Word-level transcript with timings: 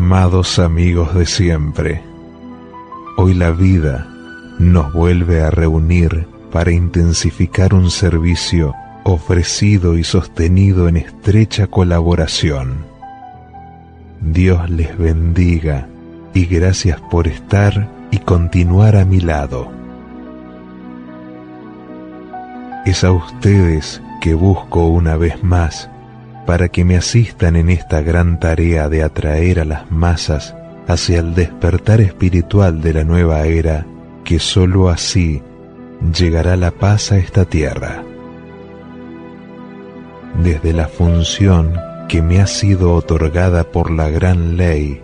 Amados 0.00 0.60
amigos 0.60 1.12
de 1.12 1.26
siempre, 1.26 2.00
hoy 3.16 3.34
la 3.34 3.50
vida 3.50 4.06
nos 4.60 4.92
vuelve 4.92 5.42
a 5.42 5.50
reunir 5.50 6.28
para 6.52 6.70
intensificar 6.70 7.74
un 7.74 7.90
servicio 7.90 8.76
ofrecido 9.02 9.98
y 9.98 10.04
sostenido 10.04 10.88
en 10.88 10.98
estrecha 10.98 11.66
colaboración. 11.66 12.84
Dios 14.20 14.70
les 14.70 14.96
bendiga 14.96 15.88
y 16.32 16.46
gracias 16.46 17.00
por 17.10 17.26
estar 17.26 17.88
y 18.12 18.18
continuar 18.18 18.94
a 18.94 19.04
mi 19.04 19.18
lado. 19.18 19.68
Es 22.86 23.02
a 23.02 23.10
ustedes 23.10 24.00
que 24.20 24.34
busco 24.34 24.86
una 24.86 25.16
vez 25.16 25.42
más 25.42 25.90
para 26.48 26.70
que 26.70 26.82
me 26.82 26.96
asistan 26.96 27.56
en 27.56 27.68
esta 27.68 28.00
gran 28.00 28.40
tarea 28.40 28.88
de 28.88 29.02
atraer 29.02 29.60
a 29.60 29.66
las 29.66 29.90
masas 29.90 30.56
hacia 30.86 31.18
el 31.18 31.34
despertar 31.34 32.00
espiritual 32.00 32.80
de 32.80 32.94
la 32.94 33.04
nueva 33.04 33.44
era, 33.44 33.84
que 34.24 34.38
sólo 34.38 34.88
así 34.88 35.42
llegará 36.18 36.56
la 36.56 36.70
paz 36.70 37.12
a 37.12 37.18
esta 37.18 37.44
tierra. 37.44 38.02
Desde 40.42 40.72
la 40.72 40.88
función 40.88 41.74
que 42.08 42.22
me 42.22 42.40
ha 42.40 42.46
sido 42.46 42.94
otorgada 42.94 43.64
por 43.64 43.90
la 43.90 44.08
gran 44.08 44.56
ley, 44.56 45.02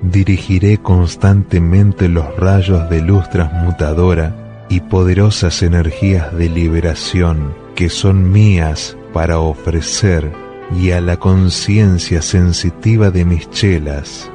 dirigiré 0.00 0.78
constantemente 0.78 2.08
los 2.08 2.36
rayos 2.36 2.88
de 2.88 3.02
luz 3.02 3.28
transmutadora 3.30 4.32
y 4.68 4.78
poderosas 4.78 5.60
energías 5.64 6.32
de 6.38 6.48
liberación 6.48 7.52
que 7.74 7.88
son 7.88 8.30
mías 8.30 8.96
para 9.12 9.40
ofrecer 9.40 10.43
y 10.72 10.90
a 10.90 11.00
la 11.00 11.18
conciencia 11.18 12.22
sensitiva 12.22 13.10
de 13.10 13.24
mis 13.24 13.50
chelas, 13.50 14.30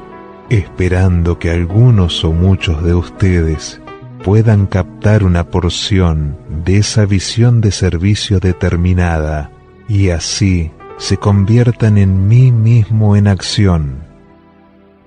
esperando 0.49 1.39
que 1.39 1.51
algunos 1.51 2.23
o 2.23 2.31
muchos 2.31 2.83
de 2.83 2.93
ustedes 2.93 3.81
puedan 4.23 4.67
captar 4.67 5.23
una 5.23 5.45
porción 5.49 6.37
de 6.65 6.77
esa 6.77 7.05
visión 7.05 7.61
de 7.61 7.71
servicio 7.71 8.39
determinada 8.39 9.51
y 9.87 10.09
así 10.09 10.71
se 10.97 11.17
conviertan 11.17 11.97
en 11.97 12.27
mí 12.27 12.51
mismo 12.51 13.15
en 13.15 13.27
acción 13.27 14.03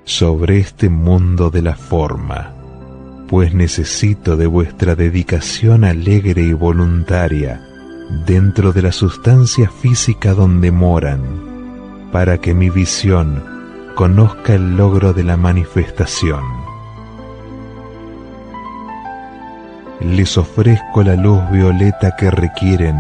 sobre 0.05 0.59
este 0.59 0.89
mundo 0.89 1.51
de 1.51 1.63
la 1.63 1.77
forma, 1.77 2.55
pues 3.29 3.55
necesito 3.55 4.37
de 4.37 4.47
vuestra 4.47 4.97
dedicación 4.97 5.85
alegre 5.85 6.43
y 6.43 6.53
voluntaria 6.53 7.72
dentro 8.27 8.73
de 8.73 8.83
la 8.83 8.93
sustancia 8.93 9.71
física 9.71 10.35
donde 10.35 10.71
moran, 10.71 11.23
para 12.13 12.39
que 12.39 12.55
mi 12.55 12.71
visión 12.71 13.43
conozca 13.95 14.55
el 14.55 14.77
logro 14.77 15.13
de 15.13 15.25
la 15.25 15.37
manifestación. 15.37 16.43
Les 20.01 20.37
ofrezco 20.37 21.03
la 21.03 21.17
luz 21.17 21.41
violeta 21.51 22.15
que 22.17 22.31
requieren 22.31 22.97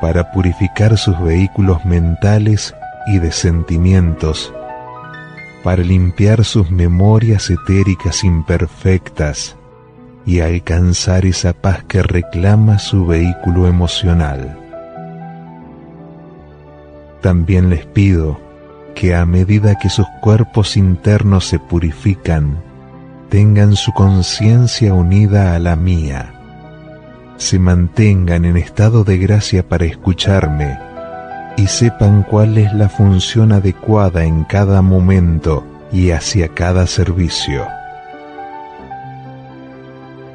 para 0.00 0.30
purificar 0.32 0.98
sus 0.98 1.18
vehículos 1.20 1.84
mentales 1.84 2.74
y 3.06 3.18
de 3.18 3.32
sentimientos, 3.32 4.52
para 5.62 5.82
limpiar 5.82 6.44
sus 6.44 6.70
memorias 6.70 7.50
etéricas 7.50 8.24
imperfectas, 8.24 9.56
y 10.26 10.40
alcanzar 10.40 11.26
esa 11.26 11.52
paz 11.52 11.84
que 11.84 12.02
reclama 12.02 12.78
su 12.78 13.06
vehículo 13.06 13.66
emocional. 13.66 14.58
También 17.20 17.70
les 17.70 17.86
pido 17.86 18.40
que 18.94 19.14
a 19.14 19.26
medida 19.26 19.76
que 19.76 19.90
sus 19.90 20.06
cuerpos 20.20 20.76
internos 20.76 21.46
se 21.46 21.58
purifican, 21.58 22.56
tengan 23.28 23.76
su 23.76 23.92
conciencia 23.92 24.94
unida 24.94 25.54
a 25.54 25.58
la 25.58 25.76
mía, 25.76 26.34
se 27.36 27.58
mantengan 27.58 28.44
en 28.44 28.56
estado 28.56 29.04
de 29.04 29.18
gracia 29.18 29.66
para 29.68 29.84
escucharme 29.84 30.78
y 31.56 31.66
sepan 31.66 32.22
cuál 32.22 32.58
es 32.58 32.72
la 32.72 32.88
función 32.88 33.52
adecuada 33.52 34.24
en 34.24 34.44
cada 34.44 34.82
momento 34.82 35.66
y 35.92 36.10
hacia 36.10 36.48
cada 36.48 36.86
servicio. 36.86 37.66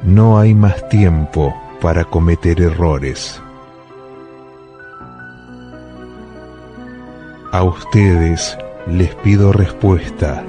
No 0.02 0.38
hay 0.38 0.54
más 0.54 0.88
tiempo 0.88 1.54
para 1.82 2.06
cometer 2.06 2.62
errores. 2.62 3.38
A 7.52 7.62
ustedes 7.62 8.56
les 8.86 9.14
pido 9.16 9.52
respuesta, 9.52 10.42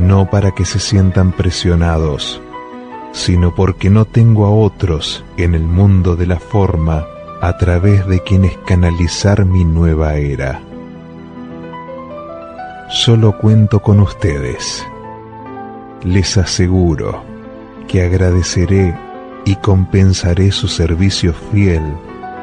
no 0.00 0.28
para 0.28 0.50
que 0.50 0.64
se 0.64 0.80
sientan 0.80 1.30
presionados, 1.30 2.42
sino 3.12 3.54
porque 3.54 3.90
no 3.90 4.06
tengo 4.06 4.44
a 4.46 4.50
otros 4.50 5.24
en 5.36 5.54
el 5.54 5.62
mundo 5.62 6.16
de 6.16 6.26
la 6.26 6.40
forma 6.40 7.06
a 7.40 7.56
través 7.58 8.08
de 8.08 8.24
quienes 8.24 8.58
canalizar 8.66 9.44
mi 9.44 9.64
nueva 9.64 10.16
era. 10.16 10.60
Solo 12.90 13.38
cuento 13.38 13.78
con 13.80 14.00
ustedes. 14.00 14.84
Les 16.02 16.36
aseguro 16.36 17.27
que 17.88 18.02
agradeceré 18.02 18.94
y 19.44 19.56
compensaré 19.56 20.52
su 20.52 20.68
servicio 20.68 21.34
fiel 21.52 21.82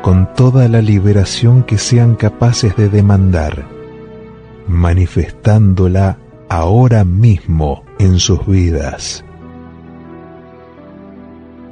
con 0.01 0.33
toda 0.33 0.67
la 0.67 0.81
liberación 0.81 1.63
que 1.63 1.77
sean 1.77 2.15
capaces 2.15 2.75
de 2.75 2.89
demandar, 2.89 3.65
manifestándola 4.67 6.17
ahora 6.49 7.03
mismo 7.03 7.83
en 7.99 8.19
sus 8.19 8.45
vidas. 8.45 9.23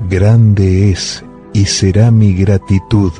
Grande 0.10 0.92
es 0.92 1.24
y 1.54 1.66
será 1.66 2.12
mi 2.12 2.34
gratitud 2.34 3.12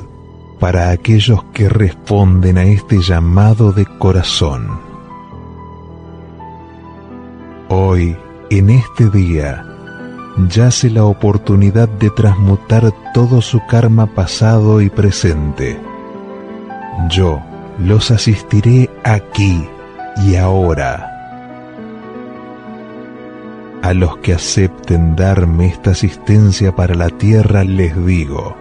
para 0.60 0.90
aquellos 0.90 1.44
que 1.52 1.68
responden 1.68 2.58
a 2.58 2.64
este 2.64 3.00
llamado 3.00 3.72
de 3.72 3.86
corazón. 3.98 4.68
Hoy, 7.68 8.16
en 8.50 8.70
este 8.70 9.10
día, 9.10 9.73
yace 10.36 10.90
la 10.90 11.04
oportunidad 11.04 11.88
de 11.88 12.10
transmutar 12.10 12.92
todo 13.12 13.40
su 13.40 13.64
karma 13.66 14.06
pasado 14.06 14.80
y 14.80 14.90
presente. 14.90 15.78
Yo 17.08 17.40
los 17.78 18.10
asistiré 18.10 18.90
aquí 19.04 19.68
y 20.24 20.36
ahora. 20.36 21.10
A 23.82 23.92
los 23.92 24.16
que 24.18 24.32
acepten 24.32 25.14
darme 25.14 25.66
esta 25.66 25.90
asistencia 25.90 26.74
para 26.74 26.94
la 26.94 27.10
tierra 27.10 27.64
les 27.64 27.94
digo, 28.06 28.56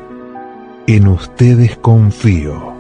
en 0.85 1.07
ustedes 1.07 1.78
confío. 1.78 2.73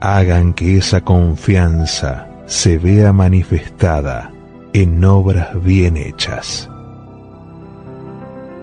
Hagan 0.00 0.52
que 0.54 0.78
esa 0.78 1.02
confianza 1.02 2.26
se 2.46 2.78
vea 2.78 3.12
manifestada 3.12 4.32
en 4.72 5.04
obras 5.04 5.62
bien 5.62 5.96
hechas. 5.96 6.68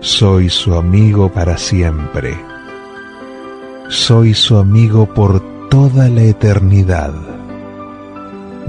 Soy 0.00 0.48
su 0.48 0.74
amigo 0.74 1.28
para 1.28 1.58
siempre. 1.58 2.38
Soy 3.88 4.34
su 4.34 4.58
amigo 4.58 5.06
por 5.06 5.40
toda 5.68 6.08
la 6.08 6.22
eternidad. 6.22 7.12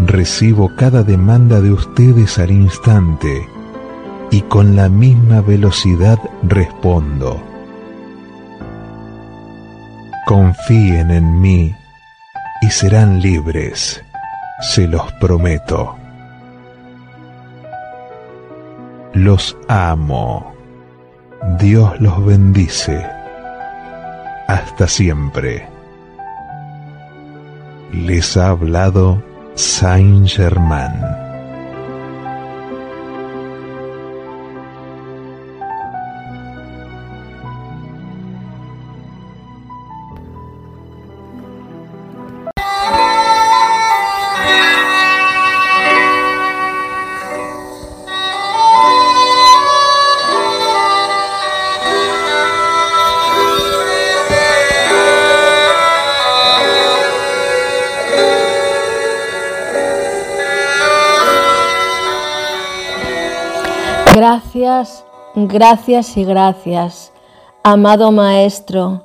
Recibo 0.05 0.71
cada 0.75 1.03
demanda 1.03 1.61
de 1.61 1.71
ustedes 1.71 2.39
al 2.39 2.51
instante 2.51 3.47
y 4.31 4.41
con 4.41 4.75
la 4.75 4.89
misma 4.89 5.41
velocidad 5.41 6.19
respondo. 6.43 7.41
Confíen 10.25 11.11
en 11.11 11.41
mí 11.41 11.75
y 12.61 12.69
serán 12.69 13.21
libres, 13.21 14.03
se 14.61 14.87
los 14.87 15.11
prometo. 15.13 15.98
Los 19.19 19.57
amo. 19.67 20.53
Dios 21.59 21.99
los 21.99 22.25
bendice. 22.25 23.05
Hasta 24.47 24.87
siempre. 24.87 25.67
Les 27.91 28.37
ha 28.37 28.51
hablado 28.51 29.21
Saint 29.55 30.25
Germain. 30.25 31.28
Gracias, 65.35 66.17
y 66.17 66.23
gracias, 66.23 67.11
amado 67.63 68.11
Maestro, 68.11 69.03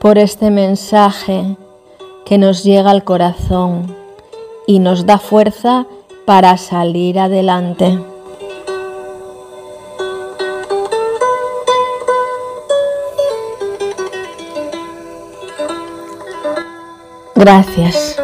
por 0.00 0.18
este 0.18 0.50
mensaje 0.50 1.56
que 2.24 2.36
nos 2.36 2.64
llega 2.64 2.90
al 2.90 3.04
corazón 3.04 3.94
y 4.66 4.80
nos 4.80 5.06
da 5.06 5.18
fuerza 5.18 5.86
para 6.26 6.56
salir 6.56 7.18
adelante. 7.18 7.98
Gracias. 17.36 18.23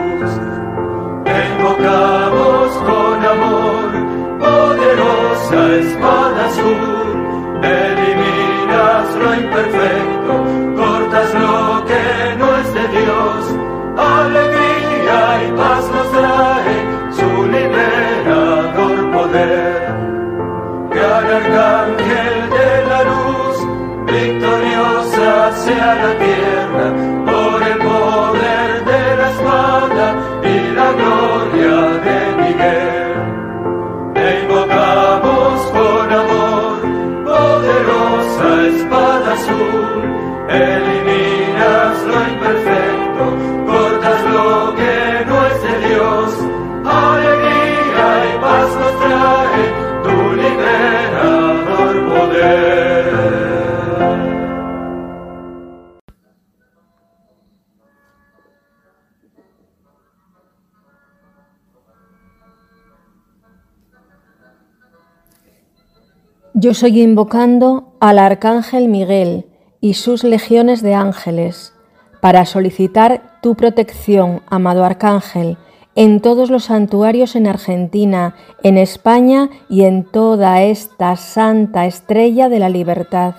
soy 66.81 66.99
invocando 67.03 67.93
al 67.99 68.17
Arcángel 68.17 68.87
Miguel 68.87 69.45
y 69.81 69.93
sus 69.93 70.23
legiones 70.23 70.81
de 70.81 70.95
ángeles 70.95 71.75
para 72.21 72.43
solicitar 72.47 73.39
tu 73.43 73.53
protección, 73.53 74.41
amado 74.47 74.83
Arcángel, 74.83 75.59
en 75.93 76.21
todos 76.21 76.49
los 76.49 76.63
santuarios 76.63 77.35
en 77.35 77.45
Argentina, 77.45 78.33
en 78.63 78.79
España 78.79 79.51
y 79.69 79.83
en 79.83 80.05
toda 80.05 80.63
esta 80.63 81.17
santa 81.17 81.85
estrella 81.85 82.49
de 82.49 82.57
la 82.57 82.69
libertad. 82.69 83.35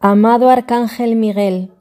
Amado 0.00 0.48
Arcángel 0.48 1.14
Miguel, 1.14 1.72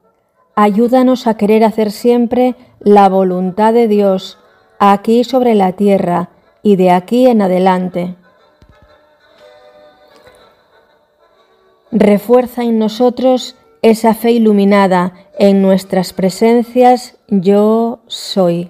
ayúdanos 0.55 1.25
a 1.25 1.37
querer 1.37 1.63
hacer 1.63 1.89
siempre 1.89 2.55
la 2.81 3.07
voluntad 3.07 3.71
de 3.71 3.87
Dios 3.87 4.39
aquí 4.77 5.23
sobre 5.23 5.55
la 5.55 5.71
tierra, 5.71 6.31
y 6.65 6.77
de 6.77 6.89
aquí 6.89 7.27
en 7.27 7.43
adelante. 7.43 8.15
Refuerza 11.97 12.63
en 12.63 12.77
nosotros 12.77 13.55
esa 13.81 14.13
fe 14.13 14.31
iluminada 14.31 15.13
en 15.39 15.61
nuestras 15.61 16.11
presencias 16.11 17.17
yo 17.29 18.01
soy. 18.07 18.69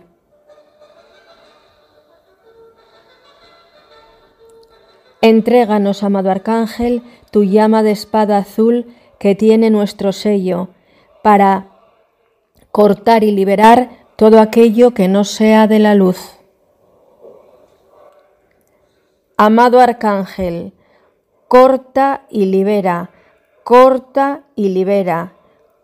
Entréganos, 5.22 6.03
amado 6.03 6.29
Arcángel, 6.29 7.01
tu 7.32 7.44
llama 7.44 7.82
de 7.82 7.89
espada 7.89 8.38
azul 8.38 8.94
que 9.17 9.34
tiene 9.34 9.72
nuestro 9.72 10.12
sello, 10.12 10.67
para 11.24 11.72
cortar 12.70 13.24
y 13.24 13.32
liberar 13.32 13.89
todo 14.17 14.39
aquello 14.39 14.91
que 14.91 15.08
no 15.08 15.24
sea 15.24 15.65
de 15.65 15.79
la 15.79 15.96
luz. 15.96 16.38
Amado 19.36 19.79
Arcángel, 19.79 20.74
corta 21.48 22.27
y 22.29 22.46
libera, 22.46 23.10
corta 23.66 24.44
y 24.56 24.70
libera, 24.70 25.34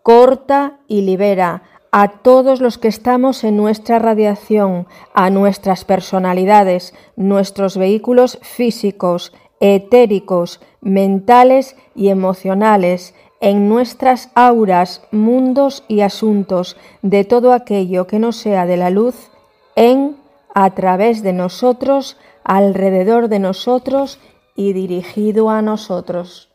corta 0.04 0.78
y 0.86 1.00
libera 1.02 1.64
a 1.90 2.22
todos 2.22 2.60
los 2.60 2.78
que 2.78 2.86
estamos 2.86 3.42
en 3.42 3.56
nuestra 3.56 3.98
radiación, 3.98 4.86
a 5.14 5.30
nuestras 5.30 5.84
personalidades, 5.84 6.94
nuestros 7.16 7.76
vehículos 7.76 8.38
físicos, 8.40 9.32
etéricos, 9.58 10.60
mentales 10.80 11.74
y 11.96 12.10
emocionales, 12.10 13.16
en 13.40 13.68
nuestras 13.68 14.30
auras, 14.36 15.02
mundos 15.10 15.82
y 15.88 16.02
asuntos, 16.02 16.76
de 17.02 17.24
todo 17.24 17.52
aquello 17.52 18.06
que 18.06 18.20
no 18.20 18.30
sea 18.30 18.64
de 18.64 18.76
la 18.76 18.90
luz, 18.90 19.32
en, 19.74 20.18
a 20.54 20.70
través 20.76 21.24
de 21.24 21.32
nosotros, 21.32 22.16
alrededor 22.44 23.26
de 23.26 23.40
nosotros 23.40 24.20
y 24.54 24.72
dirigido 24.72 25.50
a 25.50 25.62
nosotros. 25.62 26.51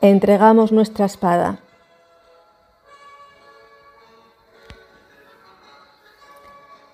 entregamos 0.00 0.72
nuestra 0.72 1.06
espada. 1.06 1.60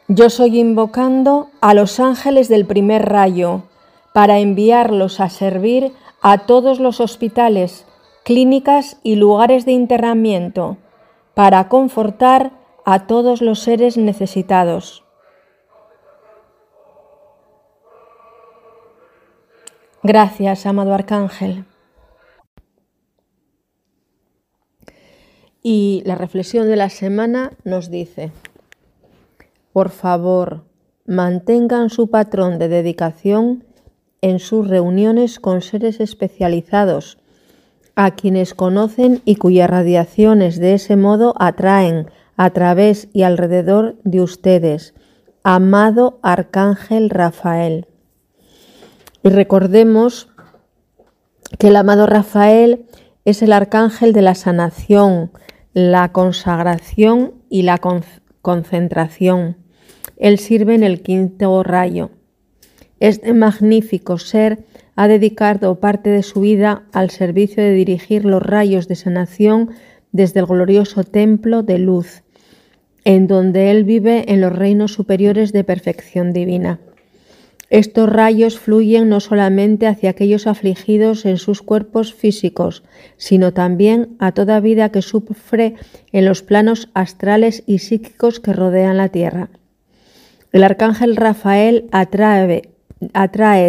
Yo 0.08 0.28
soy 0.28 0.60
invocando 0.60 1.48
a 1.60 1.72
los 1.72 1.98
ángeles 1.98 2.48
del 2.48 2.66
primer 2.66 3.08
rayo 3.08 3.62
para 4.12 4.38
enviarlos 4.38 5.18
a 5.18 5.28
servir 5.30 5.92
a 6.20 6.46
todos 6.46 6.78
los 6.78 7.00
hospitales, 7.00 7.86
clínicas 8.22 8.98
y 9.02 9.16
lugares 9.16 9.64
de 9.64 9.72
internamiento, 9.72 10.76
para 11.34 11.68
confortar 11.68 12.52
a 12.84 13.06
todos 13.06 13.42
los 13.42 13.60
seres 13.60 13.96
necesitados. 13.96 15.02
Gracias, 20.02 20.66
amado 20.66 20.92
Arcángel. 20.92 21.64
Y 25.66 26.02
la 26.04 26.14
reflexión 26.14 26.68
de 26.68 26.76
la 26.76 26.90
semana 26.90 27.52
nos 27.64 27.90
dice, 27.90 28.32
por 29.72 29.88
favor, 29.88 30.64
mantengan 31.06 31.88
su 31.88 32.10
patrón 32.10 32.58
de 32.58 32.68
dedicación 32.68 33.64
en 34.20 34.40
sus 34.40 34.68
reuniones 34.68 35.40
con 35.40 35.62
seres 35.62 36.00
especializados, 36.00 37.16
a 37.96 38.10
quienes 38.10 38.52
conocen 38.52 39.22
y 39.24 39.36
cuyas 39.36 39.70
radiaciones 39.70 40.58
de 40.58 40.74
ese 40.74 40.96
modo 40.96 41.34
atraen 41.38 42.10
a 42.36 42.50
través 42.50 43.08
y 43.14 43.22
alrededor 43.22 43.96
de 44.04 44.20
ustedes, 44.20 44.92
amado 45.44 46.18
Arcángel 46.20 47.08
Rafael. 47.08 47.86
Y 49.22 49.30
recordemos 49.30 50.28
que 51.58 51.68
el 51.68 51.76
amado 51.76 52.04
Rafael 52.04 52.84
es 53.24 53.40
el 53.40 53.54
arcángel 53.54 54.12
de 54.12 54.20
la 54.20 54.34
sanación, 54.34 55.30
la 55.74 56.12
consagración 56.12 57.34
y 57.50 57.62
la 57.62 57.80
concentración. 58.40 59.56
Él 60.16 60.38
sirve 60.38 60.76
en 60.76 60.84
el 60.84 61.02
quinto 61.02 61.62
rayo. 61.64 62.10
Este 63.00 63.34
magnífico 63.34 64.18
ser 64.18 64.64
ha 64.94 65.08
dedicado 65.08 65.80
parte 65.80 66.10
de 66.10 66.22
su 66.22 66.40
vida 66.40 66.84
al 66.92 67.10
servicio 67.10 67.62
de 67.62 67.72
dirigir 67.72 68.24
los 68.24 68.42
rayos 68.42 68.86
de 68.86 68.94
sanación 68.94 69.70
desde 70.12 70.40
el 70.40 70.46
glorioso 70.46 71.02
templo 71.02 71.64
de 71.64 71.78
luz, 71.78 72.22
en 73.04 73.26
donde 73.26 73.72
Él 73.72 73.82
vive 73.82 74.32
en 74.32 74.40
los 74.40 74.54
reinos 74.54 74.92
superiores 74.92 75.52
de 75.52 75.64
perfección 75.64 76.32
divina. 76.32 76.78
Estos 77.70 78.08
rayos 78.08 78.58
fluyen 78.58 79.08
no 79.08 79.20
solamente 79.20 79.86
hacia 79.86 80.10
aquellos 80.10 80.46
afligidos 80.46 81.24
en 81.24 81.38
sus 81.38 81.62
cuerpos 81.62 82.12
físicos, 82.12 82.82
sino 83.16 83.52
también 83.52 84.16
a 84.18 84.32
toda 84.32 84.60
vida 84.60 84.90
que 84.90 85.02
sufre 85.02 85.74
en 86.12 86.24
los 86.26 86.42
planos 86.42 86.90
astrales 86.94 87.62
y 87.66 87.78
psíquicos 87.78 88.38
que 88.38 88.52
rodean 88.52 88.98
la 88.98 89.08
Tierra. 89.08 89.48
El 90.52 90.62
arcángel 90.62 91.16
Rafael 91.16 91.88
atrae, 91.90 92.62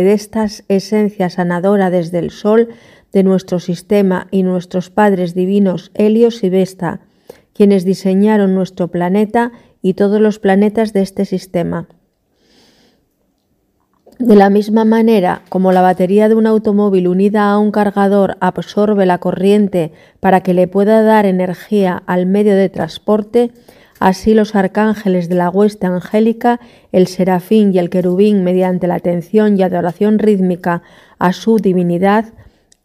de 0.03 0.13
estas 0.13 0.63
esencias 0.67 1.33
sanadoras 1.33 1.91
desde 1.91 2.19
el 2.19 2.31
Sol 2.31 2.69
de 3.11 3.23
nuestro 3.23 3.59
sistema 3.59 4.27
y 4.29 4.43
nuestros 4.43 4.89
padres 4.89 5.33
divinos 5.33 5.91
Helios 5.95 6.43
y 6.43 6.49
Vesta, 6.49 6.99
quienes 7.53 7.85
diseñaron 7.85 8.53
nuestro 8.53 8.89
planeta 8.89 9.51
y 9.81 9.93
todos 9.93 10.21
los 10.21 10.37
planetas 10.37 10.93
de 10.93 11.01
este 11.01 11.25
sistema. 11.25 11.87
De 14.19 14.35
la 14.35 14.49
misma 14.49 14.85
manera 14.85 15.41
como 15.49 15.73
la 15.73 15.81
batería 15.81 16.29
de 16.29 16.35
un 16.35 16.47
automóvil 16.47 17.09
unida 17.09 17.51
a 17.51 17.57
un 17.57 17.71
cargador 17.71 18.37
absorbe 18.39 19.05
la 19.05 19.17
corriente 19.17 19.91
para 20.21 20.39
que 20.39 20.53
le 20.53 20.69
pueda 20.69 21.01
dar 21.01 21.25
energía 21.25 22.01
al 22.05 22.25
medio 22.25 22.55
de 22.55 22.69
transporte, 22.69 23.51
así 23.99 24.33
los 24.33 24.55
arcángeles 24.55 25.27
de 25.27 25.35
la 25.35 25.49
hueste 25.49 25.87
angélica, 25.87 26.61
el 26.93 27.07
serafín 27.07 27.73
y 27.73 27.79
el 27.79 27.89
querubín, 27.89 28.45
mediante 28.45 28.87
la 28.87 28.95
atención 28.95 29.59
y 29.59 29.63
adoración 29.63 30.17
rítmica 30.17 30.81
a 31.19 31.33
su 31.33 31.57
divinidad, 31.57 32.33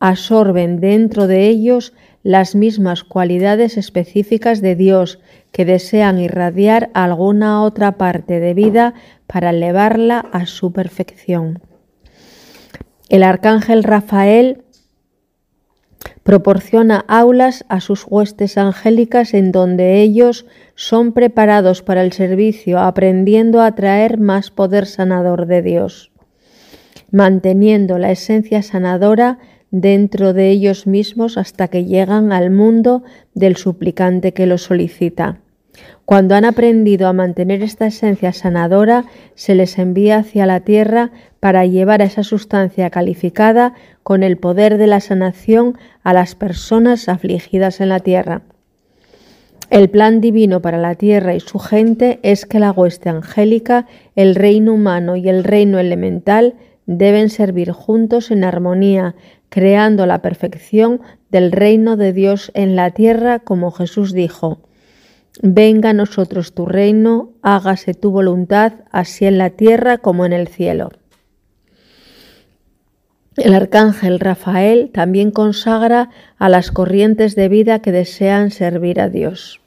absorben 0.00 0.80
dentro 0.80 1.28
de 1.28 1.46
ellos 1.46 1.92
las 2.22 2.54
mismas 2.54 3.04
cualidades 3.04 3.76
específicas 3.76 4.60
de 4.60 4.74
Dios 4.74 5.20
que 5.52 5.64
desean 5.64 6.18
irradiar 6.18 6.90
a 6.92 7.04
alguna 7.04 7.62
otra 7.62 7.92
parte 7.98 8.40
de 8.40 8.54
vida 8.54 8.94
para 9.32 9.50
elevarla 9.50 10.20
a 10.32 10.46
su 10.46 10.72
perfección. 10.72 11.60
El 13.08 13.22
arcángel 13.22 13.84
Rafael 13.84 14.62
proporciona 16.22 17.04
aulas 17.08 17.64
a 17.68 17.80
sus 17.80 18.04
huestes 18.08 18.58
angélicas 18.58 19.34
en 19.34 19.52
donde 19.52 20.00
ellos 20.00 20.46
son 20.74 21.12
preparados 21.12 21.82
para 21.82 22.02
el 22.02 22.12
servicio, 22.12 22.78
aprendiendo 22.78 23.62
a 23.62 23.74
traer 23.74 24.18
más 24.18 24.50
poder 24.50 24.86
sanador 24.86 25.46
de 25.46 25.62
Dios, 25.62 26.10
manteniendo 27.10 27.98
la 27.98 28.10
esencia 28.10 28.62
sanadora 28.62 29.38
dentro 29.70 30.32
de 30.32 30.50
ellos 30.50 30.86
mismos 30.86 31.36
hasta 31.36 31.68
que 31.68 31.84
llegan 31.84 32.32
al 32.32 32.50
mundo 32.50 33.04
del 33.34 33.56
suplicante 33.56 34.32
que 34.32 34.46
lo 34.46 34.58
solicita. 34.58 35.40
Cuando 36.10 36.34
han 36.34 36.44
aprendido 36.44 37.06
a 37.06 37.12
mantener 37.12 37.62
esta 37.62 37.86
esencia 37.86 38.32
sanadora, 38.32 39.04
se 39.36 39.54
les 39.54 39.78
envía 39.78 40.16
hacia 40.16 40.44
la 40.44 40.58
tierra 40.58 41.12
para 41.38 41.64
llevar 41.66 42.02
a 42.02 42.06
esa 42.06 42.24
sustancia 42.24 42.90
calificada 42.90 43.74
con 44.02 44.24
el 44.24 44.36
poder 44.36 44.76
de 44.76 44.88
la 44.88 44.98
sanación 44.98 45.78
a 46.02 46.12
las 46.12 46.34
personas 46.34 47.08
afligidas 47.08 47.80
en 47.80 47.90
la 47.90 48.00
tierra. 48.00 48.42
El 49.70 49.88
plan 49.88 50.20
divino 50.20 50.60
para 50.60 50.78
la 50.78 50.96
tierra 50.96 51.36
y 51.36 51.38
su 51.38 51.60
gente 51.60 52.18
es 52.24 52.44
que 52.44 52.58
la 52.58 52.72
hueste 52.72 53.08
angélica, 53.08 53.86
el 54.16 54.34
reino 54.34 54.74
humano 54.74 55.14
y 55.14 55.28
el 55.28 55.44
reino 55.44 55.78
elemental 55.78 56.54
deben 56.86 57.30
servir 57.30 57.70
juntos 57.70 58.32
en 58.32 58.42
armonía, 58.42 59.14
creando 59.48 60.06
la 60.06 60.22
perfección 60.22 61.02
del 61.30 61.52
reino 61.52 61.96
de 61.96 62.12
Dios 62.12 62.50
en 62.54 62.74
la 62.74 62.90
tierra, 62.90 63.38
como 63.38 63.70
Jesús 63.70 64.12
dijo. 64.12 64.58
Venga 65.42 65.90
a 65.90 65.94
nosotros 65.94 66.54
tu 66.54 66.66
reino, 66.66 67.32
hágase 67.40 67.94
tu 67.94 68.10
voluntad, 68.10 68.74
así 68.90 69.24
en 69.24 69.38
la 69.38 69.50
tierra 69.50 69.98
como 69.98 70.26
en 70.26 70.34
el 70.34 70.48
cielo. 70.48 70.90
El 73.36 73.54
arcángel 73.54 74.20
Rafael 74.20 74.90
también 74.92 75.30
consagra 75.30 76.10
a 76.36 76.50
las 76.50 76.70
corrientes 76.70 77.36
de 77.36 77.48
vida 77.48 77.80
que 77.80 77.90
desean 77.90 78.50
servir 78.50 79.00
a 79.00 79.08
Dios. 79.08 79.62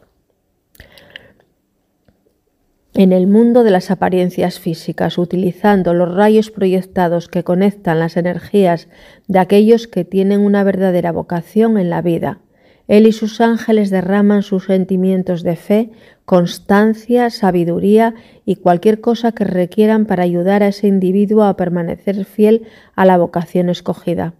En 2.93 3.11
el 3.11 3.25
mundo 3.25 3.63
de 3.63 3.71
las 3.71 3.89
apariencias 3.89 4.59
físicas, 4.59 5.17
utilizando 5.17 5.95
los 5.95 6.13
rayos 6.13 6.51
proyectados 6.51 7.27
que 7.27 7.43
conectan 7.43 7.97
las 7.97 8.15
energías 8.15 8.89
de 9.27 9.39
aquellos 9.39 9.87
que 9.87 10.05
tienen 10.05 10.41
una 10.41 10.63
verdadera 10.63 11.11
vocación 11.11 11.79
en 11.79 11.89
la 11.89 12.03
vida, 12.03 12.41
él 12.87 13.07
y 13.07 13.11
sus 13.11 13.39
ángeles 13.39 13.89
derraman 13.89 14.43
sus 14.43 14.65
sentimientos 14.65 15.43
de 15.43 15.55
fe, 15.55 15.91
constancia, 16.25 17.29
sabiduría 17.29 18.13
y 18.45 18.57
cualquier 18.57 18.99
cosa 18.99 19.31
que 19.31 19.45
requieran 19.45 20.05
para 20.05 20.23
ayudar 20.23 20.63
a 20.63 20.67
ese 20.67 20.87
individuo 20.87 21.43
a 21.43 21.55
permanecer 21.55 22.25
fiel 22.25 22.67
a 22.95 23.05
la 23.05 23.17
vocación 23.17 23.69
escogida. 23.69 24.33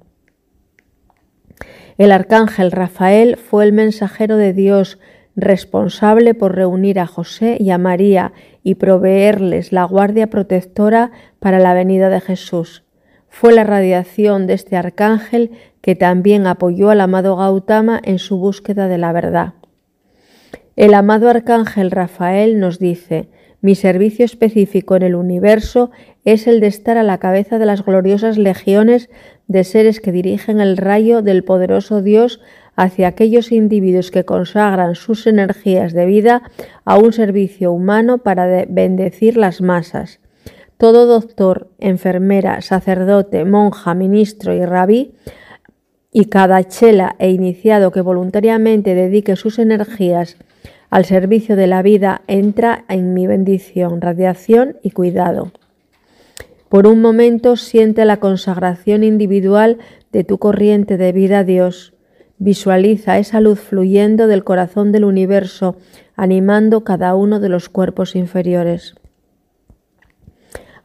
El 1.98 2.12
arcángel 2.12 2.72
Rafael 2.72 3.38
fue 3.38 3.66
el 3.66 3.74
mensajero 3.74 4.36
de 4.38 4.54
Dios 4.54 5.00
responsable 5.36 6.34
por 6.34 6.56
reunir 6.56 7.00
a 7.00 7.08
José 7.08 7.58
y 7.60 7.70
a 7.72 7.78
María 7.78 8.34
y 8.64 8.76
proveerles 8.76 9.72
la 9.72 9.84
guardia 9.86 10.28
protectora 10.28 11.12
para 11.40 11.60
la 11.60 11.74
venida 11.74 12.10
de 12.10 12.22
Jesús. 12.22 12.84
Fue 13.30 13.54
la 13.54 13.64
radiación 13.64 14.46
de 14.48 14.54
este 14.54 14.76
arcángel 14.76 15.52
que 15.84 15.96
también 15.96 16.48
apoyó 16.48 16.92
al 16.92 17.02
amado 17.02 17.36
Gautama 17.36 18.00
en 18.06 18.18
su 18.18 18.38
búsqueda 18.38 18.88
de 18.88 18.98
la 18.98 19.12
verdad. 19.12 19.56
El 20.78 20.94
amado 20.94 21.30
arcángel 21.30 21.92
Rafael 21.92 22.58
nos 22.58 22.80
dice, 22.80 23.28
mi 23.60 23.76
servicio 23.76 24.24
específico 24.24 24.96
en 24.96 25.04
el 25.04 25.14
universo 25.14 25.92
es 26.24 26.48
el 26.48 26.62
de 26.62 26.68
estar 26.68 26.98
a 26.98 27.04
la 27.04 27.18
cabeza 27.18 27.60
de 27.60 27.66
las 27.66 27.84
gloriosas 27.84 28.38
legiones 28.38 29.10
de 29.48 29.66
seres 29.66 30.00
que 30.00 30.14
dirigen 30.14 30.62
el 30.62 30.78
rayo 30.78 31.22
del 31.22 31.44
poderoso 31.44 32.02
Dios 32.02 32.40
hacia 32.78 33.10
aquellos 33.10 33.52
individuos 33.52 34.10
que 34.10 34.24
consagran 34.24 34.96
sus 34.96 35.28
energías 35.28 35.92
de 35.92 36.06
vida 36.06 36.44
a 36.86 36.98
un 36.98 37.12
servicio 37.12 37.74
humano 37.74 38.20
para 38.20 38.66
bendecir 38.70 39.36
las 39.36 39.60
masas. 39.60 40.22
Todo 40.78 41.08
doctor, 41.08 41.68
enfermera, 41.78 42.62
sacerdote, 42.62 43.44
monja, 43.44 43.94
ministro 43.94 44.54
y 44.54 44.66
rabí 44.66 45.14
y 46.14 46.26
cada 46.26 46.64
chela 46.64 47.16
e 47.20 47.32
iniciado 47.32 47.92
que 47.92 48.02
voluntariamente 48.02 48.96
dedique 48.96 49.36
sus 49.36 49.60
energías 49.60 50.38
al 50.94 51.06
servicio 51.06 51.56
de 51.56 51.66
la 51.66 51.82
vida 51.82 52.22
entra 52.28 52.86
en 52.88 53.16
mi 53.16 53.26
bendición, 53.26 54.00
radiación 54.00 54.78
y 54.84 54.92
cuidado. 54.92 55.52
Por 56.70 56.86
un 56.86 57.02
momento 57.02 57.56
siente 57.56 58.06
la 58.06 58.18
consagración 58.18 59.04
individual 59.04 59.80
de 60.12 60.24
tu 60.24 60.38
corriente 60.38 60.98
de 60.98 61.12
vida 61.12 61.40
a 61.40 61.44
Dios. 61.44 61.96
Visualiza 62.38 63.18
esa 63.18 63.42
luz 63.42 63.60
fluyendo 63.60 64.28
del 64.28 64.44
corazón 64.44 64.92
del 64.92 65.06
universo, 65.06 65.78
animando 66.16 66.84
cada 66.84 67.16
uno 67.16 67.40
de 67.40 67.50
los 67.50 67.70
cuerpos 67.70 68.16
inferiores. 68.16 68.94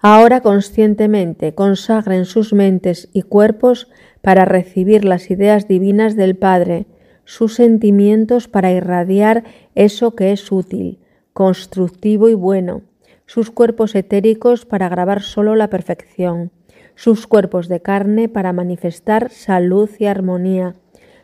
Ahora 0.01 0.41
conscientemente 0.43 1.55
consagren 1.55 2.25
sus 2.25 2.53
mentes 2.53 3.09
y 3.13 3.23
cuerpos 3.23 3.89
para 4.23 4.45
recibir 4.45 5.05
las 5.05 5.31
ideas 5.31 5.67
divinas 5.67 6.15
del 6.15 6.37
Padre, 6.37 6.87
sus 7.25 7.55
sentimientos 7.55 8.47
para 8.47 8.71
irradiar 8.71 9.45
eso 9.75 10.15
que 10.15 10.31
es 10.33 10.53
útil, 10.53 11.01
constructivo 11.33 12.29
y 12.29 12.35
bueno, 12.35 12.83
sus 13.27 13.51
cuerpos 13.51 13.95
etéricos 13.95 14.65
para 14.65 14.89
grabar 14.89 15.21
solo 15.23 15.57
la 15.57 15.69
perfección, 15.69 16.53
sus 16.95 17.27
cuerpos 17.27 17.69
de 17.69 17.83
carne 17.83 18.29
para 18.29 18.53
manifestar 18.53 19.31
salud 19.31 19.91
y 19.99 20.07
armonía, 20.07 20.77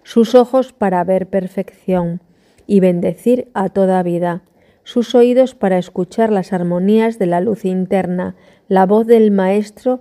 sus 0.02 0.35
ojos 0.35 0.73
para 0.73 1.02
ver 1.04 1.28
perfección 1.28 2.21
y 2.66 2.81
bendecir 2.81 3.49
a 3.54 3.69
toda 3.69 4.02
vida, 4.02 4.43
sus 4.85 5.14
oídos 5.14 5.54
para 5.54 5.78
escuchar 5.78 6.31
las 6.31 6.52
armonías 6.52 7.19
de 7.19 7.26
la 7.26 7.40
luz 7.40 7.64
interna, 7.64 8.37
la 8.68 8.87
voz 8.87 9.06
del 9.06 9.30
Maestro 9.30 10.00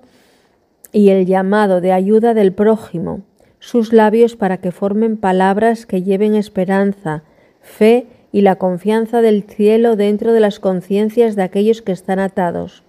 y 0.91 1.09
el 1.09 1.25
llamado 1.25 1.81
de 1.81 1.91
ayuda 1.91 2.33
del 2.33 2.53
prójimo, 2.53 3.21
sus 3.59 3.93
labios 3.93 4.35
para 4.35 4.57
que 4.57 4.71
formen 4.71 5.17
palabras 5.17 5.85
que 5.85 6.03
lleven 6.03 6.35
esperanza, 6.35 7.23
fe 7.61 8.07
y 8.31 8.41
la 8.41 8.55
confianza 8.55 9.21
del 9.21 9.43
cielo 9.43 9.95
dentro 9.95 10.33
de 10.33 10.39
las 10.39 10.59
conciencias 10.59 11.35
de 11.35 11.43
aquellos 11.43 11.81
que 11.81 11.91
están 11.91 12.19
atados, 12.19 12.83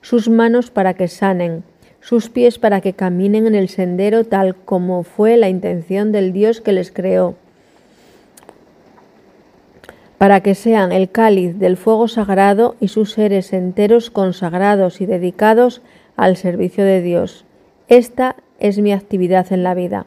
sus 0.00 0.28
manos 0.28 0.70
para 0.70 0.94
que 0.94 1.08
sanen, 1.08 1.64
sus 2.00 2.30
pies 2.30 2.58
para 2.58 2.80
que 2.80 2.94
caminen 2.94 3.46
en 3.46 3.54
el 3.54 3.68
sendero 3.68 4.24
tal 4.24 4.56
como 4.56 5.02
fue 5.02 5.36
la 5.36 5.48
intención 5.48 6.12
del 6.12 6.32
Dios 6.32 6.60
que 6.60 6.72
les 6.72 6.90
creó, 6.90 7.36
para 10.20 10.42
que 10.42 10.54
sean 10.54 10.92
el 10.92 11.10
cáliz 11.10 11.58
del 11.58 11.78
fuego 11.78 12.06
sagrado 12.06 12.76
y 12.78 12.88
sus 12.88 13.12
seres 13.12 13.54
enteros 13.54 14.10
consagrados 14.10 15.00
y 15.00 15.06
dedicados 15.06 15.80
al 16.14 16.36
servicio 16.36 16.84
de 16.84 17.00
Dios. 17.00 17.46
Esta 17.88 18.36
es 18.58 18.78
mi 18.80 18.92
actividad 18.92 19.50
en 19.50 19.62
la 19.62 19.72
vida. 19.72 20.04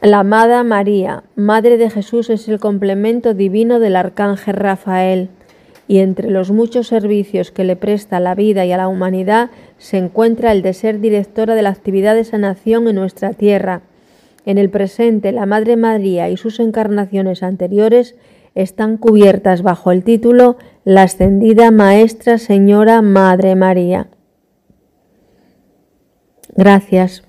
La 0.00 0.20
amada 0.20 0.64
María, 0.64 1.22
Madre 1.36 1.76
de 1.76 1.90
Jesús, 1.90 2.30
es 2.30 2.48
el 2.48 2.58
complemento 2.58 3.34
divino 3.34 3.78
del 3.78 3.94
Arcángel 3.94 4.56
Rafael, 4.56 5.28
y 5.86 5.98
entre 5.98 6.30
los 6.30 6.50
muchos 6.50 6.86
servicios 6.86 7.50
que 7.50 7.64
le 7.64 7.76
presta 7.76 8.16
a 8.16 8.20
la 8.20 8.34
vida 8.34 8.64
y 8.64 8.72
a 8.72 8.78
la 8.78 8.88
humanidad 8.88 9.50
se 9.76 9.98
encuentra 9.98 10.52
el 10.52 10.62
de 10.62 10.72
ser 10.72 11.00
directora 11.00 11.54
de 11.54 11.60
la 11.60 11.68
actividad 11.68 12.14
de 12.14 12.24
sanación 12.24 12.88
en 12.88 12.94
nuestra 12.94 13.34
tierra. 13.34 13.82
En 14.48 14.56
el 14.56 14.70
presente, 14.70 15.30
la 15.30 15.44
Madre 15.44 15.76
María 15.76 16.30
y 16.30 16.38
sus 16.38 16.58
encarnaciones 16.58 17.42
anteriores 17.42 18.16
están 18.54 18.96
cubiertas 18.96 19.60
bajo 19.60 19.92
el 19.92 20.02
título 20.02 20.56
La 20.84 21.02
ascendida 21.02 21.70
Maestra 21.70 22.38
Señora 22.38 23.02
Madre 23.02 23.56
María. 23.56 24.08
Gracias. 26.56 27.24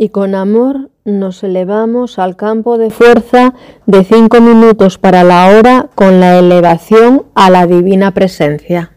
Y 0.00 0.08
con 0.08 0.34
amor 0.34 0.90
nos 1.04 1.44
elevamos 1.44 2.18
al 2.18 2.34
campo 2.34 2.78
de 2.78 2.88
fuerza 2.88 3.52
de 3.84 4.02
cinco 4.02 4.40
minutos 4.40 4.96
para 4.96 5.24
la 5.24 5.48
hora 5.48 5.90
con 5.94 6.20
la 6.20 6.38
elevación 6.38 7.24
a 7.34 7.50
la 7.50 7.66
divina 7.66 8.14
presencia. 8.14 8.92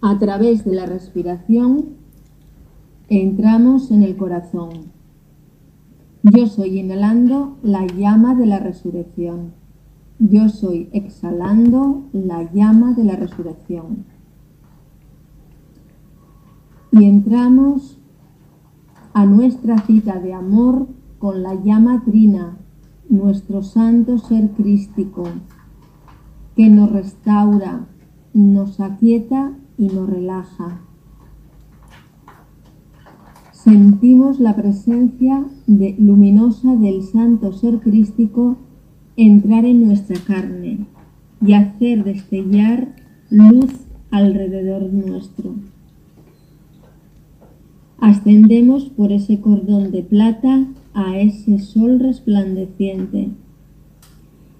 A 0.00 0.18
través 0.18 0.64
de 0.64 0.74
la 0.74 0.86
respiración 0.86 1.98
entramos 3.10 3.90
en 3.90 4.04
el 4.04 4.16
corazón. 4.16 4.90
Yo 6.22 6.46
soy 6.46 6.80
inhalando 6.80 7.58
la 7.62 7.86
llama 7.86 8.34
de 8.34 8.46
la 8.46 8.58
resurrección. 8.58 9.52
Yo 10.18 10.48
soy 10.48 10.88
exhalando 10.94 12.04
la 12.14 12.50
llama 12.54 12.94
de 12.94 13.04
la 13.04 13.16
resurrección. 13.16 14.06
Y 16.90 17.04
entramos 17.04 17.98
a 19.14 19.26
nuestra 19.26 19.78
cita 19.86 20.18
de 20.20 20.32
amor 20.32 20.88
con 21.18 21.42
la 21.42 21.54
llama 21.54 22.02
trina, 22.04 22.56
nuestro 23.08 23.62
santo 23.62 24.18
ser 24.18 24.50
crístico, 24.50 25.24
que 26.56 26.68
nos 26.68 26.90
restaura, 26.90 27.86
nos 28.32 28.80
aquieta 28.80 29.52
y 29.76 29.88
nos 29.88 30.08
relaja. 30.08 30.80
Sentimos 33.52 34.40
la 34.40 34.56
presencia 34.56 35.44
luminosa 35.66 36.74
del 36.74 37.02
Santo 37.04 37.52
Ser 37.52 37.78
Crístico 37.78 38.56
entrar 39.16 39.64
en 39.64 39.86
nuestra 39.86 40.16
carne 40.26 40.86
y 41.40 41.52
hacer 41.52 42.02
destellar 42.02 42.96
luz 43.30 43.70
alrededor 44.10 44.92
nuestro. 44.92 45.54
Ascendemos 48.02 48.86
por 48.86 49.12
ese 49.12 49.40
cordón 49.40 49.92
de 49.92 50.02
plata 50.02 50.66
a 50.92 51.18
ese 51.18 51.60
sol 51.60 52.00
resplandeciente. 52.00 53.28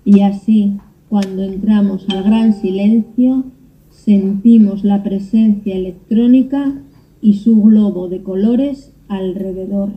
Y 0.04 0.20
así, 0.20 0.78
cuando 1.08 1.42
entramos 1.42 2.08
al 2.08 2.22
gran 2.22 2.52
silencio, 2.52 3.42
sentimos 3.90 4.84
la 4.84 5.02
presencia 5.02 5.74
electrónica 5.74 6.82
y 7.20 7.34
su 7.34 7.60
globo 7.60 8.08
de 8.08 8.22
colores 8.22 8.92
alrededor. 9.08 9.90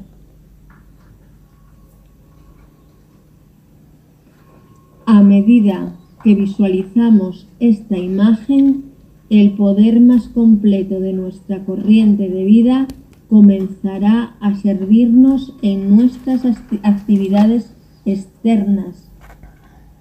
A 5.05 5.21
medida 5.21 5.95
que 6.23 6.33
visualizamos 6.33 7.47
esta 7.59 7.99
imagen, 7.99 8.85
el 9.29 9.51
poder 9.51 10.01
más 10.01 10.29
completo 10.29 10.99
de 10.99 11.13
nuestra 11.13 11.63
corriente 11.63 12.27
de 12.27 12.43
vida 12.43 12.87
comenzará 13.35 14.37
a 14.39 14.55
servirnos 14.55 15.53
en 15.61 15.93
nuestras 15.93 16.45
actividades 16.83 17.75
externas, 18.05 19.11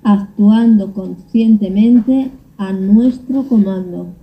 actuando 0.05 0.92
conscientemente 0.92 2.31
a 2.59 2.73
nuestro 2.73 3.42
comando. 3.49 4.14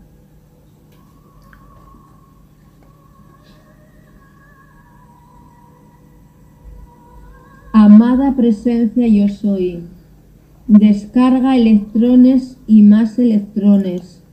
Amada 7.74 8.34
presencia 8.38 9.10
yo 9.10 9.28
soy, 9.28 9.84
descarga 10.68 11.58
electrones 11.58 12.58
y 12.66 12.82
más 12.82 13.20
electrones 13.20 14.24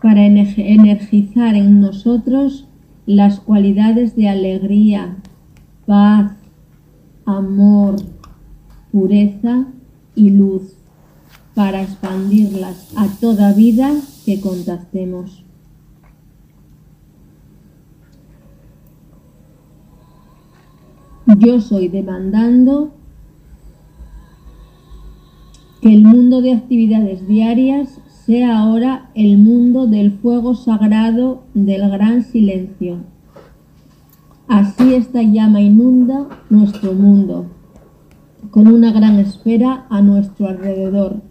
para 0.00 0.24
energizar 0.24 1.56
en 1.56 1.80
nosotros 1.80 2.68
las 3.06 3.40
cualidades 3.40 4.16
de 4.16 4.28
alegría, 4.28 5.16
paz, 5.86 6.32
amor, 7.26 7.96
pureza 8.92 9.66
y 10.14 10.30
luz 10.30 10.76
para 11.54 11.82
expandirlas 11.82 12.92
a 12.96 13.08
toda 13.20 13.52
vida 13.52 13.92
que 14.24 14.40
contactemos. 14.40 15.44
Yo 21.38 21.60
soy 21.60 21.88
demandando 21.88 22.92
que 25.80 25.94
el 25.94 26.04
mundo 26.04 26.40
de 26.42 26.52
actividades 26.52 27.26
diarias 27.26 28.00
sea 28.26 28.58
ahora 28.58 29.10
el 29.14 29.36
mundo 29.36 29.86
del 29.86 30.12
fuego 30.12 30.54
sagrado 30.54 31.42
del 31.52 31.90
gran 31.90 32.22
silencio. 32.22 32.98
Así 34.48 34.94
esta 34.94 35.22
llama 35.22 35.60
inunda 35.60 36.28
nuestro 36.48 36.94
mundo, 36.94 37.46
con 38.50 38.68
una 38.68 38.92
gran 38.92 39.18
esfera 39.18 39.86
a 39.90 40.00
nuestro 40.00 40.48
alrededor, 40.48 41.22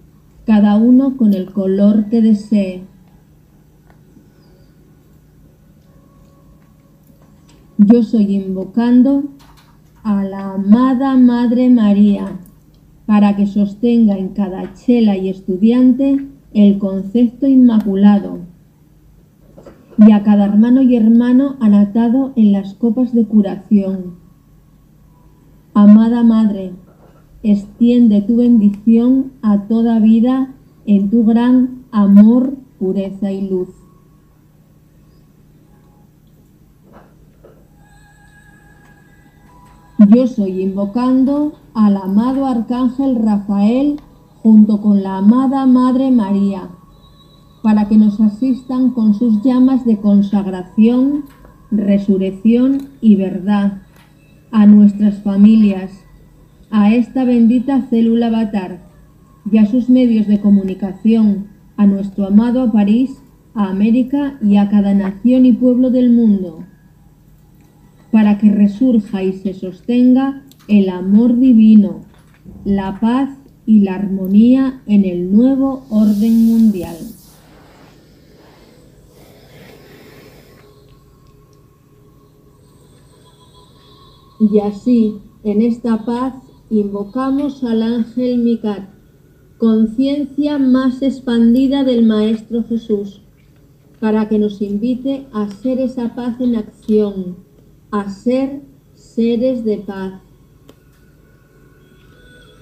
cada 0.46 0.76
uno 0.76 1.18
con 1.18 1.34
el 1.34 1.52
color 1.52 2.10
que 2.10 2.22
desee. 2.22 2.84
Yo 7.78 8.04
soy 8.04 8.36
invocando 8.36 9.24
a 10.04 10.24
la 10.24 10.54
amada 10.54 11.16
Madre 11.16 11.70
María 11.70 12.40
para 13.08 13.36
que 13.36 13.48
sostenga 13.48 14.16
en 14.16 14.30
cada 14.30 14.74
chela 14.74 15.18
y 15.18 15.30
estudiante 15.30 16.33
el 16.54 16.78
concepto 16.78 17.48
inmaculado 17.48 18.40
y 19.98 20.12
a 20.12 20.24
cada 20.24 20.46
hermano 20.46 20.82
y 20.82 20.96
hermano 20.96 21.56
anatado 21.60 22.34
en 22.36 22.52
las 22.52 22.74
copas 22.74 23.14
de 23.14 23.26
curación. 23.26 24.16
Amada 25.74 26.24
Madre, 26.24 26.74
extiende 27.42 28.22
tu 28.22 28.38
bendición 28.38 29.32
a 29.42 29.64
toda 29.64 30.00
vida 30.00 30.54
en 30.86 31.10
tu 31.10 31.26
gran 31.26 31.84
amor, 31.92 32.56
pureza 32.80 33.32
y 33.32 33.48
luz. 33.50 33.70
Yo 40.10 40.28
soy 40.28 40.62
invocando 40.62 41.54
al 41.74 41.98
amado 41.98 42.46
Arcángel 42.46 43.16
Rafael 43.16 44.00
junto 44.44 44.82
con 44.82 45.02
la 45.02 45.20
amada 45.20 45.66
Madre 45.66 46.12
María, 46.12 46.68
para 47.64 47.88
que 47.88 47.96
nos 47.96 48.20
asistan 48.20 48.92
con 48.92 49.14
sus 49.14 49.42
llamas 49.42 49.86
de 49.86 49.98
consagración, 49.98 51.24
resurrección 51.72 52.90
y 53.00 53.16
verdad 53.16 53.84
a 54.52 54.66
nuestras 54.66 55.24
familias, 55.24 55.92
a 56.70 56.94
esta 56.94 57.24
bendita 57.24 57.84
célula 57.84 58.28
avatar 58.28 58.84
y 59.50 59.60
a 59.60 59.66
sus 59.66 59.90
medios 59.90 60.28
de 60.28 60.42
comunicación, 60.42 61.48
a 61.78 61.88
nuestro 61.88 62.28
amado 62.28 62.70
París, 62.70 63.12
a 63.56 63.70
América 63.70 64.38
y 64.42 64.58
a 64.58 64.70
cada 64.70 64.94
nación 64.94 65.46
y 65.46 65.54
pueblo 65.54 65.90
del 65.90 66.12
mundo, 66.12 66.66
para 68.12 68.38
que 68.38 68.52
resurja 68.52 69.24
y 69.24 69.32
se 69.34 69.54
sostenga 69.54 70.44
el 70.68 70.90
amor 70.90 71.40
divino, 71.40 72.02
la 72.66 73.00
paz 73.00 73.30
y 73.66 73.82
la 73.82 73.96
armonía 73.96 74.82
en 74.86 75.06
el 75.06 75.34
nuevo 75.36 75.86
orden 75.90 76.46
mundial. 76.46 76.98
Y 84.40 84.60
así, 84.60 85.22
en 85.44 85.62
esta 85.62 86.06
paz, 86.06 86.34
invocamos 86.70 87.64
al 87.64 87.82
ángel 87.82 88.40
Mikat, 88.40 88.90
conciencia 89.58 90.58
más 90.58 91.02
expandida 91.02 91.86
del 91.86 92.06
Maestro 92.06 92.64
Jesús, 92.64 93.22
para 94.02 94.28
que 94.28 94.38
nos 94.38 94.62
invite 94.62 95.28
a 95.32 95.50
ser 95.50 95.80
esa 95.80 96.14
paz 96.14 96.42
en 96.42 96.58
acción, 96.58 97.38
a 97.92 98.10
ser 98.10 98.64
seres 98.96 99.64
de 99.64 99.78
paz. 99.78 100.23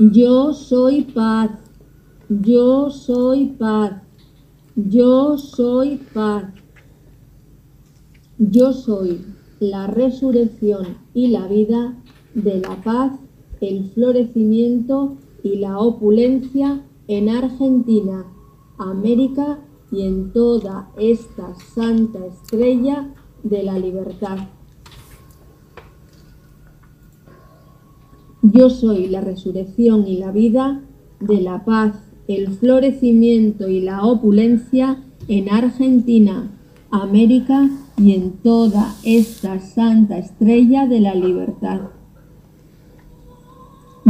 Yo 0.09 0.51
soy 0.51 1.03
paz, 1.03 1.51
yo 2.27 2.89
soy 2.89 3.49
paz, 3.49 4.01
yo 4.75 5.37
soy 5.37 5.97
paz. 6.11 6.45
Yo 8.39 8.73
soy 8.73 9.21
la 9.59 9.85
resurrección 9.85 10.97
y 11.13 11.27
la 11.27 11.47
vida 11.47 12.01
de 12.33 12.61
la 12.61 12.81
paz, 12.81 13.19
el 13.59 13.91
florecimiento 13.91 15.17
y 15.43 15.57
la 15.57 15.77
opulencia 15.77 16.83
en 17.07 17.29
Argentina, 17.29 18.25
América 18.79 19.59
y 19.91 20.01
en 20.01 20.33
toda 20.33 20.89
esta 20.97 21.53
santa 21.75 22.25
estrella 22.25 23.13
de 23.43 23.61
la 23.61 23.77
libertad. 23.77 24.39
Yo 28.43 28.71
soy 28.71 29.07
la 29.07 29.21
resurrección 29.21 30.07
y 30.07 30.17
la 30.17 30.31
vida 30.31 30.81
de 31.19 31.41
la 31.41 31.63
paz, 31.63 31.93
el 32.27 32.47
florecimiento 32.49 33.69
y 33.69 33.81
la 33.81 34.03
opulencia 34.03 34.97
en 35.27 35.49
Argentina, 35.49 36.49
América 36.89 37.69
y 37.97 38.13
en 38.13 38.31
toda 38.31 38.95
esta 39.03 39.59
santa 39.59 40.17
estrella 40.17 40.87
de 40.87 41.01
la 41.01 41.13
libertad. 41.13 41.81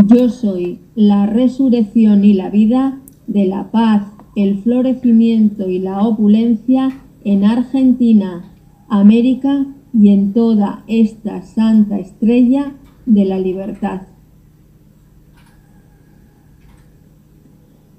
Yo 0.08 0.30
soy 0.30 0.80
la 0.96 1.26
resurrección 1.26 2.24
y 2.24 2.34
la 2.34 2.50
vida 2.50 3.02
de 3.28 3.46
la 3.46 3.70
paz, 3.70 4.04
el 4.38 4.60
florecimiento 4.60 5.70
y 5.70 5.80
la 5.80 6.08
opulencia 6.08 7.02
en 7.26 7.44
Argentina, 7.44 8.46
América 8.88 9.66
y 9.94 10.10
en 10.10 10.32
toda 10.32 10.86
esta 10.88 11.42
santa 11.42 12.00
estrella 12.00 12.72
de 13.06 13.26
la 13.26 13.38
libertad. 13.38 14.04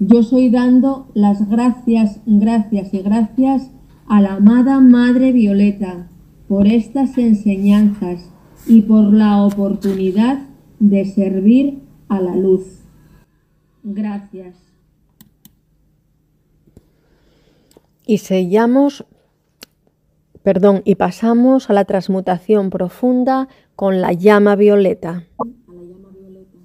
Yo 0.07 0.23
soy 0.23 0.49
dando 0.49 1.07
las 1.13 1.49
gracias, 1.49 2.19
gracias 2.25 2.93
y 2.93 2.99
gracias 2.99 3.71
a 4.07 4.21
la 4.21 4.33
amada 4.35 4.79
Madre 4.79 5.31
Violeta 5.31 6.07
por 6.47 6.67
estas 6.67 7.17
enseñanzas 7.17 8.29
y 8.67 8.81
por 8.81 9.13
la 9.13 9.43
oportunidad 9.43 10.47
de 10.79 11.05
servir 11.05 11.81
a 12.09 12.19
la 12.19 12.35
luz. 12.35 12.81
Gracias. 13.83 14.73
y 18.05 18.17
sellamos, 18.19 19.05
perdón, 20.43 20.81
y 20.85 20.95
pasamos 20.95 21.69
a 21.69 21.73
la 21.73 21.85
transmutación 21.85 22.69
profunda 22.69 23.47
con 23.75 24.01
la 24.01 24.13
llama 24.13 24.55
violeta. 24.55 25.25
A 25.37 25.45
la 25.73 25.83
llama 25.83 26.09
violeta. 26.09 26.57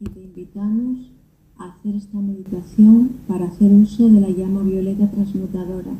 Y 0.00 0.04
te 0.04 0.20
invitamos 0.20 1.15
hacer 1.68 1.96
esta 1.96 2.18
meditación 2.18 3.10
para 3.28 3.46
hacer 3.46 3.72
uso 3.72 4.08
de 4.08 4.20
la 4.20 4.30
llama 4.30 4.62
violeta 4.62 5.10
transmutadora. 5.10 5.92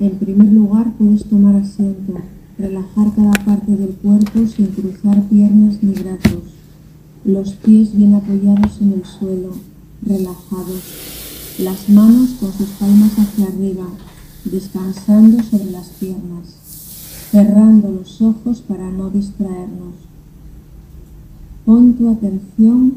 En 0.00 0.10
primer 0.18 0.52
lugar, 0.52 0.92
puedes 0.96 1.24
tomar 1.24 1.56
asiento, 1.56 2.14
relajar 2.56 3.14
cada 3.14 3.32
parte 3.32 3.74
del 3.74 3.94
cuerpo 3.94 4.46
sin 4.46 4.66
cruzar 4.66 5.22
piernas 5.24 5.82
ni 5.82 5.92
brazos, 5.92 6.44
los 7.24 7.52
pies 7.54 7.96
bien 7.96 8.14
apoyados 8.14 8.80
en 8.80 8.92
el 8.92 9.04
suelo, 9.04 9.52
relajados, 10.02 10.82
las 11.58 11.88
manos 11.88 12.30
con 12.40 12.52
sus 12.52 12.68
palmas 12.78 13.18
hacia 13.18 13.46
arriba, 13.46 13.86
descansando 14.44 15.42
sobre 15.42 15.72
las 15.72 15.88
piernas, 15.88 16.54
cerrando 17.30 17.90
los 17.90 18.22
ojos 18.22 18.60
para 18.60 18.90
no 18.90 19.10
distraernos. 19.10 20.07
Pon 21.68 21.92
tu 21.92 22.08
atención 22.08 22.94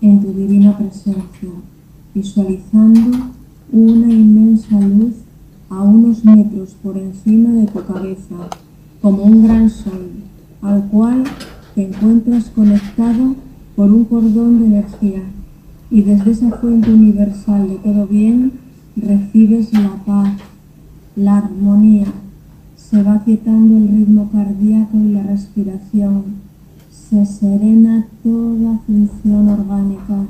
en 0.00 0.22
tu 0.22 0.32
divina 0.32 0.74
presencia 0.78 1.50
visualizando 2.14 3.10
una 3.70 4.10
inmensa 4.10 4.80
luz 4.80 5.16
a 5.68 5.82
unos 5.82 6.24
metros 6.24 6.74
por 6.82 6.96
encima 6.96 7.50
de 7.60 7.66
tu 7.66 7.84
cabeza, 7.84 8.36
como 9.02 9.22
un 9.22 9.46
gran 9.46 9.68
sol, 9.68 10.08
al 10.62 10.86
cual 10.86 11.24
te 11.74 11.86
encuentras 11.86 12.46
conectado 12.46 13.36
por 13.76 13.92
un 13.92 14.06
cordón 14.06 14.60
de 14.60 14.78
energía. 14.78 15.24
Y 15.90 16.00
desde 16.00 16.30
esa 16.30 16.52
fuente 16.52 16.90
universal 16.90 17.68
de 17.68 17.76
todo 17.76 18.06
bien 18.06 18.52
recibes 18.96 19.74
la 19.74 19.94
paz, 20.06 20.38
la 21.16 21.36
armonía, 21.36 22.06
se 22.88 23.02
va 23.02 23.20
quietando 23.24 23.78
el 23.78 23.88
ritmo 23.88 24.30
cardíaco 24.30 24.96
y 24.96 25.12
la 25.12 25.24
respiración, 25.24 26.22
se 26.88 27.26
serena 27.26 28.06
toda 28.22 28.78
función 28.86 29.48
orgánica. 29.48 30.24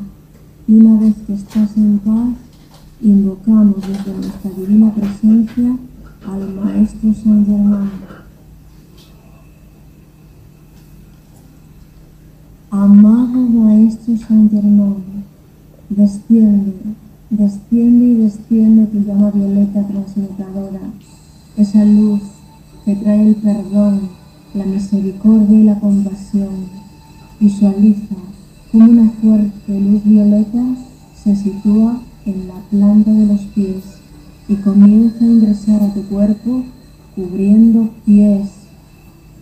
Y 0.67 0.75
una 0.75 0.99
vez 0.99 1.15
que 1.27 1.35
estás 1.35 1.77
en 1.77 1.99
paz, 1.99 2.31
invocamos 3.03 3.77
desde 3.87 4.15
nuestra 4.15 4.51
divina 4.53 4.93
presencia 4.95 5.77
al 6.27 6.55
Maestro 6.55 7.13
San 7.13 7.45
Germán. 7.45 7.91
Amado 12.71 13.39
Maestro 13.39 14.17
San 14.17 14.49
Germán, 14.49 14.97
desciende, 15.91 16.73
desciende 17.29 18.05
y 18.07 18.15
desciende 18.15 18.87
tu 18.87 19.01
llama 19.01 19.31
violeta 19.31 19.87
transmutadora, 19.87 20.81
esa 21.57 21.85
luz 21.85 22.36
que 22.87 22.95
trae 22.95 23.27
el 23.27 23.35
perdón, 23.35 24.09
la 24.55 24.65
misericordia 24.65 25.59
y 25.59 25.65
la 25.65 25.81
compasión. 25.81 26.69
Visualiza 27.41 28.15
como 28.71 28.85
una 28.85 29.11
fuerte 29.21 29.81
luz 29.81 30.05
violeta 30.05 30.63
se 31.21 31.35
sitúa 31.35 32.01
en 32.25 32.47
la 32.47 32.55
planta 32.71 33.11
de 33.11 33.27
los 33.27 33.41
pies 33.47 33.83
y 34.49 34.55
comienza 34.55 35.25
a 35.25 35.29
ingresar 35.29 35.83
a 35.83 35.93
tu 35.93 36.03
cuerpo 36.05 36.63
cubriendo 37.17 37.91
pies, 38.05 38.51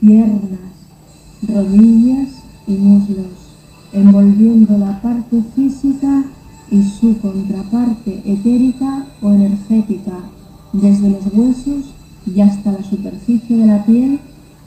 piernas, 0.00 0.72
rodillas 1.46 2.28
y 2.66 2.72
muslos, 2.72 3.26
envolviendo 3.92 4.78
la 4.78 5.02
parte 5.02 5.42
física 5.54 6.24
y 6.70 6.82
su 6.82 7.18
contraparte 7.18 8.22
etérica 8.24 9.04
o 9.20 9.32
energética, 9.32 10.18
desde 10.72 11.10
los 11.10 11.26
huesos 11.34 11.93
y 12.26 12.40
hasta 12.40 12.72
la 12.72 12.82
superficie 12.82 13.56
de 13.56 13.66
la 13.66 13.84
piel, 13.84 14.20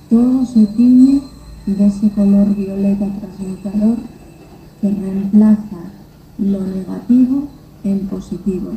todo 0.09 0.45
se 0.45 0.65
tiñe 0.67 1.21
de 1.65 1.87
ese 1.87 2.09
color 2.11 2.55
violeta 2.55 3.07
transmutador 3.19 3.97
que 4.81 4.89
reemplaza 4.89 5.77
lo 6.37 6.61
negativo 6.61 7.47
en 7.83 7.99
positivo. 8.07 8.71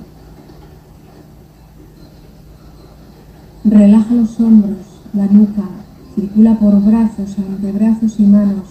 Relaja 3.64 4.14
los 4.14 4.40
hombros, 4.40 4.79
la 5.12 5.27
nuca, 5.27 5.69
circula 6.14 6.59
por 6.59 6.83
brazos, 6.83 7.37
antebrazos 7.38 8.19
y 8.19 8.23
manos 8.23 8.64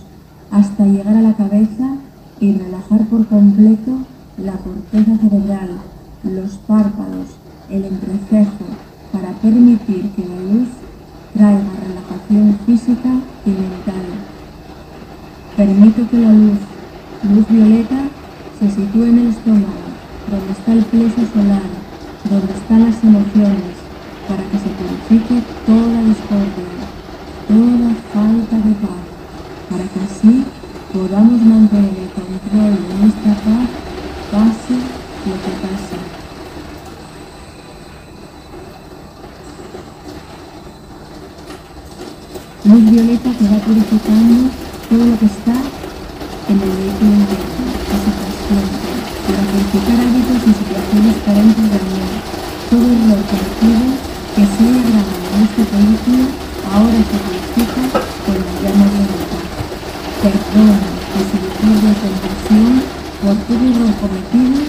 hasta 0.51 0.85
llegar 0.85 1.15
a 1.15 1.21
la 1.21 1.35
cabeza 1.35 1.95
y 2.39 2.53
relajar 2.53 3.05
por 3.05 3.27
completo 3.27 3.91
la 4.37 4.53
corteza 4.53 5.17
cerebral, 5.17 5.69
los 6.23 6.57
párpados, 6.57 7.27
el 7.69 7.85
entrecejo, 7.85 8.65
para 9.11 9.31
permitir 9.33 10.09
que 10.15 10.21
la 10.21 10.41
luz 10.53 10.69
traiga 11.33 11.71
relajación 11.81 12.59
física 12.65 13.09
y 13.45 13.49
mental. 13.49 14.05
Permite 15.57 16.07
que 16.07 16.17
la 16.17 16.31
luz 16.31 16.59
luz 17.23 17.45
violeta 17.49 18.07
se 18.59 18.69
sitúa 18.69 19.07
en 19.07 19.19
el 19.19 19.27
estómago, 19.27 19.83
donde 20.31 20.51
está 20.53 20.71
el 20.71 20.85
plexo 20.85 21.21
solar, 21.33 21.67
donde 22.29 22.53
están 22.53 22.85
las 22.85 23.03
emociones, 23.03 23.75
para 24.27 24.43
que 24.43 24.57
se 24.57 24.71
purifique 24.79 25.43
toda 25.65 26.03
discordia, 26.03 26.79
toda 27.47 27.89
falta 28.13 28.55
de 28.55 28.73
paz, 28.79 29.03
para 29.69 29.83
que 29.83 29.99
así 29.99 30.45
podamos 30.93 31.41
mantener 31.41 31.91
el 31.97 32.09
control 32.15 32.75
de 32.87 32.95
nuestra 33.01 33.33
paz, 33.43 33.67
pase 34.31 34.75
lo 35.27 35.35
que 35.35 35.51
pase. 35.61 35.98
Luz 42.65 42.91
violeta 42.91 43.31
que 43.31 43.45
va 43.47 43.55
purificando 43.63 44.51
todo 44.89 44.99
lo 44.99 45.15
que 45.15 45.27
está 45.31 45.55
en 45.55 46.57
el 46.59 46.71
vehículo 46.75 47.23
interno, 47.23 47.71
pasión, 47.87 48.67
para 49.23 49.41
purificar 49.47 49.95
hábitos 50.03 50.43
y 50.43 50.51
situaciones 50.59 51.15
carentes 51.23 51.67
de 51.71 51.79
amor. 51.79 52.11
Todo 52.67 52.83
error 52.83 53.21
cometido 53.31 53.85
que 54.35 54.43
se 54.43 54.59
haya 54.59 54.83
grabado 54.91 55.23
en 55.23 55.39
este 55.47 55.63
vehículo 55.71 56.23
ahora 56.67 56.99
se 56.99 57.17
purifica 57.23 57.83
con 58.27 58.35
la 58.43 58.53
llama 58.59 58.85
violeta. 58.91 59.39
Perdón, 60.19 60.83
misericordia 61.15 61.91
y 61.95 61.99
compasión 62.03 62.73
por 63.23 63.35
todo 63.47 63.63
error 63.71 63.93
cometido 64.03 64.59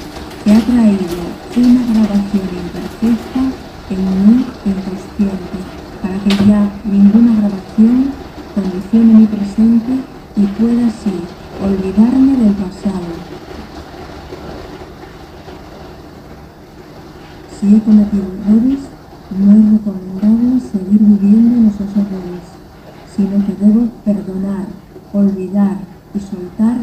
que 0.47 0.51
ha 0.55 0.61
traído 0.63 1.19
una 1.59 1.83
grabación 1.91 2.47
imperfecta 2.55 3.43
en 3.91 3.99
mi 3.99 4.47
inconsciente, 4.63 5.80
que 6.23 6.31
ya 6.47 6.71
ninguna 6.85 7.35
grabación 7.41 8.13
condicione 8.55 9.15
mi 9.15 9.27
presente 9.27 9.93
y 10.37 10.43
pueda 10.61 10.87
así 10.87 11.13
olvidarme 11.63 12.37
del 12.37 12.55
pasado. 12.55 13.11
Si 17.59 17.75
he 17.75 17.81
cometido 17.81 18.25
errores, 18.25 18.81
no 19.39 19.53
es 19.53 19.73
recomendable 19.73 20.61
seguir 20.61 21.01
viviendo 21.01 21.57
en 21.57 21.67
esos 21.69 21.91
errores, 21.97 22.45
sino 23.17 23.47
que 23.47 23.55
debo 23.65 23.89
perdonar, 24.05 24.67
olvidar 25.13 25.79
y 26.15 26.21
soltar 26.21 26.79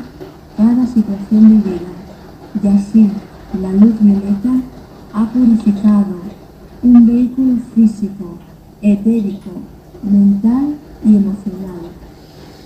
cada 0.55 0.87
situación 0.87 1.61
vivida. 1.63 1.91
Y 2.63 2.67
así 2.67 3.09
la 3.61 3.71
luz 3.73 3.93
violeta 3.99 4.61
ha 5.13 5.25
purificado 5.25 6.21
un 6.83 7.05
vehículo 7.05 7.57
físico, 7.75 8.37
mental 10.03 10.75
y 11.03 11.15
emocional, 11.15 11.89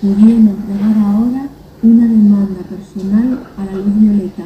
pudiendo 0.01 0.51
entregar 0.51 0.97
ahora 0.97 1.47
una 1.83 2.07
demanda 2.07 2.61
personal 2.69 3.47
a 3.57 3.65
la 3.65 3.71
luz 3.71 3.99
violeta 3.99 4.43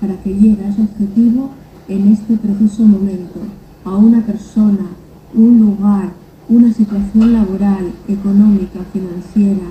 para 0.00 0.20
que 0.22 0.34
llegue 0.34 0.64
a 0.64 0.68
ese 0.68 0.82
objetivo 0.82 1.50
en 1.88 2.08
este 2.08 2.36
preciso 2.36 2.82
momento, 2.82 3.40
a 3.84 3.96
una 3.96 4.20
persona, 4.24 4.86
un 5.34 5.60
lugar, 5.60 6.12
una 6.48 6.72
situación 6.72 7.32
laboral, 7.32 7.92
económica, 8.08 8.80
financiera. 8.92 9.68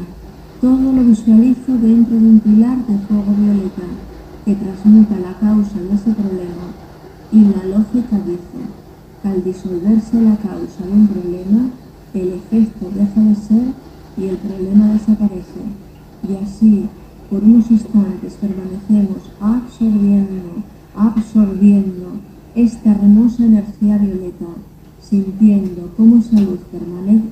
Todo 0.61 0.93
lo 0.93 1.03
visualizo 1.03 1.77
dentro 1.81 2.15
de 2.15 2.27
un 2.27 2.39
pilar 2.39 2.77
de 2.87 2.97
fuego 2.99 3.33
violeta 3.37 3.83
que 4.45 4.55
transmuta 4.55 5.15
la 5.19 5.37
causa 5.39 5.79
de 5.79 5.95
ese 5.95 6.11
problema. 6.11 6.71
Y 7.31 7.41
la 7.41 7.77
lógica 7.77 8.17
dice 8.25 8.61
que 9.21 9.27
al 9.27 9.43
disolverse 9.43 10.21
la 10.21 10.37
causa 10.37 10.85
de 10.85 10.91
un 10.91 11.07
problema, 11.07 11.69
el 12.13 12.33
efecto 12.33 12.91
deja 12.93 13.21
de 13.21 13.35
ser 13.35 13.73
y 14.17 14.25
el 14.25 14.37
problema 14.37 14.93
desaparece. 14.93 15.61
Y 16.27 16.43
así 16.43 16.85
por 17.29 17.43
unos 17.43 17.71
instantes 17.71 18.33
permanecemos 18.33 19.23
absorbiendo, 19.39 20.61
absorbiendo 20.95 22.19
esta 22.53 22.91
hermosa 22.91 23.45
energía 23.45 23.97
violeta, 23.97 24.45
sintiendo 25.01 25.91
cómo 25.97 26.17
esa 26.17 26.39
luz 26.39 26.59
permanece, 26.71 27.29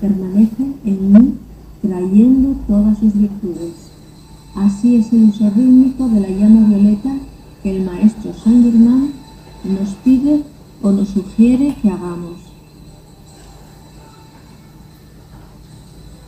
permanece 0.00 0.72
en 0.84 1.12
mí, 1.12 1.34
trayendo 1.82 2.54
todas 2.68 2.98
sus 2.98 3.14
virtudes. 3.14 3.90
Así 4.54 4.96
es 4.96 5.12
el 5.12 5.24
uso 5.24 5.50
rítmico 5.50 6.08
de 6.08 6.20
la 6.20 6.30
llama 6.30 6.68
violeta 6.68 7.12
que 7.62 7.76
el 7.76 7.84
maestro 7.84 8.32
Saint 8.32 8.64
Germain 8.64 9.12
nos 9.64 9.94
pide 10.04 10.42
o 10.82 10.92
nos 10.92 11.08
sugiere 11.08 11.74
que 11.82 11.90
hagamos. 11.90 12.46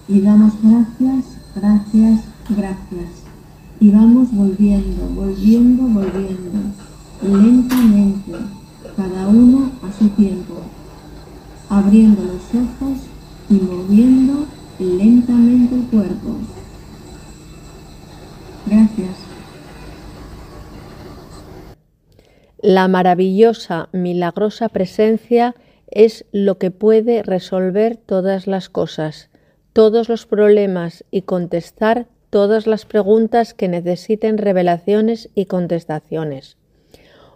Y 0.08 0.20
damos 0.22 0.54
gracias, 0.62 1.24
gracias, 1.54 2.20
gracias. 2.48 3.10
Y 3.78 3.90
vamos 3.90 4.32
volviendo, 4.32 5.06
volviendo, 5.14 5.82
volviendo, 5.82 6.60
lentamente, 7.22 8.32
cada 8.96 9.28
uno 9.28 9.70
a 9.86 9.98
su 9.98 10.08
tiempo, 10.08 10.54
abriendo 11.68 12.22
los 12.22 12.42
ojos 12.62 12.98
y 13.50 13.54
moviendo 13.54 14.46
lentamente 14.78 15.74
el 15.74 15.82
cuerpo. 15.82 16.36
Gracias. 18.66 19.10
La 22.78 22.86
maravillosa, 22.86 23.88
milagrosa 23.90 24.68
presencia 24.68 25.56
es 25.90 26.26
lo 26.30 26.58
que 26.58 26.70
puede 26.70 27.24
resolver 27.24 27.96
todas 27.96 28.46
las 28.46 28.68
cosas, 28.68 29.30
todos 29.72 30.08
los 30.08 30.26
problemas 30.26 31.04
y 31.10 31.22
contestar 31.22 32.06
todas 32.30 32.68
las 32.68 32.86
preguntas 32.86 33.52
que 33.52 33.66
necesiten 33.66 34.38
revelaciones 34.38 35.28
y 35.34 35.46
contestaciones. 35.46 36.56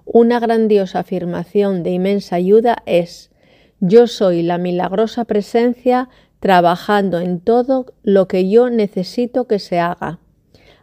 Una 0.05 0.39
grandiosa 0.39 1.01
afirmación 1.01 1.83
de 1.83 1.91
inmensa 1.91 2.37
ayuda 2.37 2.85
es 2.87 3.33
Yo 3.81 4.07
soy 4.07 4.43
la 4.43 4.59
milagrosa 4.59 5.25
presencia 5.25 6.09
trabajando 6.39 7.19
en 7.19 7.41
todo 7.41 7.87
lo 8.05 8.29
que 8.29 8.49
yo 8.49 8.71
necesito 8.71 9.49
que 9.49 9.59
se 9.59 9.81
haga. 9.81 10.21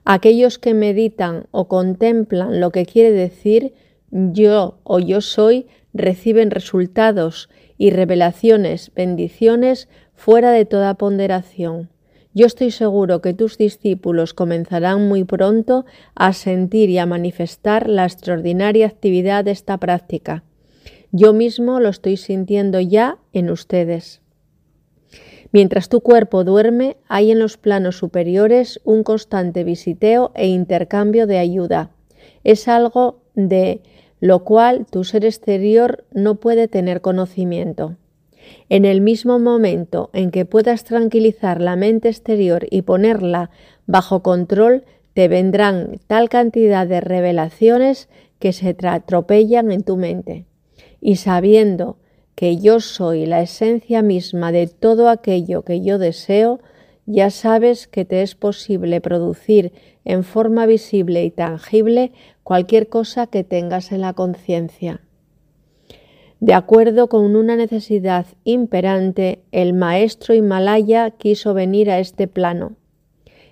Aquellos 0.03 0.59
que 0.59 0.73
meditan 0.73 1.45
o 1.51 1.69
contemplan 1.69 2.59
lo 2.59 2.71
que 2.71 2.85
quiere 2.85 3.11
decir 3.13 3.73
yo 4.11 4.79
o 4.83 4.99
yo 4.99 5.21
soy 5.21 5.67
reciben 5.93 6.51
resultados 6.51 7.49
y 7.77 7.91
revelaciones, 7.91 8.91
bendiciones 8.95 9.87
fuera 10.13 10.51
de 10.51 10.65
toda 10.65 10.95
ponderación. 10.95 11.89
Yo 12.33 12.45
estoy 12.45 12.71
seguro 12.71 13.21
que 13.21 13.33
tus 13.33 13.57
discípulos 13.57 14.33
comenzarán 14.33 15.07
muy 15.07 15.23
pronto 15.23 15.85
a 16.13 16.33
sentir 16.33 16.89
y 16.89 16.99
a 16.99 17.05
manifestar 17.05 17.89
la 17.89 18.05
extraordinaria 18.05 18.85
actividad 18.85 19.43
de 19.43 19.51
esta 19.51 19.77
práctica. 19.77 20.43
Yo 21.11 21.33
mismo 21.33 21.79
lo 21.79 21.89
estoy 21.89 22.17
sintiendo 22.17 22.79
ya 22.79 23.17
en 23.33 23.49
ustedes. 23.49 24.21
Mientras 25.51 25.89
tu 25.89 26.01
cuerpo 26.01 26.43
duerme, 26.43 26.97
hay 27.07 27.31
en 27.31 27.39
los 27.39 27.57
planos 27.57 27.97
superiores 27.97 28.79
un 28.83 29.03
constante 29.03 29.63
visiteo 29.63 30.31
e 30.35 30.47
intercambio 30.47 31.25
de 31.25 31.39
ayuda. 31.39 31.89
Es 32.43 32.67
algo 32.67 33.21
de 33.33 33.81
lo 34.19 34.43
cual 34.43 34.85
tu 34.89 35.03
ser 35.03 35.25
exterior 35.25 36.05
no 36.11 36.35
puede 36.35 36.67
tener 36.67 37.01
conocimiento. 37.01 37.95
En 38.69 38.85
el 38.85 39.01
mismo 39.01 39.39
momento 39.39 40.09
en 40.13 40.31
que 40.31 40.45
puedas 40.45 40.83
tranquilizar 40.83 41.61
la 41.61 41.75
mente 41.75 42.09
exterior 42.09 42.65
y 42.69 42.81
ponerla 42.81 43.51
bajo 43.85 44.21
control, 44.21 44.83
te 45.13 45.27
vendrán 45.27 45.99
tal 46.07 46.29
cantidad 46.29 46.87
de 46.87 47.01
revelaciones 47.01 48.09
que 48.39 48.53
se 48.53 48.75
atropellan 48.83 49.71
en 49.71 49.83
tu 49.83 49.97
mente. 49.97 50.45
Y 51.01 51.17
sabiendo 51.17 51.97
que 52.35 52.57
yo 52.57 52.79
soy 52.79 53.25
la 53.25 53.41
esencia 53.41 54.01
misma 54.01 54.51
de 54.51 54.67
todo 54.67 55.09
aquello 55.09 55.63
que 55.63 55.81
yo 55.81 55.97
deseo, 55.97 56.59
ya 57.05 57.31
sabes 57.31 57.87
que 57.87 58.05
te 58.05 58.21
es 58.21 58.35
posible 58.35 59.01
producir 59.01 59.73
en 60.05 60.23
forma 60.23 60.65
visible 60.65 61.25
y 61.25 61.31
tangible 61.31 62.11
cualquier 62.49 62.89
cosa 62.89 63.27
que 63.27 63.43
tengas 63.43 63.91
en 63.91 64.01
la 64.01 64.13
conciencia. 64.13 65.01
De 66.39 66.55
acuerdo 66.55 67.07
con 67.07 67.35
una 67.35 67.55
necesidad 67.55 68.25
imperante, 68.43 69.43
el 69.51 69.73
maestro 69.73 70.33
Himalaya 70.33 71.11
quiso 71.11 71.53
venir 71.53 71.91
a 71.91 71.99
este 71.99 72.27
plano. 72.27 72.71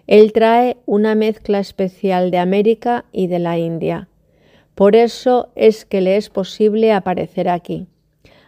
Él 0.08 0.34
trae 0.34 0.78
una 0.88 1.14
mezcla 1.14 1.60
especial 1.60 2.32
de 2.32 2.40
América 2.40 3.06
y 3.12 3.28
de 3.28 3.38
la 3.38 3.60
India. 3.60 4.10
Por 4.74 4.96
eso 4.96 5.50
es 5.54 5.86
que 5.86 6.02
le 6.02 6.18
es 6.18 6.32
posible 6.32 6.92
aparecer 6.92 7.50
aquí. 7.50 7.86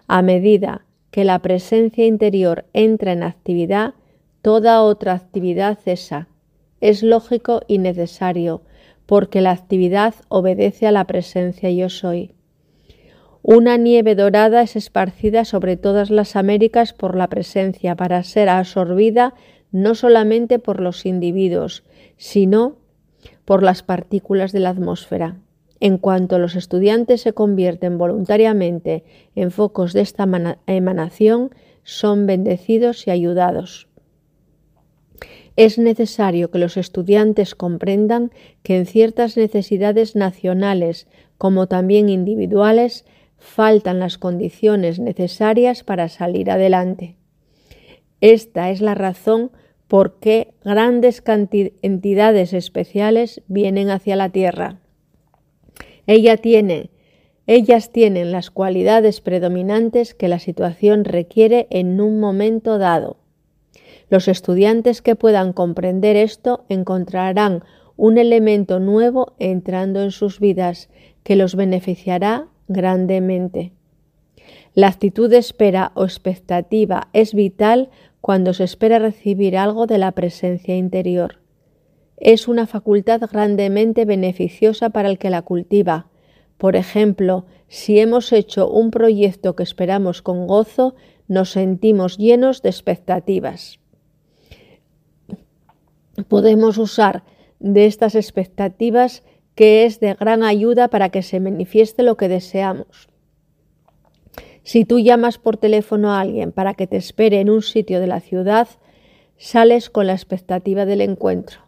A 0.07 0.23
medida 0.23 0.83
que 1.11 1.25
la 1.25 1.37
presencia 1.43 2.07
interior 2.07 2.65
entra 2.73 3.11
en 3.11 3.21
actividad, 3.21 3.93
toda 4.41 4.81
otra 4.81 5.13
actividad 5.13 5.77
cesa. 5.77 6.27
Es 6.81 7.03
lógico 7.03 7.61
y 7.67 7.77
necesario, 7.77 8.63
porque 9.09 9.41
la 9.41 9.49
actividad 9.49 10.13
obedece 10.27 10.85
a 10.85 10.91
la 10.91 11.05
presencia 11.05 11.71
yo 11.71 11.89
soy. 11.89 12.35
Una 13.41 13.75
nieve 13.75 14.13
dorada 14.13 14.61
es 14.61 14.75
esparcida 14.75 15.45
sobre 15.45 15.77
todas 15.77 16.11
las 16.11 16.35
Américas 16.35 16.93
por 16.93 17.15
la 17.15 17.27
presencia 17.27 17.95
para 17.95 18.21
ser 18.21 18.49
absorbida 18.49 19.33
no 19.71 19.95
solamente 19.95 20.59
por 20.59 20.79
los 20.79 21.07
individuos, 21.07 21.83
sino 22.17 22.75
por 23.45 23.63
las 23.63 23.81
partículas 23.81 24.51
de 24.51 24.59
la 24.59 24.69
atmósfera. 24.69 25.37
En 25.79 25.97
cuanto 25.97 26.37
los 26.37 26.55
estudiantes 26.55 27.21
se 27.21 27.33
convierten 27.33 27.97
voluntariamente 27.97 29.03
en 29.33 29.49
focos 29.49 29.93
de 29.93 30.01
esta 30.01 30.27
emanación, 30.67 31.49
son 31.81 32.27
bendecidos 32.27 33.07
y 33.07 33.09
ayudados. 33.09 33.88
Es 35.59 35.77
necesario 35.77 36.51
que 36.51 36.57
los 36.57 36.77
estudiantes 36.77 37.53
comprendan 37.53 38.31
que 38.63 38.77
en 38.77 38.85
ciertas 38.85 39.35
necesidades 39.35 40.15
nacionales 40.15 41.05
como 41.37 41.67
también 41.67 42.07
individuales 42.07 43.03
faltan 43.37 43.99
las 43.99 44.17
condiciones 44.17 44.99
necesarias 44.99 45.83
para 45.83 46.07
salir 46.07 46.49
adelante. 46.49 47.17
Esta 48.21 48.69
es 48.69 48.79
la 48.79 48.95
razón 48.95 49.51
por 49.89 50.17
qué 50.21 50.53
grandes 50.63 51.21
entidades 51.81 52.53
especiales 52.53 53.41
vienen 53.49 53.89
hacia 53.89 54.15
la 54.15 54.29
Tierra. 54.29 54.79
Ella 56.07 56.37
tiene, 56.37 56.89
ellas 57.47 57.91
tienen 57.91 58.31
las 58.31 58.49
cualidades 58.49 59.19
predominantes 59.19 60.13
que 60.13 60.29
la 60.29 60.39
situación 60.39 61.03
requiere 61.03 61.67
en 61.69 61.99
un 61.99 62.21
momento 62.21 62.77
dado. 62.77 63.18
Los 64.09 64.27
estudiantes 64.27 65.01
que 65.01 65.15
puedan 65.15 65.53
comprender 65.53 66.15
esto 66.15 66.65
encontrarán 66.69 67.63
un 67.95 68.17
elemento 68.17 68.79
nuevo 68.79 69.33
entrando 69.39 70.01
en 70.01 70.11
sus 70.11 70.39
vidas 70.39 70.89
que 71.23 71.35
los 71.35 71.55
beneficiará 71.55 72.47
grandemente. 72.67 73.73
La 74.73 74.87
actitud 74.87 75.29
de 75.29 75.37
espera 75.37 75.91
o 75.95 76.05
expectativa 76.05 77.09
es 77.13 77.33
vital 77.33 77.89
cuando 78.21 78.53
se 78.53 78.63
espera 78.63 78.99
recibir 78.99 79.57
algo 79.57 79.85
de 79.85 79.97
la 79.97 80.11
presencia 80.11 80.75
interior 80.75 81.39
es 82.19 82.47
una 82.47 82.67
facultad 82.67 83.21
grandemente 83.31 84.05
beneficiosa 84.05 84.89
para 84.89 85.09
el 85.09 85.17
que 85.17 85.29
la 85.29 85.41
cultiva. 85.41 86.07
Por 86.57 86.75
ejemplo, 86.75 87.45
si 87.67 87.99
hemos 87.99 88.33
hecho 88.33 88.69
un 88.69 88.91
proyecto 88.91 89.55
que 89.55 89.63
esperamos 89.63 90.21
con 90.21 90.47
gozo, 90.47 90.95
nos 91.27 91.51
sentimos 91.51 92.17
llenos 92.17 92.61
de 92.61 92.69
expectativas. 92.69 93.78
Podemos 96.27 96.77
usar 96.77 97.23
de 97.59 97.85
estas 97.85 98.15
expectativas 98.15 99.23
que 99.55 99.85
es 99.85 99.99
de 99.99 100.13
gran 100.13 100.43
ayuda 100.43 100.87
para 100.87 101.09
que 101.09 101.21
se 101.21 101.39
manifieste 101.39 102.03
lo 102.03 102.17
que 102.17 102.29
deseamos. 102.29 103.09
Si 104.63 104.85
tú 104.85 104.99
llamas 104.99 105.37
por 105.37 105.57
teléfono 105.57 106.11
a 106.11 106.21
alguien 106.21 106.51
para 106.51 106.73
que 106.73 106.87
te 106.87 106.97
espere 106.97 107.39
en 107.39 107.49
un 107.49 107.61
sitio 107.61 107.99
de 107.99 108.07
la 108.07 108.19
ciudad, 108.19 108.67
sales 109.37 109.89
con 109.89 110.07
la 110.07 110.13
expectativa 110.13 110.85
del 110.85 111.01
encuentro. 111.01 111.61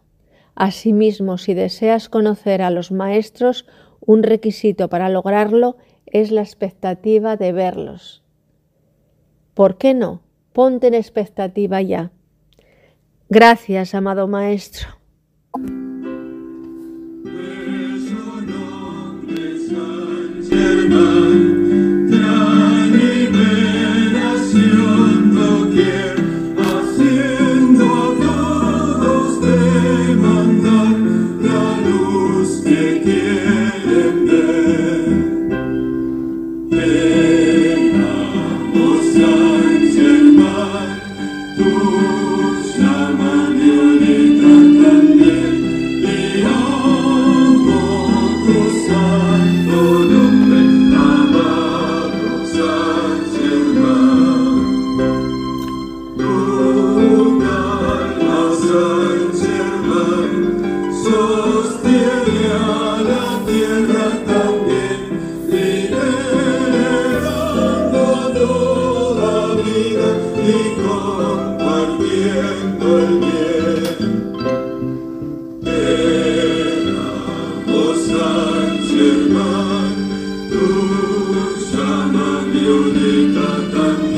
Asimismo, 0.54 1.38
si 1.38 1.54
deseas 1.54 2.08
conocer 2.08 2.62
a 2.62 2.70
los 2.70 2.92
maestros, 2.92 3.66
un 4.00 4.22
requisito 4.22 4.88
para 4.88 5.08
lograrlo 5.08 5.76
es 6.06 6.30
la 6.30 6.42
expectativa 6.42 7.36
de 7.36 7.52
verlos. 7.52 8.22
¿Por 9.54 9.78
qué 9.78 9.94
no? 9.94 10.22
Ponte 10.52 10.86
en 10.86 10.94
expectativa 10.94 11.80
ya. 11.80 12.10
Gracias, 13.34 13.94
amado 13.94 14.28
Maestro. 14.28 14.88
Thank 20.92 21.51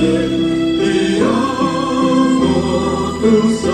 Senhor, 0.05 0.29
e 0.83 1.21
a 3.71 3.74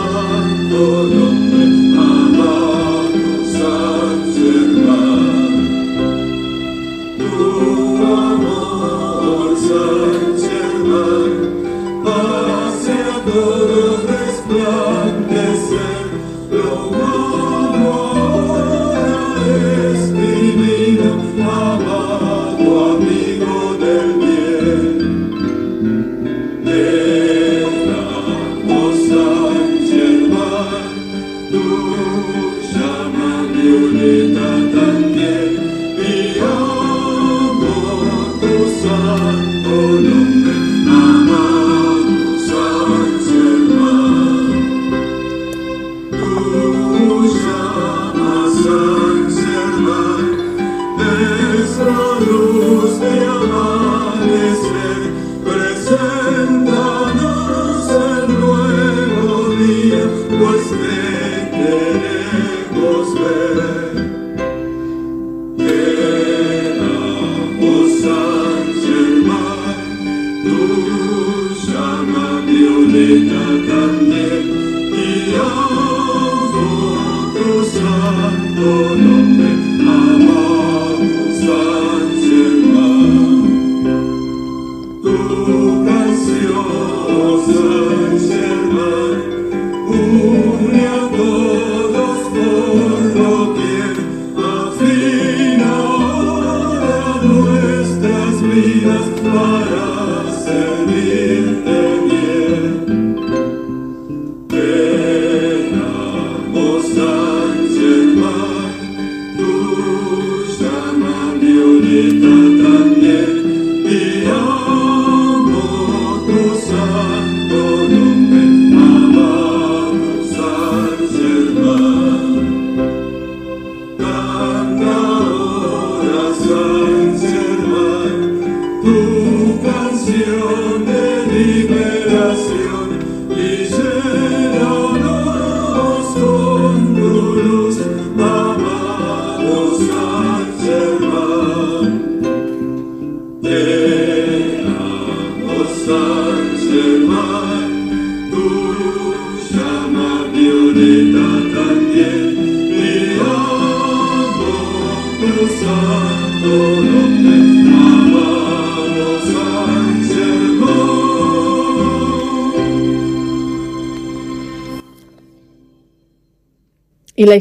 Y 131.40 131.99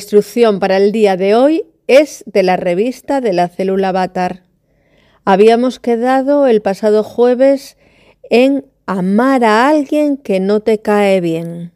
instrucción 0.10 0.60
para 0.60 0.78
el 0.78 0.92
día 0.92 1.18
de 1.18 1.36
hoy 1.36 1.66
es 1.86 2.24
de 2.26 2.42
la 2.42 2.58
revista 2.58 3.22
de 3.22 3.32
la 3.32 3.48
célula 3.48 3.90
Avatar. 3.90 4.42
Habíamos 5.24 5.80
quedado 5.80 6.48
el 6.48 6.64
pasado 6.64 7.04
jueves 7.04 7.78
en 8.32 8.66
amar 8.88 9.44
a 9.44 9.70
alguien 9.70 10.18
que 10.18 10.40
no 10.40 10.62
te 10.62 10.82
cae 10.82 11.22
bien. 11.22 11.74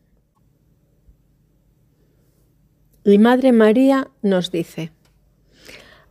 Y 3.06 3.20
Madre 3.20 3.52
María 3.52 4.10
nos 4.24 4.50
dice, 4.50 4.92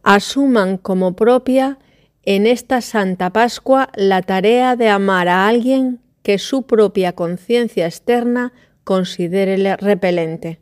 asuman 0.05 0.79
como 0.79 1.17
propia 1.17 1.81
en 2.23 2.47
esta 2.47 2.83
Santa 2.83 3.31
Pascua 3.31 3.89
la 3.97 4.23
tarea 4.23 4.77
de 4.77 4.91
amar 4.91 5.27
a 5.27 5.49
alguien 5.49 5.99
que 6.23 6.39
su 6.39 6.69
propia 6.69 7.15
conciencia 7.15 7.87
externa 7.87 8.53
considere 8.85 9.77
repelente. 9.77 10.62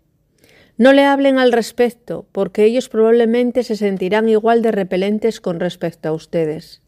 No 0.80 0.94
le 0.94 1.04
hablen 1.04 1.38
al 1.38 1.52
respecto, 1.52 2.24
porque 2.32 2.64
ellos 2.64 2.88
probablemente 2.88 3.64
se 3.64 3.76
sentirán 3.76 4.30
igual 4.30 4.62
de 4.62 4.72
repelentes 4.72 5.38
con 5.38 5.60
respecto 5.60 6.08
a 6.08 6.12
ustedes. 6.12 6.80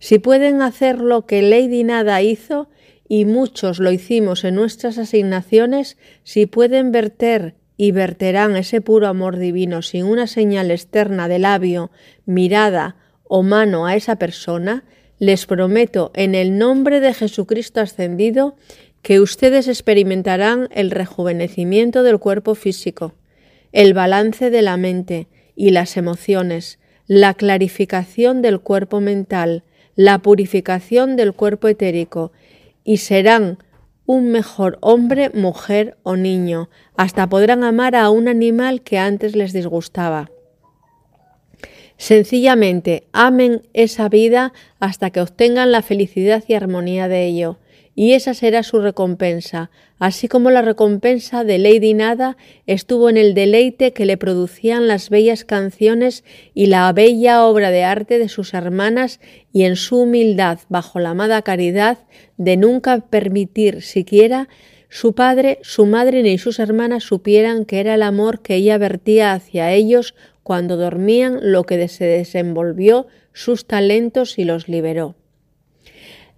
Si 0.00 0.18
pueden 0.18 0.60
hacer 0.60 0.98
lo 0.98 1.24
que 1.24 1.40
Lady 1.42 1.84
Nada 1.84 2.20
hizo, 2.20 2.68
y 3.08 3.26
muchos 3.26 3.78
lo 3.78 3.92
hicimos 3.92 4.42
en 4.42 4.56
nuestras 4.56 4.98
asignaciones, 4.98 5.98
si 6.24 6.46
pueden 6.46 6.90
verter 6.90 7.54
y 7.76 7.92
verterán 7.92 8.56
ese 8.56 8.80
puro 8.80 9.06
amor 9.06 9.38
divino 9.38 9.82
sin 9.82 10.06
una 10.06 10.26
señal 10.26 10.72
externa 10.72 11.28
de 11.28 11.38
labio, 11.38 11.92
mirada 12.26 12.96
o 13.22 13.44
mano 13.44 13.86
a 13.86 13.94
esa 13.94 14.16
persona, 14.16 14.82
les 15.20 15.46
prometo 15.46 16.10
en 16.14 16.34
el 16.34 16.58
nombre 16.58 16.98
de 16.98 17.14
Jesucristo 17.14 17.80
ascendido 17.80 18.56
que 19.02 19.20
ustedes 19.20 19.68
experimentarán 19.68 20.68
el 20.72 20.90
rejuvenecimiento 20.90 22.02
del 22.02 22.18
cuerpo 22.18 22.56
físico, 22.56 23.14
el 23.72 23.94
balance 23.94 24.50
de 24.50 24.62
la 24.62 24.76
mente 24.76 25.28
y 25.54 25.70
las 25.70 25.96
emociones, 25.96 26.78
la 27.06 27.34
clarificación 27.34 28.42
del 28.42 28.60
cuerpo 28.60 29.00
mental, 29.00 29.64
la 29.96 30.18
purificación 30.18 31.16
del 31.16 31.32
cuerpo 31.32 31.68
etérico, 31.68 32.32
y 32.84 32.98
serán 32.98 33.58
un 34.06 34.30
mejor 34.30 34.78
hombre, 34.80 35.30
mujer 35.34 35.98
o 36.02 36.16
niño, 36.16 36.70
hasta 36.96 37.28
podrán 37.28 37.62
amar 37.62 37.94
a 37.94 38.08
un 38.08 38.28
animal 38.28 38.80
que 38.80 38.98
antes 38.98 39.36
les 39.36 39.52
disgustaba. 39.52 40.30
Sencillamente 41.98 43.08
amen 43.12 43.62
esa 43.74 44.08
vida 44.08 44.52
hasta 44.78 45.10
que 45.10 45.20
obtengan 45.20 45.72
la 45.72 45.82
felicidad 45.82 46.44
y 46.46 46.54
armonía 46.54 47.08
de 47.08 47.26
ello, 47.26 47.58
y 48.00 48.12
esa 48.12 48.32
será 48.32 48.62
su 48.62 48.78
recompensa, 48.80 49.72
así 49.98 50.28
como 50.28 50.52
la 50.52 50.62
recompensa 50.62 51.42
de 51.42 51.58
Lady 51.58 51.94
Nada 51.94 52.36
estuvo 52.68 53.10
en 53.10 53.16
el 53.16 53.34
deleite 53.34 53.92
que 53.92 54.06
le 54.06 54.16
producían 54.16 54.86
las 54.86 55.10
bellas 55.10 55.44
canciones 55.44 56.22
y 56.54 56.66
la 56.66 56.92
bella 56.92 57.42
obra 57.44 57.72
de 57.72 57.82
arte 57.82 58.20
de 58.20 58.28
sus 58.28 58.54
hermanas 58.54 59.18
y 59.52 59.64
en 59.64 59.74
su 59.74 60.02
humildad 60.02 60.60
bajo 60.68 61.00
la 61.00 61.10
amada 61.10 61.42
caridad 61.42 61.98
de 62.36 62.56
nunca 62.56 63.00
permitir 63.00 63.82
siquiera 63.82 64.48
su 64.88 65.16
padre, 65.16 65.58
su 65.62 65.84
madre 65.84 66.22
ni 66.22 66.38
sus 66.38 66.60
hermanas 66.60 67.02
supieran 67.02 67.64
que 67.64 67.80
era 67.80 67.96
el 67.96 68.04
amor 68.04 68.42
que 68.42 68.54
ella 68.54 68.78
vertía 68.78 69.32
hacia 69.32 69.72
ellos 69.72 70.14
cuando 70.44 70.76
dormían 70.76 71.40
lo 71.42 71.64
que 71.64 71.88
se 71.88 72.04
desenvolvió 72.04 73.08
sus 73.32 73.66
talentos 73.66 74.38
y 74.38 74.44
los 74.44 74.68
liberó. 74.68 75.16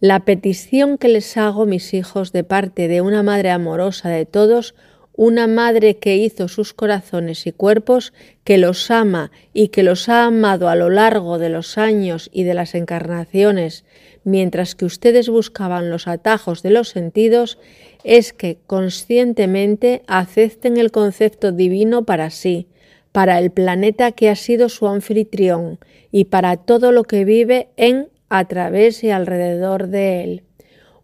La 0.00 0.20
petición 0.20 0.96
que 0.96 1.08
les 1.08 1.36
hago, 1.36 1.66
mis 1.66 1.92
hijos, 1.92 2.32
de 2.32 2.42
parte 2.42 2.88
de 2.88 3.02
una 3.02 3.22
madre 3.22 3.50
amorosa 3.50 4.08
de 4.08 4.24
todos, 4.24 4.74
una 5.12 5.46
madre 5.46 5.98
que 5.98 6.16
hizo 6.16 6.48
sus 6.48 6.72
corazones 6.72 7.46
y 7.46 7.52
cuerpos, 7.52 8.14
que 8.42 8.56
los 8.56 8.90
ama 8.90 9.30
y 9.52 9.68
que 9.68 9.82
los 9.82 10.08
ha 10.08 10.24
amado 10.24 10.70
a 10.70 10.74
lo 10.74 10.88
largo 10.88 11.38
de 11.38 11.50
los 11.50 11.76
años 11.76 12.30
y 12.32 12.44
de 12.44 12.54
las 12.54 12.74
encarnaciones, 12.74 13.84
mientras 14.24 14.74
que 14.74 14.86
ustedes 14.86 15.28
buscaban 15.28 15.90
los 15.90 16.08
atajos 16.08 16.62
de 16.62 16.70
los 16.70 16.88
sentidos, 16.88 17.58
es 18.02 18.32
que 18.32 18.56
conscientemente 18.66 20.02
acepten 20.06 20.78
el 20.78 20.90
concepto 20.90 21.52
divino 21.52 22.06
para 22.06 22.30
sí, 22.30 22.68
para 23.12 23.38
el 23.38 23.50
planeta 23.50 24.12
que 24.12 24.30
ha 24.30 24.36
sido 24.36 24.70
su 24.70 24.88
anfitrión 24.88 25.78
y 26.10 26.24
para 26.24 26.56
todo 26.56 26.90
lo 26.90 27.04
que 27.04 27.26
vive 27.26 27.68
en, 27.76 28.08
a 28.30 28.46
través 28.46 29.04
y 29.04 29.10
alrededor 29.10 29.88
de 29.88 30.24
él. 30.24 30.42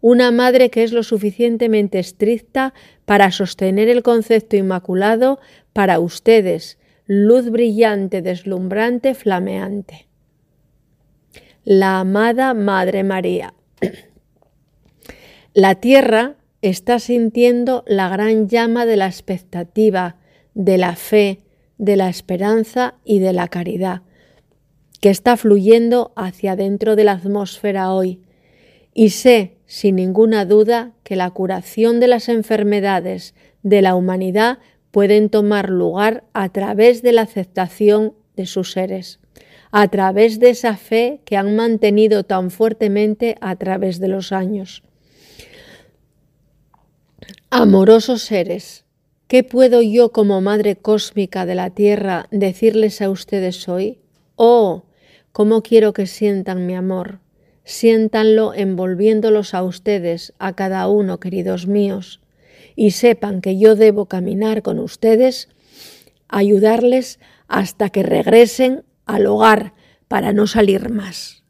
Una 0.01 0.31
madre 0.31 0.69
que 0.69 0.83
es 0.83 0.93
lo 0.93 1.03
suficientemente 1.03 1.99
estricta 1.99 2.73
para 3.05 3.31
sostener 3.31 3.89
el 3.89 4.01
concepto 4.01 4.55
inmaculado 4.55 5.39
para 5.73 5.99
ustedes, 5.99 6.79
luz 7.05 7.49
brillante, 7.51 8.21
deslumbrante, 8.21 9.13
flameante. 9.13 10.07
La 11.63 11.99
amada 11.99 12.53
Madre 12.53 13.03
María. 13.03 13.53
La 15.53 15.75
tierra 15.75 16.35
está 16.61 16.99
sintiendo 16.99 17.83
la 17.87 18.09
gran 18.09 18.47
llama 18.47 18.85
de 18.85 18.95
la 18.95 19.07
expectativa, 19.07 20.17
de 20.53 20.77
la 20.77 20.95
fe, 20.95 21.41
de 21.77 21.95
la 21.95 22.09
esperanza 22.09 22.95
y 23.03 23.19
de 23.19 23.33
la 23.33 23.47
caridad, 23.47 24.01
que 24.99 25.09
está 25.09 25.37
fluyendo 25.37 26.11
hacia 26.15 26.55
dentro 26.55 26.95
de 26.95 27.03
la 27.03 27.13
atmósfera 27.13 27.91
hoy. 27.91 28.21
Y 28.93 29.09
sé, 29.09 29.57
sin 29.65 29.95
ninguna 29.97 30.45
duda, 30.45 30.93
que 31.03 31.15
la 31.15 31.29
curación 31.29 31.99
de 31.99 32.07
las 32.07 32.29
enfermedades 32.29 33.35
de 33.61 33.81
la 33.81 33.95
humanidad 33.95 34.59
pueden 34.91 35.29
tomar 35.29 35.69
lugar 35.69 36.23
a 36.33 36.49
través 36.49 37.01
de 37.01 37.11
la 37.11 37.23
aceptación 37.23 38.13
de 38.35 38.45
sus 38.45 38.71
seres, 38.71 39.19
a 39.71 39.87
través 39.89 40.39
de 40.39 40.49
esa 40.49 40.77
fe 40.77 41.21
que 41.25 41.37
han 41.37 41.55
mantenido 41.55 42.23
tan 42.23 42.49
fuertemente 42.49 43.37
a 43.41 43.55
través 43.55 43.99
de 43.99 44.07
los 44.07 44.31
años. 44.31 44.83
Amorosos 47.49 48.23
seres, 48.23 48.85
¿qué 49.27 49.43
puedo 49.43 49.81
yo 49.81 50.11
como 50.11 50.41
Madre 50.41 50.75
Cósmica 50.75 51.45
de 51.45 51.55
la 51.55 51.69
Tierra 51.69 52.27
decirles 52.31 53.01
a 53.01 53.09
ustedes 53.09 53.67
hoy? 53.69 53.99
Oh, 54.35 54.83
cómo 55.37 55.61
quiero 55.61 55.93
que 55.93 56.07
sientan 56.07 56.65
mi 56.65 56.73
amor, 56.73 57.19
siéntanlo 57.63 58.55
envolviéndolos 58.55 59.53
a 59.53 59.61
ustedes, 59.61 60.33
a 60.39 60.53
cada 60.53 60.87
uno, 60.87 61.19
queridos 61.19 61.67
míos, 61.67 62.21
y 62.75 62.89
sepan 62.89 63.41
que 63.41 63.59
yo 63.59 63.75
debo 63.75 64.07
caminar 64.07 64.63
con 64.63 64.79
ustedes, 64.79 65.47
ayudarles 66.27 67.19
hasta 67.47 67.91
que 67.91 68.01
regresen 68.01 68.83
al 69.05 69.27
hogar 69.27 69.75
para 70.07 70.33
no 70.33 70.47
salir 70.47 70.89
más. 70.89 71.43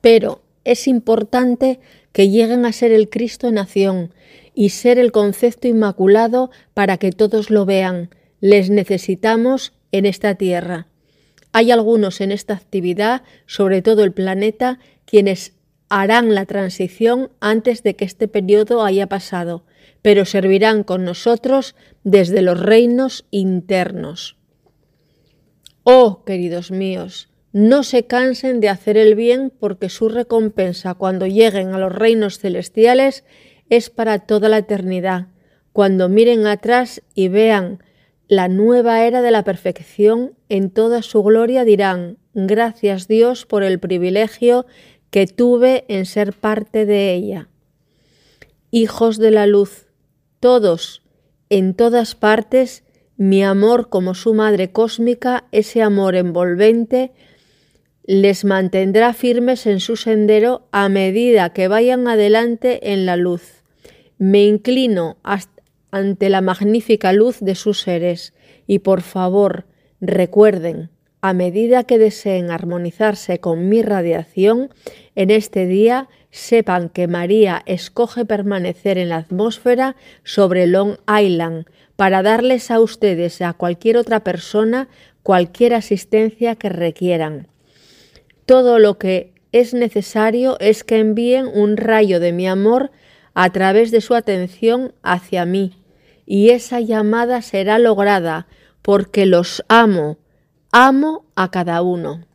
Pero 0.00 0.42
es 0.64 0.88
importante 0.88 1.78
que 2.10 2.28
lleguen 2.28 2.66
a 2.66 2.72
ser 2.72 2.90
el 2.90 3.08
Cristo 3.08 3.46
en 3.46 3.56
acción 3.56 4.12
y 4.52 4.70
ser 4.70 4.98
el 4.98 5.12
concepto 5.12 5.68
inmaculado 5.68 6.50
para 6.74 6.96
que 6.96 7.12
todos 7.12 7.50
lo 7.50 7.64
vean. 7.66 8.10
Les 8.40 8.68
necesitamos 8.68 9.74
en 9.92 10.06
esta 10.06 10.34
tierra. 10.34 10.88
Hay 11.56 11.70
algunos 11.70 12.20
en 12.20 12.32
esta 12.32 12.54
actividad, 12.54 13.22
sobre 13.46 13.80
todo 13.80 14.02
el 14.02 14.12
planeta, 14.12 14.80
quienes 15.04 15.52
harán 15.88 16.34
la 16.34 16.46
transición 16.46 17.30
antes 17.38 17.84
de 17.84 17.94
que 17.94 18.04
este 18.04 18.26
periodo 18.26 18.82
haya 18.82 19.06
pasado, 19.06 19.64
pero 20.02 20.24
servirán 20.24 20.82
con 20.82 21.04
nosotros 21.04 21.76
desde 22.02 22.42
los 22.42 22.58
reinos 22.58 23.26
internos. 23.30 24.36
Oh, 25.84 26.24
queridos 26.24 26.72
míos, 26.72 27.28
no 27.52 27.84
se 27.84 28.04
cansen 28.08 28.58
de 28.58 28.68
hacer 28.68 28.96
el 28.96 29.14
bien 29.14 29.52
porque 29.56 29.90
su 29.90 30.08
recompensa 30.08 30.94
cuando 30.94 31.28
lleguen 31.28 31.72
a 31.72 31.78
los 31.78 31.94
reinos 31.94 32.40
celestiales 32.40 33.22
es 33.70 33.90
para 33.90 34.18
toda 34.18 34.48
la 34.48 34.58
eternidad. 34.58 35.28
Cuando 35.72 36.08
miren 36.08 36.48
atrás 36.48 37.00
y 37.14 37.28
vean 37.28 37.78
la 38.28 38.48
nueva 38.48 39.04
era 39.04 39.20
de 39.22 39.30
la 39.30 39.44
perfección 39.44 40.32
en 40.48 40.70
toda 40.70 41.02
su 41.02 41.22
gloria 41.22 41.64
dirán, 41.64 42.18
gracias 42.32 43.06
Dios 43.06 43.44
por 43.46 43.62
el 43.62 43.78
privilegio 43.78 44.66
que 45.10 45.26
tuve 45.26 45.84
en 45.88 46.06
ser 46.06 46.32
parte 46.32 46.86
de 46.86 47.12
ella. 47.12 47.48
Hijos 48.70 49.18
de 49.18 49.30
la 49.30 49.46
luz, 49.46 49.86
todos, 50.40 51.02
en 51.50 51.74
todas 51.74 52.14
partes, 52.14 52.82
mi 53.16 53.44
amor 53.44 53.90
como 53.90 54.14
su 54.14 54.34
madre 54.34 54.72
cósmica, 54.72 55.44
ese 55.52 55.82
amor 55.82 56.16
envolvente, 56.16 57.12
les 58.06 58.44
mantendrá 58.44 59.12
firmes 59.12 59.66
en 59.66 59.80
su 59.80 59.96
sendero 59.96 60.66
a 60.72 60.88
medida 60.88 61.52
que 61.52 61.68
vayan 61.68 62.08
adelante 62.08 62.92
en 62.92 63.06
la 63.06 63.16
luz. 63.16 63.62
Me 64.18 64.44
inclino 64.44 65.16
ante 65.94 66.28
la 66.28 66.40
magnífica 66.40 67.12
luz 67.12 67.38
de 67.38 67.54
sus 67.54 67.80
seres 67.80 68.34
y 68.66 68.80
por 68.80 69.00
favor 69.00 69.66
recuerden, 70.00 70.90
a 71.20 71.32
medida 71.34 71.84
que 71.84 71.98
deseen 71.98 72.50
armonizarse 72.50 73.38
con 73.38 73.68
mi 73.68 73.80
radiación, 73.80 74.70
en 75.14 75.30
este 75.30 75.66
día 75.66 76.08
sepan 76.32 76.88
que 76.88 77.06
María 77.06 77.62
escoge 77.64 78.24
permanecer 78.24 78.98
en 78.98 79.10
la 79.10 79.18
atmósfera 79.18 79.94
sobre 80.24 80.66
Long 80.66 80.96
Island 81.08 81.66
para 81.94 82.24
darles 82.24 82.72
a 82.72 82.80
ustedes 82.80 83.40
a 83.40 83.52
cualquier 83.52 83.96
otra 83.96 84.24
persona 84.24 84.88
cualquier 85.22 85.74
asistencia 85.74 86.56
que 86.56 86.70
requieran. 86.70 87.46
Todo 88.46 88.80
lo 88.80 88.98
que 88.98 89.32
es 89.52 89.74
necesario 89.74 90.58
es 90.58 90.82
que 90.82 90.98
envíen 90.98 91.46
un 91.46 91.76
rayo 91.76 92.18
de 92.18 92.32
mi 92.32 92.48
amor 92.48 92.90
a 93.32 93.50
través 93.50 93.92
de 93.92 94.00
su 94.00 94.16
atención 94.16 94.92
hacia 95.04 95.44
mí, 95.44 95.83
y 96.26 96.50
esa 96.50 96.80
llamada 96.80 97.42
será 97.42 97.78
lograda 97.78 98.46
porque 98.82 99.26
los 99.26 99.64
amo, 99.68 100.18
amo 100.70 101.24
a 101.36 101.50
cada 101.50 101.82
uno. 101.82 102.26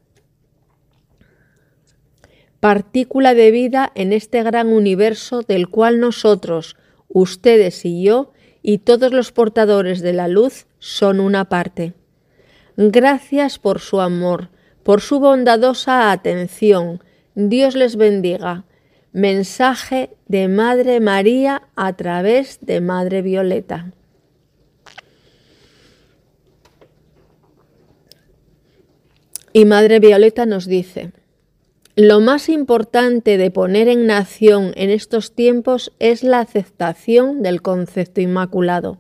Partícula 2.59 3.33
de 3.33 3.51
vida 3.51 3.91
en 3.95 4.11
este 4.11 4.43
gran 4.43 4.67
universo 4.67 5.43
del 5.43 5.69
cual 5.69 5.99
nosotros, 5.99 6.75
ustedes 7.07 7.85
y 7.85 8.03
yo, 8.03 8.33
y 8.61 8.79
todos 8.79 9.13
los 9.13 9.31
portadores 9.31 10.01
de 10.01 10.13
la 10.13 10.27
luz 10.27 10.67
son 10.79 11.19
una 11.19 11.45
parte. 11.45 11.93
Gracias 12.75 13.59
por 13.59 13.79
su 13.79 14.01
amor, 14.01 14.49
por 14.83 15.01
su 15.01 15.19
bondadosa 15.19 16.11
atención. 16.11 17.03
Dios 17.35 17.75
les 17.75 17.95
bendiga. 17.95 18.65
Mensaje 19.11 20.11
de 20.27 20.47
Madre 20.47 20.99
María 20.99 21.63
a 21.75 21.93
través 21.93 22.59
de 22.61 22.79
Madre 22.79 23.21
Violeta. 23.23 23.91
Y 29.51 29.65
Madre 29.65 29.99
Violeta 29.99 30.45
nos 30.45 30.67
dice, 30.67 31.11
lo 31.95 32.21
más 32.21 32.49
importante 32.49 33.37
de 33.37 33.49
poner 33.49 33.87
en 33.87 34.05
nación 34.05 34.73
en 34.75 34.91
estos 34.91 35.33
tiempos 35.33 35.91
es 35.99 36.23
la 36.23 36.39
aceptación 36.39 37.41
del 37.41 37.63
concepto 37.63 38.21
inmaculado. 38.21 38.99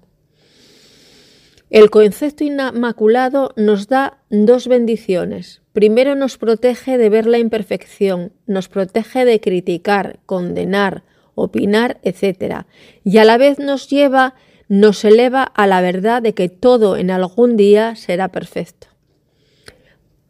El 1.69 1.91
concepto 1.91 2.43
inmaculado 2.43 3.53
nos 3.55 3.87
da 3.87 4.17
dos 4.31 4.67
bendiciones. 4.67 5.61
Primero 5.71 6.15
nos 6.15 6.39
protege 6.39 6.97
de 6.97 7.09
ver 7.09 7.27
la 7.27 7.37
imperfección, 7.37 8.33
nos 8.47 8.69
protege 8.69 9.23
de 9.23 9.39
criticar, 9.39 10.19
condenar, 10.25 11.03
opinar, 11.35 11.99
etc. 12.01 12.65
Y 13.03 13.19
a 13.19 13.23
la 13.23 13.37
vez 13.37 13.59
nos 13.59 13.87
lleva, 13.87 14.33
nos 14.67 15.05
eleva 15.05 15.43
a 15.43 15.67
la 15.67 15.81
verdad 15.81 16.23
de 16.23 16.33
que 16.33 16.49
todo 16.49 16.97
en 16.97 17.11
algún 17.11 17.55
día 17.55 17.95
será 17.95 18.29
perfecto. 18.29 18.87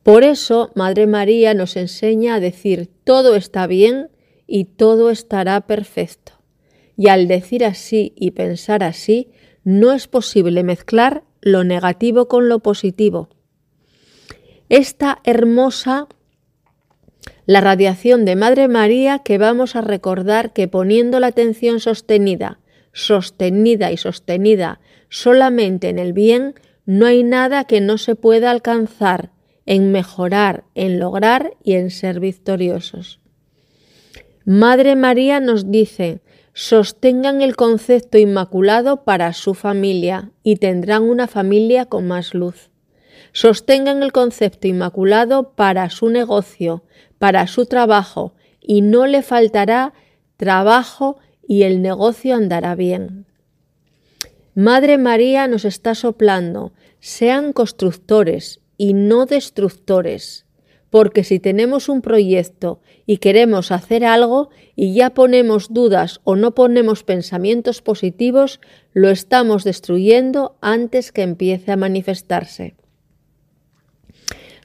Por 0.04 0.26
eso, 0.26 0.72
Madre 0.76 1.08
María 1.08 1.54
nos 1.54 1.78
enseña 1.78 2.36
a 2.36 2.40
decir 2.42 2.90
todo 3.06 3.38
está 3.38 3.66
bien 3.66 4.10
y 4.46 4.66
todo 4.66 5.10
estará 5.10 5.62
perfecto. 5.62 6.34
Y 6.98 7.08
al 7.08 7.30
decir 7.30 7.64
así 7.64 8.12
y 8.18 8.32
pensar 8.32 8.84
así, 8.84 9.30
no 9.64 9.94
es 9.94 10.08
posible 10.08 10.64
mezclar 10.64 11.24
lo 11.42 11.64
negativo 11.64 12.28
con 12.28 12.50
lo 12.50 12.60
positivo. 12.60 13.30
Esta 14.70 15.20
hermosa, 15.24 16.08
la 17.46 17.62
radiación 17.62 18.26
de 18.26 18.36
Madre 18.36 18.68
María 18.68 19.20
que 19.20 19.38
vamos 19.38 19.76
a 19.76 19.82
recordar 19.82 20.54
que 20.54 20.68
poniendo 20.68 21.20
la 21.20 21.28
atención 21.28 21.80
sostenida, 21.80 22.60
sostenida 22.94 23.92
y 23.92 23.98
sostenida 23.98 24.80
solamente 25.10 25.90
en 25.90 25.98
el 26.00 26.14
bien, 26.14 26.56
no 26.86 27.06
hay 27.06 27.24
nada 27.24 27.64
que 27.66 27.82
no 27.82 27.98
se 27.98 28.16
pueda 28.16 28.52
alcanzar, 28.52 29.32
en 29.66 29.92
mejorar, 29.92 30.64
en 30.74 31.00
lograr 31.00 31.54
y 31.64 31.74
en 31.74 31.92
ser 31.92 32.20
victoriosos. 32.20 33.20
Madre 34.46 34.96
María 34.96 35.40
nos 35.40 35.70
dice, 35.70 36.22
sostengan 36.62 37.42
el 37.42 37.56
concepto 37.56 38.18
inmaculado 38.18 39.06
para 39.06 39.32
su 39.32 39.54
familia 39.54 40.34
y 40.44 40.58
tendrán 40.58 41.04
una 41.04 41.28
familia 41.28 41.86
con 41.86 42.06
más 42.06 42.34
luz. 42.34 42.70
Sostengan 43.32 44.04
el 44.04 44.12
concepto 44.12 44.68
inmaculado 44.68 45.54
para 45.54 45.90
su 45.90 46.10
negocio, 46.10 46.84
para 47.18 47.48
su 47.48 47.66
trabajo, 47.66 48.34
y 48.60 48.82
no 48.82 49.08
le 49.08 49.22
faltará 49.22 49.94
trabajo 50.36 51.20
y 51.48 51.64
el 51.64 51.82
negocio 51.82 52.36
andará 52.36 52.76
bien. 52.76 53.26
Madre 54.54 54.98
María 54.98 55.48
nos 55.48 55.64
está 55.64 55.96
soplando, 55.96 56.74
sean 57.00 57.54
constructores 57.54 58.60
y 58.78 58.96
no 58.96 59.26
destructores 59.26 60.46
porque 60.90 61.24
si 61.24 61.40
tenemos 61.40 61.90
un 61.90 62.02
proyecto 62.02 62.82
y 63.06 63.18
queremos 63.18 63.72
hacer 63.72 64.04
algo 64.06 64.50
y 64.76 64.94
ya 64.94 65.12
ponemos 65.12 65.74
dudas 65.74 66.20
o 66.24 66.36
no 66.36 66.56
ponemos 66.56 67.04
pensamientos 67.04 67.82
positivos, 67.82 68.60
lo 68.94 69.10
estamos 69.10 69.64
destruyendo 69.64 70.58
antes 70.62 71.12
que 71.12 71.22
empiece 71.22 71.72
a 71.72 71.78
manifestarse. 71.78 72.76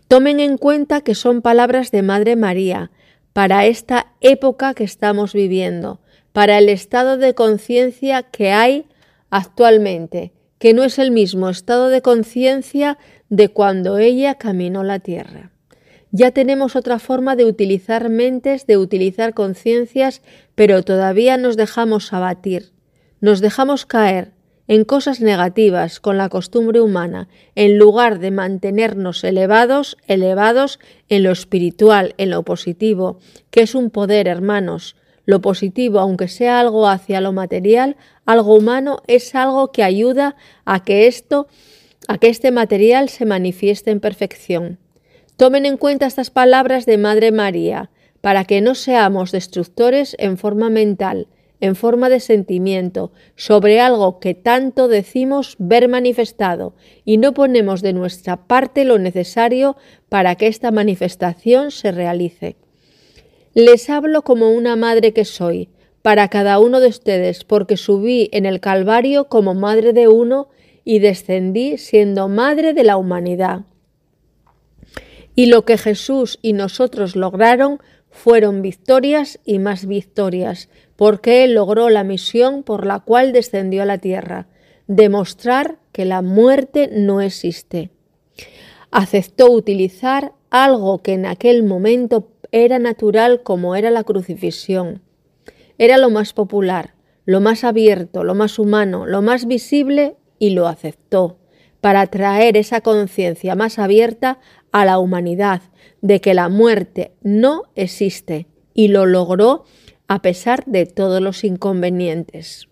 Tomen 0.09 0.41
en 0.41 0.59
cuenta 0.59 1.01
que 1.01 1.15
son 1.15 1.43
palabras 1.43 1.91
de 1.91 2.03
Madre 2.03 2.37
María 2.37 2.91
para 3.33 3.67
esta 3.67 4.13
época 4.21 4.75
que 4.75 4.85
estamos 4.85 5.33
viviendo, 5.33 6.01
para 6.33 6.59
el 6.59 6.69
estado 6.69 7.17
de 7.17 7.35
conciencia 7.35 8.23
que 8.23 8.53
hay 8.53 8.87
actualmente, 9.31 10.33
que 10.59 10.73
no 10.73 10.85
es 10.85 10.99
el 10.99 11.11
mismo 11.11 11.49
estado 11.49 11.89
de 11.89 12.01
conciencia 12.01 12.99
de 13.29 13.49
cuando 13.49 13.99
ella 13.99 14.37
caminó 14.37 14.85
la 14.85 15.01
tierra. 15.01 15.54
Ya 16.17 16.31
tenemos 16.31 16.77
otra 16.77 17.01
forma 17.01 17.35
de 17.35 17.45
utilizar 17.45 18.09
mentes, 18.09 18.69
de 18.69 18.77
utilizar 18.77 19.35
conciencias, 19.35 20.23
pero 20.55 20.85
todavía 20.85 21.37
nos 21.39 21.57
dejamos 21.57 22.13
abatir, 22.13 22.71
nos 23.21 23.41
dejamos 23.41 23.85
caer 23.85 24.31
en 24.69 24.85
cosas 24.85 25.21
negativas 25.21 25.99
con 25.99 26.17
la 26.17 26.29
costumbre 26.29 26.81
humana, 26.81 27.27
en 27.57 27.79
lugar 27.79 28.21
de 28.21 28.31
mantenernos 28.31 29.25
elevados, 29.25 29.97
elevados 30.07 30.79
en 31.09 31.25
lo 31.25 31.33
espiritual, 31.33 32.15
en 32.17 32.31
lo 32.31 32.45
positivo, 32.45 33.19
que 33.51 33.63
es 33.63 33.75
un 33.75 33.91
poder, 33.91 34.29
hermanos. 34.29 34.95
Lo 35.25 35.41
positivo, 35.41 35.99
aunque 35.99 36.29
sea 36.29 36.61
algo 36.61 36.87
hacia 36.87 37.21
lo 37.21 37.33
material, 37.33 37.97
algo 38.25 38.55
humano, 38.55 39.03
es 39.09 39.35
algo 39.35 39.73
que 39.73 39.83
ayuda 39.83 40.37
a 40.65 40.85
que 40.85 41.09
esto, 41.09 41.49
a 42.07 42.19
que 42.19 42.29
este 42.29 42.53
material 42.53 43.09
se 43.09 43.27
manifieste 43.27 43.91
en 43.91 43.99
perfección. 43.99 44.79
Tomen 45.37 45.67
en 45.67 45.77
cuenta 45.79 46.07
estas 46.07 46.31
palabras 46.31 46.87
de 46.87 46.97
Madre 46.97 47.33
María 47.33 47.91
para 48.21 48.45
que 48.45 48.61
no 48.61 48.77
seamos 48.77 49.33
destructores 49.33 50.15
en 50.21 50.39
forma 50.39 50.71
mental, 50.71 51.27
en 51.61 51.75
forma 51.75 52.09
de 52.09 52.21
sentimiento, 52.21 53.11
sobre 53.35 53.81
algo 53.81 54.21
que 54.21 54.35
tanto 54.35 54.87
decimos 54.87 55.57
ver 55.59 55.89
manifestado 55.89 56.75
y 57.05 57.17
no 57.17 57.35
ponemos 57.35 57.83
de 57.83 57.93
nuestra 57.93 58.47
parte 58.47 58.85
lo 58.85 58.99
necesario 58.99 59.77
para 60.09 60.37
que 60.37 60.47
esta 60.47 60.71
manifestación 60.71 61.73
se 61.73 61.91
realice. 61.91 62.57
Les 63.55 63.91
hablo 63.91 64.23
como 64.23 64.53
una 64.53 64.77
madre 64.77 65.13
que 65.13 65.25
soy, 65.25 65.69
para 66.03 66.29
cada 66.29 66.61
uno 66.61 66.79
de 66.79 66.89
ustedes, 66.89 67.43
porque 67.43 67.77
subí 67.77 68.29
en 68.33 68.47
el 68.47 68.61
Calvario 68.61 69.25
como 69.25 69.55
madre 69.55 69.93
de 69.93 70.07
uno 70.07 70.49
y 70.85 71.01
descendí 71.01 71.77
siendo 71.79 72.29
madre 72.29 72.73
de 72.73 72.85
la 72.85 72.97
humanidad. 72.97 73.63
Y 75.35 75.47
lo 75.47 75.65
que 75.65 75.79
Jesús 75.79 76.39
y 76.43 76.53
nosotros 76.53 77.17
lograron 77.17 77.81
fueron 78.11 78.63
victorias 78.63 79.41
y 79.45 79.59
más 79.59 79.87
victorias, 79.87 80.69
porque 80.97 81.45
Él 81.45 81.55
logró 81.55 81.91
la 81.91 82.05
misión 82.05 82.63
por 82.63 82.87
la 82.87 83.01
cual 83.01 83.33
descendió 83.33 83.83
a 83.83 83.87
la 83.87 83.99
tierra, 83.99 84.47
demostrar 84.87 85.79
que 85.93 86.05
la 86.05 86.23
muerte 86.23 86.89
no 86.93 87.21
existe. 87.21 87.91
Aceptó 88.93 89.51
utilizar 89.51 90.33
algo 90.51 91.03
que 91.03 91.15
en 91.15 91.27
aquel 91.27 91.65
momento 91.65 92.31
era 92.53 92.79
natural 92.79 93.43
como 93.43 93.75
era 93.75 93.91
la 93.91 94.05
crucifixión. 94.05 95.03
Era 95.79 95.99
lo 95.99 96.11
más 96.11 96.33
popular, 96.33 96.95
lo 97.25 97.41
más 97.41 97.65
abierto, 97.65 98.23
lo 98.23 98.37
más 98.37 98.61
humano, 98.61 99.07
lo 99.07 99.23
más 99.23 99.47
visible 99.47 100.15
y 100.39 100.51
lo 100.51 100.69
aceptó 100.69 101.39
para 101.81 102.07
traer 102.07 102.57
esa 102.57 102.81
conciencia 102.81 103.55
más 103.57 103.79
abierta 103.79 104.39
a 104.75 104.85
la 104.85 104.99
humanidad 104.99 105.63
de 106.03 106.21
que 106.21 106.35
la 106.35 106.49
muerte 106.49 107.13
no 107.23 107.63
existe 107.77 108.49
y 108.75 108.89
lo 108.89 109.07
logró 109.07 109.67
a 110.09 110.21
pesar 110.21 110.65
de 110.67 110.85
todos 110.85 111.23
los 111.23 111.45
inconvenientes. 111.45 112.67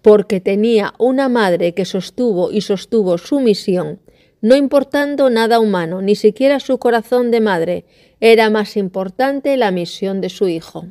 Porque 0.00 0.40
tenía 0.40 0.94
una 0.98 1.28
madre 1.28 1.74
que 1.74 1.84
sostuvo 1.84 2.50
y 2.50 2.62
sostuvo 2.62 3.18
su 3.18 3.40
misión, 3.40 4.00
no 4.40 4.56
importando 4.56 5.28
nada 5.28 5.60
humano, 5.60 6.00
ni 6.00 6.14
siquiera 6.14 6.58
su 6.58 6.78
corazón 6.78 7.30
de 7.30 7.42
madre, 7.42 7.84
era 8.18 8.48
más 8.48 8.74
importante 8.78 9.58
la 9.58 9.70
misión 9.70 10.22
de 10.22 10.30
su 10.30 10.48
hijo. 10.48 10.86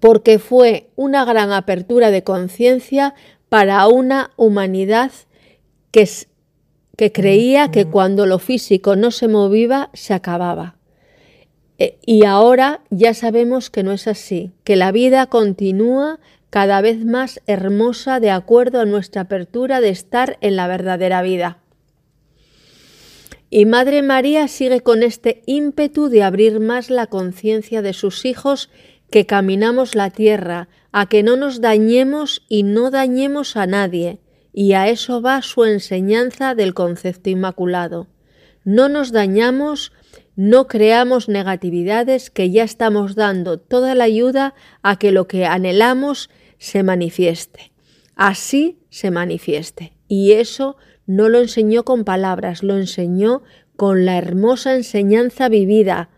Porque 0.00 0.38
fue 0.38 0.88
una 0.96 1.26
gran 1.26 1.52
apertura 1.52 2.10
de 2.10 2.24
conciencia 2.24 3.14
para 3.50 3.86
una 3.88 4.30
humanidad 4.38 5.12
que, 5.90 6.08
que 7.02 7.10
creía 7.10 7.72
que 7.72 7.86
cuando 7.86 8.26
lo 8.26 8.38
físico 8.38 8.94
no 8.94 9.10
se 9.10 9.26
movía, 9.26 9.90
se 9.92 10.14
acababa. 10.14 10.76
E, 11.76 11.98
y 12.06 12.26
ahora 12.26 12.82
ya 12.90 13.12
sabemos 13.12 13.70
que 13.70 13.82
no 13.82 13.90
es 13.90 14.06
así, 14.06 14.52
que 14.62 14.76
la 14.76 14.92
vida 14.92 15.26
continúa 15.26 16.20
cada 16.48 16.80
vez 16.80 17.04
más 17.04 17.40
hermosa 17.48 18.20
de 18.20 18.30
acuerdo 18.30 18.80
a 18.80 18.84
nuestra 18.84 19.22
apertura 19.22 19.80
de 19.80 19.88
estar 19.88 20.38
en 20.42 20.54
la 20.54 20.68
verdadera 20.68 21.22
vida. 21.22 21.58
Y 23.50 23.66
Madre 23.66 24.02
María 24.02 24.46
sigue 24.46 24.80
con 24.80 25.02
este 25.02 25.42
ímpetu 25.46 26.08
de 26.08 26.22
abrir 26.22 26.60
más 26.60 26.88
la 26.88 27.08
conciencia 27.08 27.82
de 27.82 27.94
sus 27.94 28.24
hijos 28.24 28.70
que 29.10 29.26
caminamos 29.26 29.96
la 29.96 30.10
tierra, 30.10 30.68
a 30.92 31.08
que 31.08 31.24
no 31.24 31.34
nos 31.34 31.60
dañemos 31.60 32.44
y 32.48 32.62
no 32.62 32.92
dañemos 32.92 33.56
a 33.56 33.66
nadie, 33.66 34.20
y 34.52 34.74
a 34.74 34.88
eso 34.88 35.22
va 35.22 35.40
su 35.42 35.64
enseñanza 35.64 36.54
del 36.54 36.74
concepto 36.74 37.30
inmaculado. 37.30 38.08
No 38.64 38.88
nos 38.88 39.10
dañamos, 39.10 39.92
no 40.36 40.66
creamos 40.66 41.28
negatividades 41.28 42.30
que 42.30 42.50
ya 42.50 42.62
estamos 42.62 43.14
dando 43.14 43.58
toda 43.58 43.94
la 43.94 44.04
ayuda 44.04 44.54
a 44.82 44.98
que 44.98 45.10
lo 45.10 45.26
que 45.26 45.46
anhelamos 45.46 46.30
se 46.58 46.82
manifieste. 46.82 47.72
Así 48.14 48.78
se 48.90 49.10
manifieste. 49.10 49.94
Y 50.06 50.32
eso 50.32 50.76
no 51.06 51.28
lo 51.28 51.40
enseñó 51.40 51.84
con 51.84 52.04
palabras, 52.04 52.62
lo 52.62 52.76
enseñó 52.76 53.42
con 53.76 54.04
la 54.04 54.18
hermosa 54.18 54.74
enseñanza 54.74 55.48
vivida, 55.48 56.10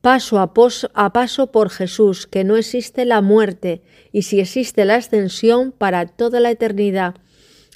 paso 0.00 0.38
a, 0.38 0.52
a, 0.94 1.12
paso 1.12 1.52
por 1.52 1.70
Jesús, 1.70 2.26
que 2.26 2.44
no 2.44 2.56
existe 2.56 3.04
la 3.04 3.20
muerte 3.20 3.82
y 4.10 4.22
si 4.22 4.40
existe 4.40 4.84
la 4.84 4.96
ascensión 4.96 5.70
para 5.70 6.06
toda 6.06 6.40
la 6.40 6.50
eternidad 6.50 7.16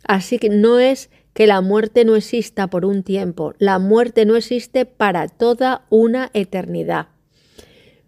Así 0.04 0.38
que 0.38 0.48
no 0.48 0.78
es 0.78 1.10
que 1.34 1.46
la 1.46 1.60
muerte 1.60 2.04
no 2.04 2.16
exista 2.16 2.68
por 2.68 2.84
un 2.84 3.02
tiempo, 3.02 3.54
la 3.58 3.78
muerte 3.78 4.24
no 4.26 4.36
existe 4.36 4.84
para 4.84 5.28
toda 5.28 5.86
una 5.88 6.30
eternidad. 6.34 7.08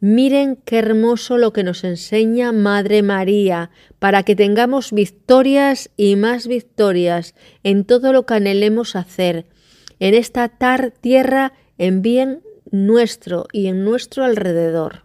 Miren 0.00 0.56
qué 0.66 0.80
hermoso 0.80 1.38
lo 1.38 1.54
que 1.54 1.62
nos 1.62 1.82
enseña 1.82 2.52
Madre 2.52 3.02
María, 3.02 3.70
para 3.98 4.22
que 4.22 4.36
tengamos 4.36 4.92
victorias 4.92 5.88
y 5.96 6.16
más 6.16 6.46
victorias 6.46 7.34
en 7.62 7.86
todo 7.86 8.12
lo 8.12 8.26
que 8.26 8.34
anhelemos 8.34 8.96
hacer, 8.96 9.46
en 10.00 10.12
esta 10.12 10.48
tar 10.48 10.90
tierra 10.90 11.54
en 11.78 12.02
bien 12.02 12.42
nuestro 12.70 13.46
y 13.50 13.68
en 13.68 13.84
nuestro 13.84 14.24
alrededor. 14.24 15.03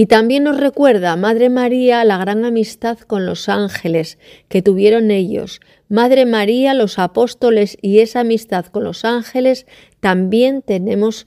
Y 0.00 0.06
también 0.06 0.44
nos 0.44 0.60
recuerda, 0.60 1.16
Madre 1.16 1.48
María, 1.48 2.04
la 2.04 2.18
gran 2.18 2.44
amistad 2.44 3.00
con 3.00 3.26
los 3.26 3.48
ángeles 3.48 4.16
que 4.46 4.62
tuvieron 4.62 5.10
ellos. 5.10 5.60
Madre 5.88 6.24
María, 6.24 6.72
los 6.72 7.00
apóstoles 7.00 7.76
y 7.82 7.98
esa 7.98 8.20
amistad 8.20 8.66
con 8.66 8.84
los 8.84 9.04
ángeles 9.04 9.66
también 9.98 10.62
tenemos, 10.62 11.26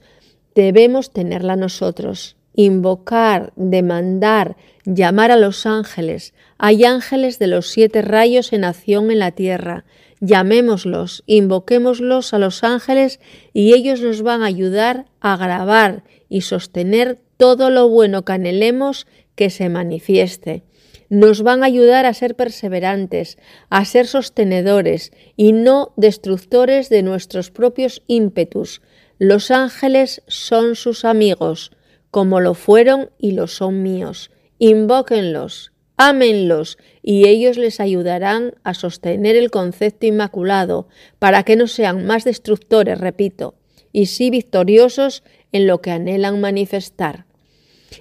debemos 0.54 1.10
tenerla 1.10 1.54
nosotros. 1.54 2.36
Invocar, 2.54 3.52
demandar, 3.56 4.56
llamar 4.86 5.32
a 5.32 5.36
los 5.36 5.66
ángeles. 5.66 6.32
Hay 6.56 6.86
ángeles 6.86 7.38
de 7.38 7.48
los 7.48 7.68
siete 7.68 8.00
rayos 8.00 8.54
en 8.54 8.64
acción 8.64 9.10
en 9.10 9.18
la 9.18 9.32
tierra. 9.32 9.84
Llamémoslos, 10.20 11.24
invoquémoslos 11.26 12.32
a 12.32 12.38
los 12.38 12.64
ángeles 12.64 13.20
y 13.52 13.74
ellos 13.74 14.00
nos 14.00 14.22
van 14.22 14.40
a 14.40 14.46
ayudar 14.46 15.04
a 15.20 15.36
grabar 15.36 16.04
y 16.30 16.40
sostener 16.40 17.18
todo 17.42 17.70
lo 17.70 17.88
bueno 17.88 18.24
que 18.24 18.34
anhelemos 18.34 19.08
que 19.34 19.50
se 19.50 19.68
manifieste. 19.68 20.62
Nos 21.08 21.42
van 21.42 21.64
a 21.64 21.66
ayudar 21.66 22.06
a 22.06 22.14
ser 22.14 22.36
perseverantes, 22.36 23.36
a 23.68 23.84
ser 23.84 24.06
sostenedores 24.06 25.10
y 25.34 25.50
no 25.50 25.92
destructores 25.96 26.88
de 26.88 27.02
nuestros 27.02 27.50
propios 27.50 28.04
ímpetus. 28.06 28.80
Los 29.18 29.50
ángeles 29.50 30.22
son 30.28 30.76
sus 30.76 31.04
amigos, 31.04 31.72
como 32.12 32.38
lo 32.38 32.54
fueron 32.54 33.10
y 33.18 33.32
lo 33.32 33.48
son 33.48 33.82
míos, 33.82 34.30
invóquenlos, 34.60 35.72
ámenlos, 35.96 36.78
y 37.02 37.26
ellos 37.26 37.56
les 37.56 37.80
ayudarán 37.80 38.54
a 38.62 38.74
sostener 38.74 39.34
el 39.34 39.50
concepto 39.50 40.06
inmaculado, 40.06 40.86
para 41.18 41.42
que 41.42 41.56
no 41.56 41.66
sean 41.66 42.06
más 42.06 42.22
destructores, 42.22 43.00
repito, 43.00 43.56
y 43.90 44.06
sí 44.06 44.30
victoriosos 44.30 45.24
en 45.50 45.66
lo 45.66 45.80
que 45.80 45.90
anhelan 45.90 46.40
manifestar. 46.40 47.26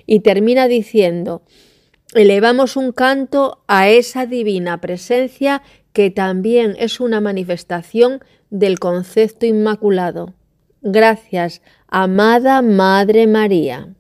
Y 0.06 0.22
termina 0.22 0.68
diciendo, 0.68 1.44
elevamos 2.14 2.76
un 2.76 2.92
canto 2.92 3.64
a 3.68 3.89
esa 3.89 4.26
divina 4.26 4.82
presencia 4.82 5.62
que 5.94 6.10
también 6.10 6.76
es 6.80 7.00
una 7.00 7.22
manifestación 7.22 8.24
del 8.50 8.80
concepto 8.80 9.46
inmaculado. 9.46 10.34
Gracias, 10.82 11.62
amada 11.88 12.62
Madre 12.62 13.28
María. 13.28 13.94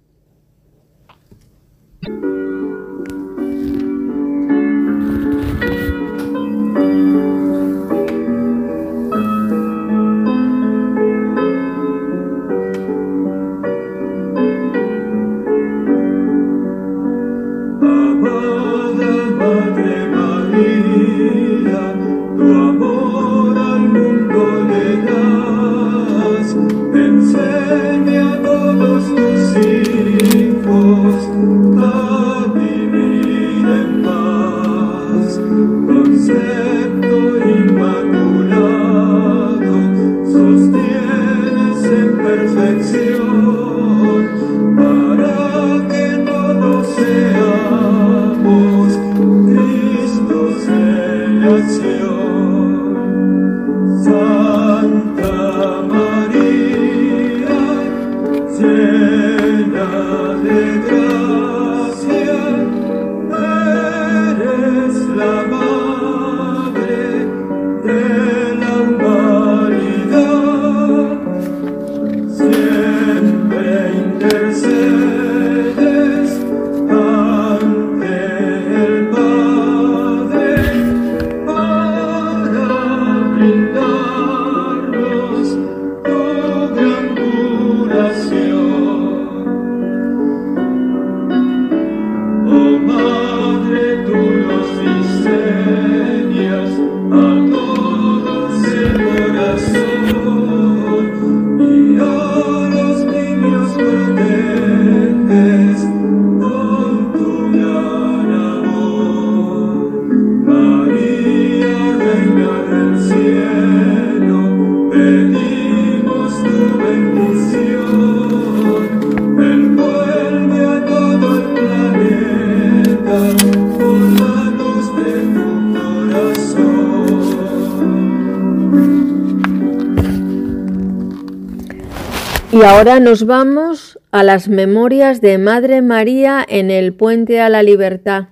Ahora 132.81 132.99
nos 132.99 133.27
vamos 133.27 133.99
a 134.09 134.23
las 134.23 134.49
memorias 134.49 135.21
de 135.21 135.37
Madre 135.37 135.83
María 135.83 136.43
en 136.49 136.71
el 136.71 136.95
puente 136.95 137.39
a 137.39 137.47
la 137.47 137.61
libertad. 137.61 138.29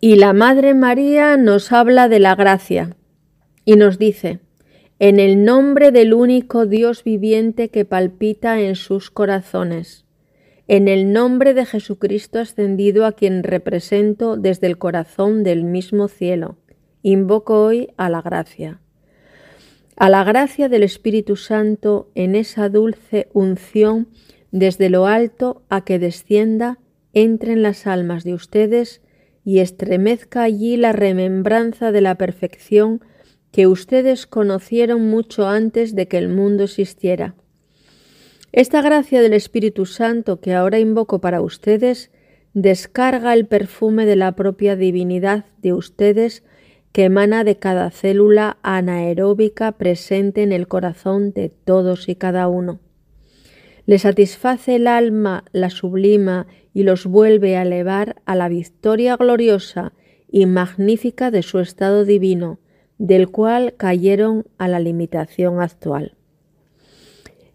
Y 0.00 0.14
la 0.14 0.32
Madre 0.32 0.72
María 0.72 1.36
nos 1.36 1.72
habla 1.72 2.08
de 2.08 2.20
la 2.20 2.36
gracia 2.36 2.96
y 3.64 3.74
nos 3.74 3.98
dice, 3.98 4.38
en 5.00 5.18
el 5.18 5.44
nombre 5.44 5.90
del 5.90 6.14
único 6.14 6.66
Dios 6.66 7.02
viviente 7.02 7.68
que 7.68 7.84
palpita 7.84 8.60
en 8.60 8.76
sus 8.76 9.10
corazones, 9.10 10.04
en 10.68 10.86
el 10.86 11.12
nombre 11.12 11.52
de 11.52 11.66
Jesucristo 11.66 12.38
ascendido 12.38 13.04
a 13.04 13.14
quien 13.14 13.42
represento 13.42 14.36
desde 14.36 14.68
el 14.68 14.78
corazón 14.78 15.42
del 15.42 15.64
mismo 15.64 16.06
cielo, 16.06 16.56
invoco 17.02 17.64
hoy 17.64 17.88
a 17.96 18.10
la 18.10 18.22
gracia 18.22 18.80
a 19.96 20.10
la 20.10 20.24
gracia 20.24 20.68
del 20.68 20.82
Espíritu 20.82 21.36
Santo 21.36 22.10
en 22.14 22.36
esa 22.36 22.68
dulce 22.68 23.28
unción 23.32 24.08
desde 24.50 24.90
lo 24.90 25.06
alto 25.06 25.62
a 25.68 25.84
que 25.84 25.98
descienda, 25.98 26.78
entre 27.14 27.52
en 27.52 27.62
las 27.62 27.86
almas 27.86 28.22
de 28.22 28.34
ustedes 28.34 29.00
y 29.42 29.60
estremezca 29.60 30.42
allí 30.42 30.76
la 30.76 30.92
remembranza 30.92 31.92
de 31.92 32.02
la 32.02 32.16
perfección 32.16 33.00
que 33.52 33.66
ustedes 33.66 34.26
conocieron 34.26 35.08
mucho 35.08 35.48
antes 35.48 35.94
de 35.94 36.08
que 36.08 36.18
el 36.18 36.28
mundo 36.28 36.64
existiera. 36.64 37.34
Esta 38.52 38.82
gracia 38.82 39.22
del 39.22 39.32
Espíritu 39.32 39.86
Santo 39.86 40.40
que 40.40 40.52
ahora 40.52 40.78
invoco 40.78 41.20
para 41.20 41.40
ustedes 41.40 42.10
descarga 42.52 43.32
el 43.32 43.46
perfume 43.46 44.04
de 44.04 44.16
la 44.16 44.32
propia 44.36 44.76
divinidad 44.76 45.46
de 45.62 45.72
ustedes 45.72 46.42
que 46.96 47.04
emana 47.04 47.44
de 47.44 47.58
cada 47.58 47.90
célula 47.90 48.56
anaeróbica 48.62 49.72
presente 49.72 50.42
en 50.42 50.50
el 50.50 50.66
corazón 50.66 51.30
de 51.34 51.50
todos 51.50 52.08
y 52.08 52.14
cada 52.14 52.48
uno. 52.48 52.80
Le 53.84 53.98
satisface 53.98 54.76
el 54.76 54.86
alma, 54.86 55.44
la 55.52 55.68
sublima 55.68 56.46
y 56.72 56.84
los 56.84 57.04
vuelve 57.04 57.58
a 57.58 57.64
elevar 57.64 58.22
a 58.24 58.34
la 58.34 58.48
victoria 58.48 59.14
gloriosa 59.18 59.92
y 60.26 60.46
magnífica 60.46 61.30
de 61.30 61.42
su 61.42 61.58
estado 61.58 62.06
divino, 62.06 62.60
del 62.96 63.28
cual 63.28 63.74
cayeron 63.76 64.46
a 64.56 64.66
la 64.66 64.80
limitación 64.80 65.60
actual. 65.60 66.14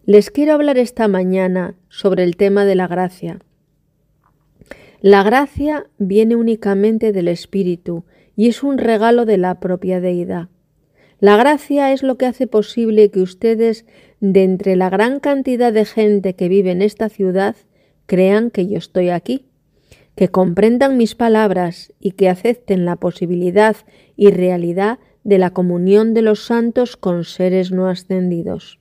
Les 0.04 0.30
quiero 0.30 0.52
hablar 0.52 0.78
esta 0.78 1.08
mañana 1.08 1.74
sobre 1.88 2.22
el 2.22 2.36
tema 2.36 2.64
de 2.64 2.76
la 2.76 2.86
gracia. 2.86 3.40
La 5.00 5.24
gracia 5.24 5.88
viene 5.98 6.36
únicamente 6.36 7.10
del 7.10 7.26
Espíritu 7.26 8.04
y 8.36 8.48
es 8.48 8.62
un 8.62 8.78
regalo 8.78 9.24
de 9.24 9.38
la 9.38 9.60
propia 9.60 10.00
deidad. 10.00 10.48
La 11.20 11.36
gracia 11.36 11.92
es 11.92 12.02
lo 12.02 12.18
que 12.18 12.26
hace 12.26 12.46
posible 12.46 13.10
que 13.10 13.20
ustedes, 13.20 13.86
de 14.20 14.42
entre 14.42 14.74
la 14.76 14.90
gran 14.90 15.20
cantidad 15.20 15.72
de 15.72 15.84
gente 15.84 16.34
que 16.34 16.48
vive 16.48 16.72
en 16.72 16.82
esta 16.82 17.08
ciudad, 17.08 17.54
crean 18.06 18.50
que 18.50 18.66
yo 18.66 18.78
estoy 18.78 19.10
aquí, 19.10 19.46
que 20.16 20.28
comprendan 20.28 20.96
mis 20.96 21.14
palabras 21.14 21.92
y 22.00 22.12
que 22.12 22.28
acepten 22.28 22.84
la 22.84 22.96
posibilidad 22.96 23.76
y 24.16 24.30
realidad 24.30 24.98
de 25.24 25.38
la 25.38 25.50
comunión 25.50 26.14
de 26.14 26.22
los 26.22 26.44
santos 26.44 26.96
con 26.96 27.24
seres 27.24 27.70
no 27.70 27.88
ascendidos. 27.88 28.80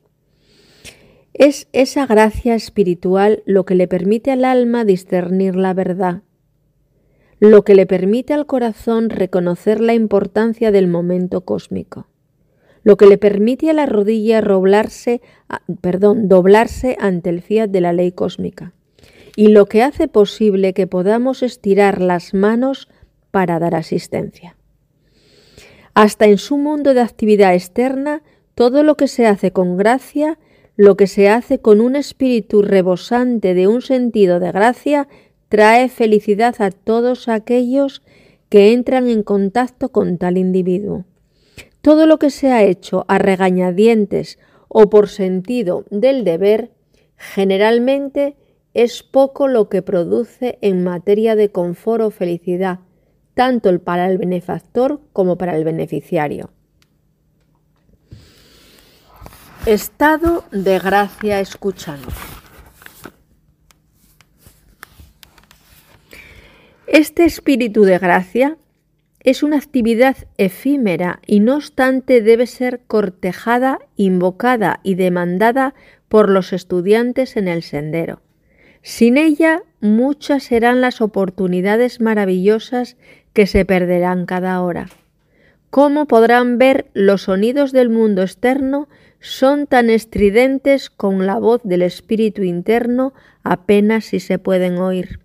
Es 1.33 1.67
esa 1.71 2.05
gracia 2.05 2.55
espiritual 2.55 3.43
lo 3.45 3.65
que 3.65 3.75
le 3.75 3.87
permite 3.87 4.31
al 4.31 4.43
alma 4.43 4.83
discernir 4.83 5.55
la 5.55 5.73
verdad, 5.73 6.23
lo 7.41 7.63
que 7.63 7.73
le 7.73 7.87
permite 7.87 8.33
al 8.35 8.45
corazón 8.45 9.09
reconocer 9.09 9.81
la 9.81 9.95
importancia 9.95 10.71
del 10.71 10.87
momento 10.87 11.41
cósmico, 11.41 12.05
lo 12.83 12.97
que 12.97 13.07
le 13.07 13.17
permite 13.17 13.71
a 13.71 13.73
la 13.73 13.87
rodilla 13.87 14.41
doblarse 14.41 15.21
ante 16.99 17.29
el 17.31 17.41
fiat 17.41 17.69
de 17.71 17.81
la 17.81 17.93
ley 17.93 18.11
cósmica, 18.11 18.73
y 19.35 19.47
lo 19.47 19.65
que 19.65 19.81
hace 19.81 20.07
posible 20.07 20.75
que 20.75 20.85
podamos 20.85 21.41
estirar 21.41 21.99
las 21.99 22.35
manos 22.35 22.87
para 23.31 23.57
dar 23.57 23.73
asistencia. 23.73 24.55
Hasta 25.95 26.27
en 26.27 26.37
su 26.37 26.59
mundo 26.59 26.93
de 26.93 27.01
actividad 27.01 27.55
externa, 27.55 28.21
todo 28.53 28.83
lo 28.83 28.95
que 28.95 29.07
se 29.07 29.25
hace 29.25 29.51
con 29.51 29.77
gracia, 29.77 30.37
lo 30.75 30.95
que 30.95 31.07
se 31.07 31.27
hace 31.27 31.59
con 31.59 31.81
un 31.81 31.95
espíritu 31.95 32.61
rebosante 32.61 33.55
de 33.55 33.67
un 33.67 33.81
sentido 33.81 34.39
de 34.39 34.51
gracia, 34.51 35.07
trae 35.51 35.89
felicidad 35.89 36.55
a 36.61 36.71
todos 36.71 37.27
aquellos 37.27 38.01
que 38.47 38.71
entran 38.71 39.09
en 39.09 39.21
contacto 39.21 39.89
con 39.89 40.17
tal 40.17 40.37
individuo. 40.37 41.03
Todo 41.81 42.05
lo 42.05 42.19
que 42.19 42.29
se 42.29 42.53
ha 42.53 42.63
hecho 42.63 43.03
a 43.09 43.17
regañadientes 43.17 44.39
o 44.69 44.89
por 44.89 45.09
sentido 45.09 45.83
del 45.89 46.23
deber, 46.23 46.71
generalmente 47.17 48.37
es 48.73 49.03
poco 49.03 49.49
lo 49.49 49.67
que 49.67 49.81
produce 49.81 50.57
en 50.61 50.85
materia 50.85 51.35
de 51.35 51.49
confort 51.49 52.01
o 52.01 52.11
felicidad, 52.11 52.79
tanto 53.33 53.77
para 53.79 54.09
el 54.09 54.17
benefactor 54.17 55.01
como 55.11 55.37
para 55.37 55.57
el 55.57 55.65
beneficiario. 55.65 56.49
Estado 59.65 60.45
de 60.53 60.79
gracia 60.79 61.41
escuchando. 61.41 62.07
Este 66.91 67.23
espíritu 67.23 67.83
de 67.83 67.97
gracia 67.99 68.57
es 69.21 69.43
una 69.43 69.55
actividad 69.55 70.17
efímera 70.37 71.21
y 71.25 71.39
no 71.39 71.55
obstante 71.55 72.21
debe 72.21 72.47
ser 72.47 72.81
cortejada, 72.85 73.79
invocada 73.95 74.81
y 74.83 74.95
demandada 74.95 75.73
por 76.09 76.27
los 76.27 76.51
estudiantes 76.51 77.37
en 77.37 77.47
el 77.47 77.63
sendero. 77.63 78.19
Sin 78.81 79.17
ella, 79.17 79.63
muchas 79.79 80.43
serán 80.43 80.81
las 80.81 80.99
oportunidades 80.99 82.01
maravillosas 82.01 82.97
que 83.31 83.47
se 83.47 83.63
perderán 83.63 84.25
cada 84.25 84.61
hora. 84.61 84.89
¿Cómo 85.69 86.07
podrán 86.07 86.57
ver 86.57 86.87
los 86.93 87.21
sonidos 87.21 87.71
del 87.71 87.89
mundo 87.89 88.21
externo 88.21 88.89
son 89.21 89.65
tan 89.65 89.89
estridentes 89.89 90.89
con 90.89 91.25
la 91.25 91.39
voz 91.39 91.61
del 91.63 91.83
espíritu 91.83 92.43
interno 92.43 93.13
apenas 93.43 94.03
si 94.03 94.19
se 94.19 94.39
pueden 94.39 94.77
oír? 94.77 95.21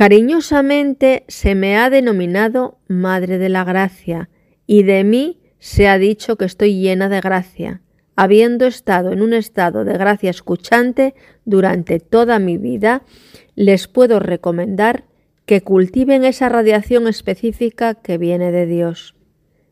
Cariñosamente 0.00 1.24
se 1.28 1.54
me 1.54 1.76
ha 1.76 1.90
denominado 1.90 2.78
Madre 2.88 3.36
de 3.36 3.50
la 3.50 3.64
Gracia, 3.64 4.30
y 4.66 4.82
de 4.82 5.04
mí 5.04 5.42
se 5.58 5.88
ha 5.88 5.98
dicho 5.98 6.36
que 6.36 6.46
estoy 6.46 6.80
llena 6.80 7.10
de 7.10 7.20
gracia, 7.20 7.82
habiendo 8.16 8.64
estado 8.64 9.12
en 9.12 9.20
un 9.20 9.34
estado 9.34 9.84
de 9.84 9.98
gracia 9.98 10.30
escuchante 10.30 11.14
durante 11.44 12.00
toda 12.00 12.38
mi 12.38 12.56
vida, 12.56 13.02
les 13.56 13.88
puedo 13.88 14.20
recomendar 14.20 15.04
que 15.44 15.60
cultiven 15.60 16.24
esa 16.24 16.48
radiación 16.48 17.06
específica 17.06 17.92
que 17.94 18.16
viene 18.16 18.52
de 18.52 18.64
Dios. 18.64 19.14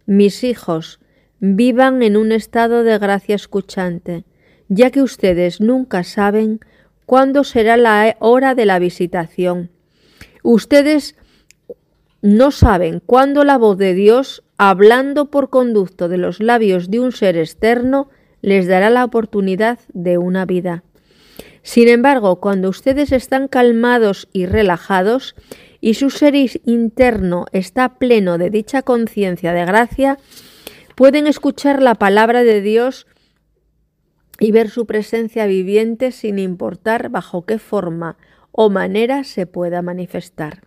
Mis 0.05 0.45
hijos, 0.45 1.01
vivan 1.41 2.03
en 2.03 2.19
un 2.19 2.33
estado 2.33 2.85
de 2.85 2.99
gracia 2.99 3.35
escuchante, 3.35 4.27
ya 4.69 4.91
que 4.91 5.01
ustedes 5.01 5.63
nunca 5.63 6.05
saben 6.05 6.61
cuándo 7.07 7.45
será 7.45 7.79
la 7.79 8.15
hora 8.21 8.55
de 8.55 8.67
la 8.67 8.79
visitación. 8.79 9.71
Ustedes 10.51 11.15
no 12.23 12.53
saben 12.53 13.03
cuándo 13.05 13.45
la 13.45 13.59
voz 13.59 13.77
de 13.77 13.93
Dios, 13.93 14.43
hablando 14.57 15.27
por 15.27 15.51
conducto 15.51 16.09
de 16.09 16.17
los 16.17 16.41
labios 16.41 16.91
de 16.91 17.01
un 17.01 17.13
ser 17.13 17.37
externo, 17.37 18.09
les 18.41 18.67
dará 18.67 18.89
la 18.89 19.05
oportunidad 19.05 19.79
de 19.93 20.17
una 20.17 20.47
vida. 20.47 20.85
Sin 21.61 21.87
embargo, 21.89 22.37
cuando 22.37 22.71
ustedes 22.71 23.13
están 23.13 23.47
calmados 23.49 24.27
y 24.33 24.47
relajados, 24.47 25.35
y 25.83 25.93
su 25.93 26.09
ser 26.09 26.35
interno 26.35 27.45
está 27.53 27.99
pleno 27.99 28.39
de 28.39 28.49
dicha 28.49 28.81
conciencia 28.81 29.53
de 29.53 29.67
gracia, 29.67 30.17
pueden 30.95 31.27
escuchar 31.27 31.83
la 31.83 31.95
palabra 31.95 32.43
de 32.43 32.63
Dios 32.63 33.07
y 34.41 34.51
ver 34.53 34.71
su 34.71 34.87
presencia 34.87 35.45
viviente 35.45 36.11
sin 36.11 36.39
importar 36.39 37.11
bajo 37.11 37.45
qué 37.45 37.59
forma 37.59 38.17
o 38.61 38.71
manera 38.71 39.23
se 39.23 39.47
pueda 39.47 39.83
manifestar. 39.83 40.65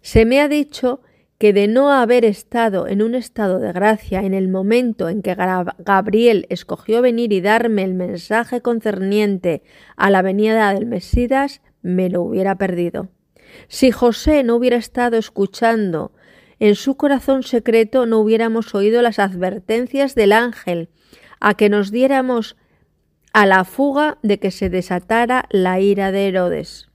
Se 0.00 0.24
me 0.24 0.40
ha 0.40 0.48
dicho 0.48 1.00
que 1.38 1.52
de 1.52 1.68
no 1.68 1.92
haber 1.92 2.24
estado 2.24 2.88
en 2.88 3.02
un 3.02 3.14
estado 3.14 3.60
de 3.60 3.72
gracia 3.72 4.22
en 4.22 4.34
el 4.34 4.48
momento 4.48 5.08
en 5.08 5.22
que 5.22 5.36
Gabriel 5.78 6.44
escogió 6.48 7.00
venir 7.00 7.32
y 7.32 7.40
darme 7.40 7.84
el 7.84 7.94
mensaje 7.94 8.62
concerniente 8.62 9.62
a 9.96 10.10
la 10.10 10.22
venida 10.22 10.74
del 10.74 10.86
Mesías, 10.86 11.62
me 11.82 12.10
lo 12.10 12.20
hubiera 12.22 12.56
perdido. 12.56 13.10
Si 13.68 13.92
José 13.92 14.42
no 14.42 14.56
hubiera 14.56 14.76
estado 14.76 15.18
escuchando 15.18 16.10
en 16.58 16.74
su 16.74 16.96
corazón 16.96 17.44
secreto, 17.44 18.06
no 18.06 18.18
hubiéramos 18.18 18.74
oído 18.74 19.02
las 19.02 19.20
advertencias 19.20 20.16
del 20.16 20.32
ángel 20.32 20.88
a 21.38 21.54
que 21.54 21.68
nos 21.68 21.92
diéramos 21.92 22.56
a 23.32 23.46
la 23.46 23.64
fuga 23.64 24.18
de 24.22 24.38
que 24.38 24.50
se 24.50 24.68
desatara 24.68 25.46
la 25.50 25.80
ira 25.80 26.12
de 26.12 26.28
Herodes. 26.28 26.88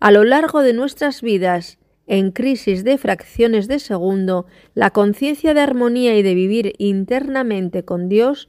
A 0.00 0.10
lo 0.10 0.24
largo 0.24 0.62
de 0.62 0.72
nuestras 0.72 1.22
vidas, 1.22 1.78
en 2.06 2.30
crisis 2.30 2.84
de 2.84 2.98
fracciones 2.98 3.68
de 3.68 3.78
segundo, 3.78 4.46
la 4.74 4.90
conciencia 4.90 5.54
de 5.54 5.60
armonía 5.60 6.16
y 6.16 6.22
de 6.22 6.34
vivir 6.34 6.74
internamente 6.78 7.84
con 7.84 8.08
Dios 8.08 8.48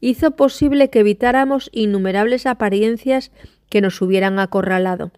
hizo 0.00 0.32
posible 0.32 0.90
que 0.90 1.00
evitáramos 1.00 1.70
innumerables 1.72 2.46
apariencias 2.46 3.32
que 3.70 3.80
nos 3.80 4.00
hubieran 4.02 4.38
acorralado. 4.38 5.12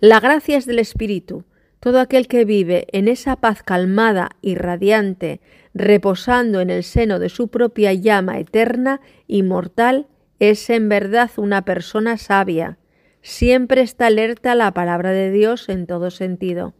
La 0.00 0.20
gracia 0.20 0.56
es 0.56 0.66
del 0.66 0.78
Espíritu. 0.78 1.44
Todo 1.82 1.98
aquel 1.98 2.28
que 2.28 2.44
vive 2.44 2.86
en 2.92 3.08
esa 3.08 3.34
paz 3.34 3.64
calmada 3.64 4.36
y 4.40 4.54
radiante, 4.54 5.40
reposando 5.74 6.60
en 6.60 6.70
el 6.70 6.84
seno 6.84 7.18
de 7.18 7.28
su 7.28 7.48
propia 7.48 7.92
llama 7.92 8.38
eterna, 8.38 9.00
inmortal, 9.26 10.06
es 10.38 10.70
en 10.70 10.88
verdad 10.88 11.28
una 11.38 11.64
persona 11.64 12.18
sabia. 12.18 12.78
Siempre 13.20 13.80
está 13.80 14.06
alerta 14.06 14.54
la 14.54 14.72
palabra 14.72 15.10
de 15.10 15.32
Dios 15.32 15.68
en 15.68 15.88
todo 15.88 16.12
sentido. 16.12 16.72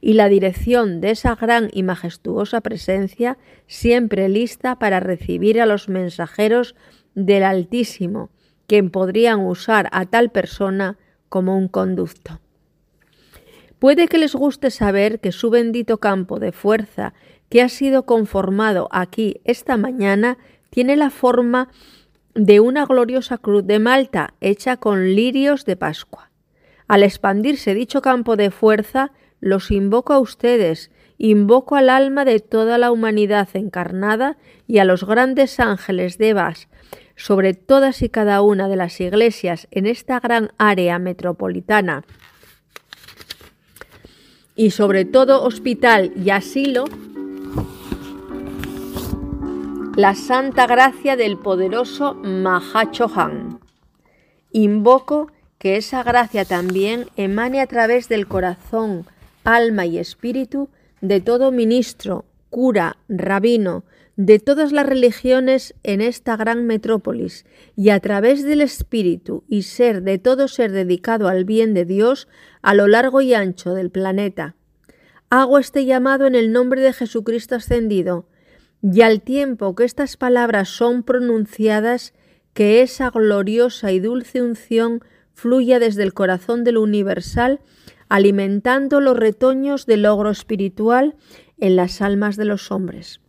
Y 0.00 0.12
la 0.12 0.28
dirección 0.28 1.00
de 1.00 1.10
esa 1.10 1.34
gran 1.34 1.68
y 1.72 1.82
majestuosa 1.82 2.60
presencia, 2.60 3.38
siempre 3.66 4.28
lista 4.28 4.78
para 4.78 5.00
recibir 5.00 5.60
a 5.60 5.66
los 5.66 5.88
mensajeros 5.88 6.76
del 7.16 7.42
Altísimo, 7.42 8.30
quien 8.68 8.90
podrían 8.90 9.40
usar 9.40 9.88
a 9.90 10.06
tal 10.06 10.30
persona 10.30 10.96
como 11.28 11.58
un 11.58 11.66
conducto. 11.66 12.38
Puede 13.84 14.08
que 14.08 14.16
les 14.16 14.34
guste 14.34 14.70
saber 14.70 15.20
que 15.20 15.30
su 15.30 15.50
bendito 15.50 15.98
campo 15.98 16.38
de 16.38 16.52
fuerza 16.52 17.12
que 17.50 17.60
ha 17.60 17.68
sido 17.68 18.06
conformado 18.06 18.88
aquí 18.90 19.42
esta 19.44 19.76
mañana 19.76 20.38
tiene 20.70 20.96
la 20.96 21.10
forma 21.10 21.68
de 22.34 22.60
una 22.60 22.86
gloriosa 22.86 23.36
cruz 23.36 23.66
de 23.66 23.78
Malta 23.80 24.32
hecha 24.40 24.78
con 24.78 25.14
lirios 25.14 25.66
de 25.66 25.76
Pascua. 25.76 26.30
Al 26.88 27.02
expandirse 27.02 27.74
dicho 27.74 28.00
campo 28.00 28.36
de 28.36 28.50
fuerza, 28.50 29.12
los 29.38 29.70
invoco 29.70 30.14
a 30.14 30.18
ustedes, 30.18 30.90
invoco 31.18 31.76
al 31.76 31.90
alma 31.90 32.24
de 32.24 32.40
toda 32.40 32.78
la 32.78 32.90
humanidad 32.90 33.50
encarnada 33.52 34.38
y 34.66 34.78
a 34.78 34.86
los 34.86 35.04
grandes 35.04 35.60
ángeles 35.60 36.16
de 36.16 36.30
Evas 36.30 36.68
sobre 37.16 37.52
todas 37.52 38.00
y 38.00 38.08
cada 38.08 38.40
una 38.40 38.66
de 38.66 38.76
las 38.76 38.98
iglesias 39.02 39.68
en 39.70 39.84
esta 39.84 40.20
gran 40.20 40.52
área 40.56 40.98
metropolitana 40.98 42.02
y 44.56 44.70
sobre 44.70 45.04
todo 45.04 45.42
hospital 45.42 46.12
y 46.16 46.30
asilo, 46.30 46.84
la 49.96 50.14
santa 50.14 50.66
gracia 50.66 51.16
del 51.16 51.38
poderoso 51.38 52.14
Mahachohan. 52.14 53.60
Invoco 54.50 55.30
que 55.58 55.76
esa 55.76 56.02
gracia 56.02 56.44
también 56.44 57.06
emane 57.16 57.60
a 57.60 57.66
través 57.66 58.08
del 58.08 58.26
corazón, 58.26 59.06
alma 59.44 59.86
y 59.86 59.98
espíritu 59.98 60.68
de 61.00 61.20
todo 61.20 61.52
ministro, 61.52 62.24
cura, 62.50 62.96
rabino, 63.08 63.84
de 64.16 64.38
todas 64.38 64.70
las 64.70 64.86
religiones 64.86 65.74
en 65.82 66.00
esta 66.00 66.36
gran 66.36 66.66
metrópolis 66.66 67.44
y 67.76 67.88
a 67.88 67.98
través 68.00 68.44
del 68.44 68.60
espíritu 68.60 69.44
y 69.48 69.62
ser 69.62 70.02
de 70.02 70.18
todo 70.18 70.46
ser 70.46 70.70
dedicado 70.70 71.28
al 71.28 71.44
bien 71.44 71.74
de 71.74 71.84
Dios 71.84 72.28
a 72.62 72.74
lo 72.74 72.86
largo 72.86 73.20
y 73.20 73.34
ancho 73.34 73.74
del 73.74 73.90
planeta. 73.90 74.54
Hago 75.30 75.58
este 75.58 75.84
llamado 75.84 76.26
en 76.26 76.36
el 76.36 76.52
nombre 76.52 76.80
de 76.80 76.92
Jesucristo 76.92 77.56
ascendido, 77.56 78.28
y 78.82 79.00
al 79.00 79.22
tiempo 79.22 79.74
que 79.74 79.84
estas 79.84 80.16
palabras 80.16 80.68
son 80.68 81.02
pronunciadas, 81.02 82.12
que 82.52 82.82
esa 82.82 83.10
gloriosa 83.10 83.90
y 83.90 83.98
dulce 83.98 84.42
unción 84.42 85.02
fluya 85.32 85.80
desde 85.80 86.04
el 86.04 86.14
corazón 86.14 86.62
del 86.62 86.76
universal, 86.76 87.60
alimentando 88.08 89.00
los 89.00 89.16
retoños 89.16 89.86
del 89.86 90.02
logro 90.02 90.30
espiritual 90.30 91.16
en 91.58 91.76
las 91.76 92.00
almas 92.00 92.36
de 92.36 92.44
los 92.44 92.70
hombres. 92.70 93.23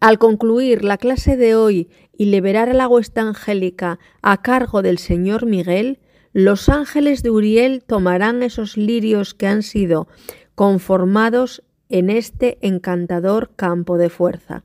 Al 0.00 0.18
concluir 0.18 0.84
la 0.84 0.96
clase 0.96 1.36
de 1.36 1.56
hoy 1.56 1.88
y 2.16 2.26
liberar 2.26 2.72
la 2.74 2.86
huesta 2.86 3.22
angélica 3.22 3.98
a 4.22 4.42
cargo 4.42 4.80
del 4.82 4.98
señor 4.98 5.44
Miguel, 5.44 5.98
los 6.32 6.68
ángeles 6.68 7.24
de 7.24 7.30
Uriel 7.30 7.82
tomarán 7.84 8.44
esos 8.44 8.76
lirios 8.76 9.34
que 9.34 9.48
han 9.48 9.62
sido 9.62 10.06
conformados 10.54 11.64
en 11.88 12.10
este 12.10 12.58
encantador 12.60 13.50
campo 13.56 13.98
de 13.98 14.08
fuerza 14.08 14.62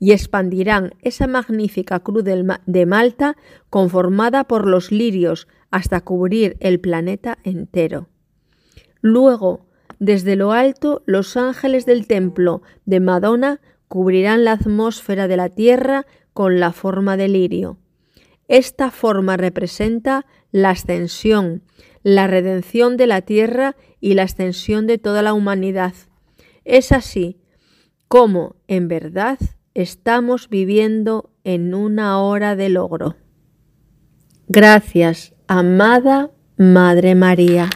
y 0.00 0.10
expandirán 0.10 0.94
esa 1.00 1.28
magnífica 1.28 2.00
cruz 2.00 2.24
de 2.24 2.86
Malta 2.86 3.36
conformada 3.70 4.44
por 4.44 4.66
los 4.66 4.90
lirios 4.90 5.46
hasta 5.70 6.00
cubrir 6.00 6.56
el 6.58 6.80
planeta 6.80 7.38
entero. 7.44 8.08
Luego, 9.00 9.66
desde 10.00 10.34
lo 10.34 10.50
alto, 10.50 11.04
los 11.06 11.36
ángeles 11.36 11.86
del 11.86 12.08
templo 12.08 12.62
de 12.84 12.98
Madonna 12.98 13.60
cubrirán 13.92 14.46
la 14.46 14.52
atmósfera 14.52 15.28
de 15.28 15.36
la 15.36 15.50
Tierra 15.50 16.06
con 16.32 16.60
la 16.60 16.72
forma 16.72 17.18
de 17.18 17.28
lirio. 17.28 17.76
Esta 18.48 18.90
forma 18.90 19.36
representa 19.36 20.24
la 20.50 20.70
ascensión, 20.70 21.62
la 22.02 22.26
redención 22.26 22.96
de 22.96 23.06
la 23.06 23.20
Tierra 23.20 23.76
y 24.00 24.14
la 24.14 24.22
ascensión 24.22 24.86
de 24.86 24.96
toda 24.96 25.20
la 25.20 25.34
humanidad. 25.34 25.92
Es 26.64 26.90
así 26.90 27.36
como, 28.08 28.56
en 28.66 28.88
verdad, 28.88 29.38
estamos 29.74 30.48
viviendo 30.48 31.30
en 31.44 31.74
una 31.74 32.18
hora 32.18 32.56
de 32.56 32.70
logro. 32.70 33.16
Gracias, 34.48 35.34
amada 35.48 36.30
Madre 36.56 37.14
María. 37.14 37.68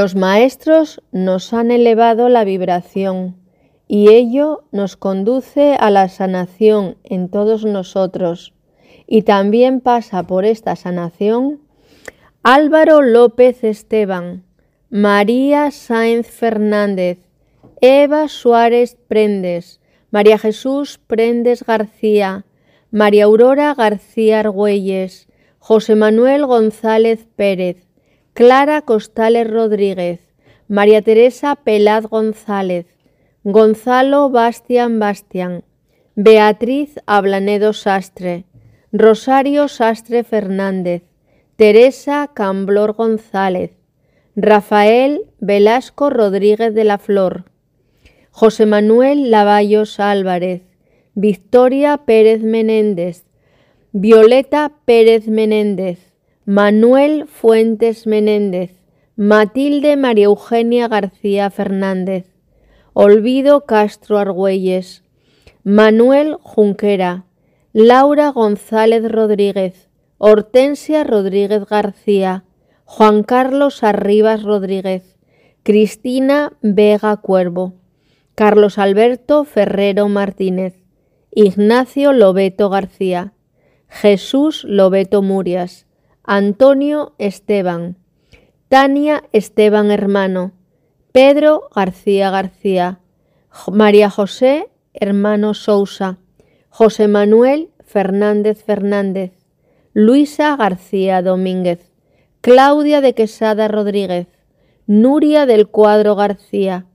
Los 0.00 0.14
maestros 0.14 1.02
nos 1.12 1.52
han 1.52 1.70
elevado 1.70 2.30
la 2.30 2.42
vibración 2.44 3.36
y 3.86 4.08
ello 4.08 4.64
nos 4.72 4.96
conduce 4.96 5.74
a 5.74 5.90
la 5.90 6.08
sanación 6.08 6.96
en 7.04 7.28
todos 7.28 7.66
nosotros. 7.66 8.54
Y 9.06 9.24
también 9.24 9.82
pasa 9.82 10.22
por 10.22 10.46
esta 10.46 10.74
sanación 10.74 11.60
Álvaro 12.42 13.02
López 13.02 13.62
Esteban, 13.62 14.44
María 14.88 15.70
Sáenz 15.70 16.28
Fernández, 16.28 17.18
Eva 17.82 18.28
Suárez 18.28 18.96
Prendes, 19.06 19.82
María 20.10 20.38
Jesús 20.38 20.98
Prendes 21.06 21.62
García, 21.62 22.46
María 22.90 23.24
Aurora 23.24 23.74
García 23.74 24.40
Argüelles, 24.40 25.28
José 25.58 25.94
Manuel 25.94 26.46
González 26.46 27.26
Pérez, 27.36 27.89
Clara 28.32 28.82
Costales 28.82 29.50
Rodríguez, 29.50 30.20
María 30.68 31.02
Teresa 31.02 31.56
Pelaz 31.56 32.06
González, 32.06 32.86
Gonzalo 33.42 34.30
Bastian 34.30 35.00
Bastian, 35.00 35.64
Beatriz 36.14 37.00
Ablanedo 37.06 37.72
Sastre, 37.72 38.44
Rosario 38.92 39.66
Sastre 39.66 40.22
Fernández, 40.22 41.02
Teresa 41.56 42.30
Camblor 42.32 42.92
González, 42.92 43.72
Rafael 44.36 45.22
Velasco 45.40 46.08
Rodríguez 46.08 46.72
de 46.72 46.84
la 46.84 46.98
Flor, 46.98 47.44
José 48.30 48.64
Manuel 48.64 49.30
Lavallos 49.30 49.98
Álvarez, 49.98 50.62
Victoria 51.14 51.98
Pérez 52.06 52.42
Menéndez, 52.42 53.24
Violeta 53.92 54.72
Pérez 54.84 55.26
Menéndez, 55.26 56.09
Manuel 56.46 57.26
Fuentes 57.26 58.06
Menéndez, 58.06 58.72
Matilde 59.14 59.96
María 59.96 60.24
Eugenia 60.24 60.88
García 60.88 61.50
Fernández, 61.50 62.26
Olvido 62.94 63.66
Castro 63.66 64.16
Argüelles, 64.16 65.04
Manuel 65.64 66.38
Junquera, 66.40 67.26
Laura 67.74 68.30
González 68.30 69.12
Rodríguez, 69.12 69.90
Hortensia 70.16 71.04
Rodríguez 71.04 71.66
García, 71.66 72.44
Juan 72.86 73.22
Carlos 73.22 73.84
Arribas 73.84 74.42
Rodríguez, 74.42 75.18
Cristina 75.62 76.54
Vega 76.62 77.18
Cuervo, 77.18 77.74
Carlos 78.34 78.78
Alberto 78.78 79.44
Ferrero 79.44 80.08
Martínez, 80.08 80.74
Ignacio 81.32 82.14
Lobeto 82.14 82.70
García, 82.70 83.34
Jesús 83.88 84.64
Lobeto 84.64 85.20
Murias, 85.20 85.86
Antonio 86.32 87.12
Esteban, 87.18 87.96
Tania 88.68 89.24
Esteban 89.32 89.90
Hermano, 89.90 90.52
Pedro 91.10 91.68
García 91.74 92.30
García, 92.30 93.00
María 93.72 94.10
José 94.10 94.68
Hermano 94.94 95.54
Sousa, 95.54 96.18
José 96.68 97.08
Manuel 97.08 97.70
Fernández 97.84 98.62
Fernández, 98.62 99.32
Luisa 99.92 100.54
García 100.54 101.20
Domínguez, 101.20 101.90
Claudia 102.42 103.00
de 103.00 103.12
Quesada 103.14 103.66
Rodríguez, 103.66 104.28
Nuria 104.86 105.46
del 105.46 105.66
Cuadro 105.66 106.14
García, 106.14 106.86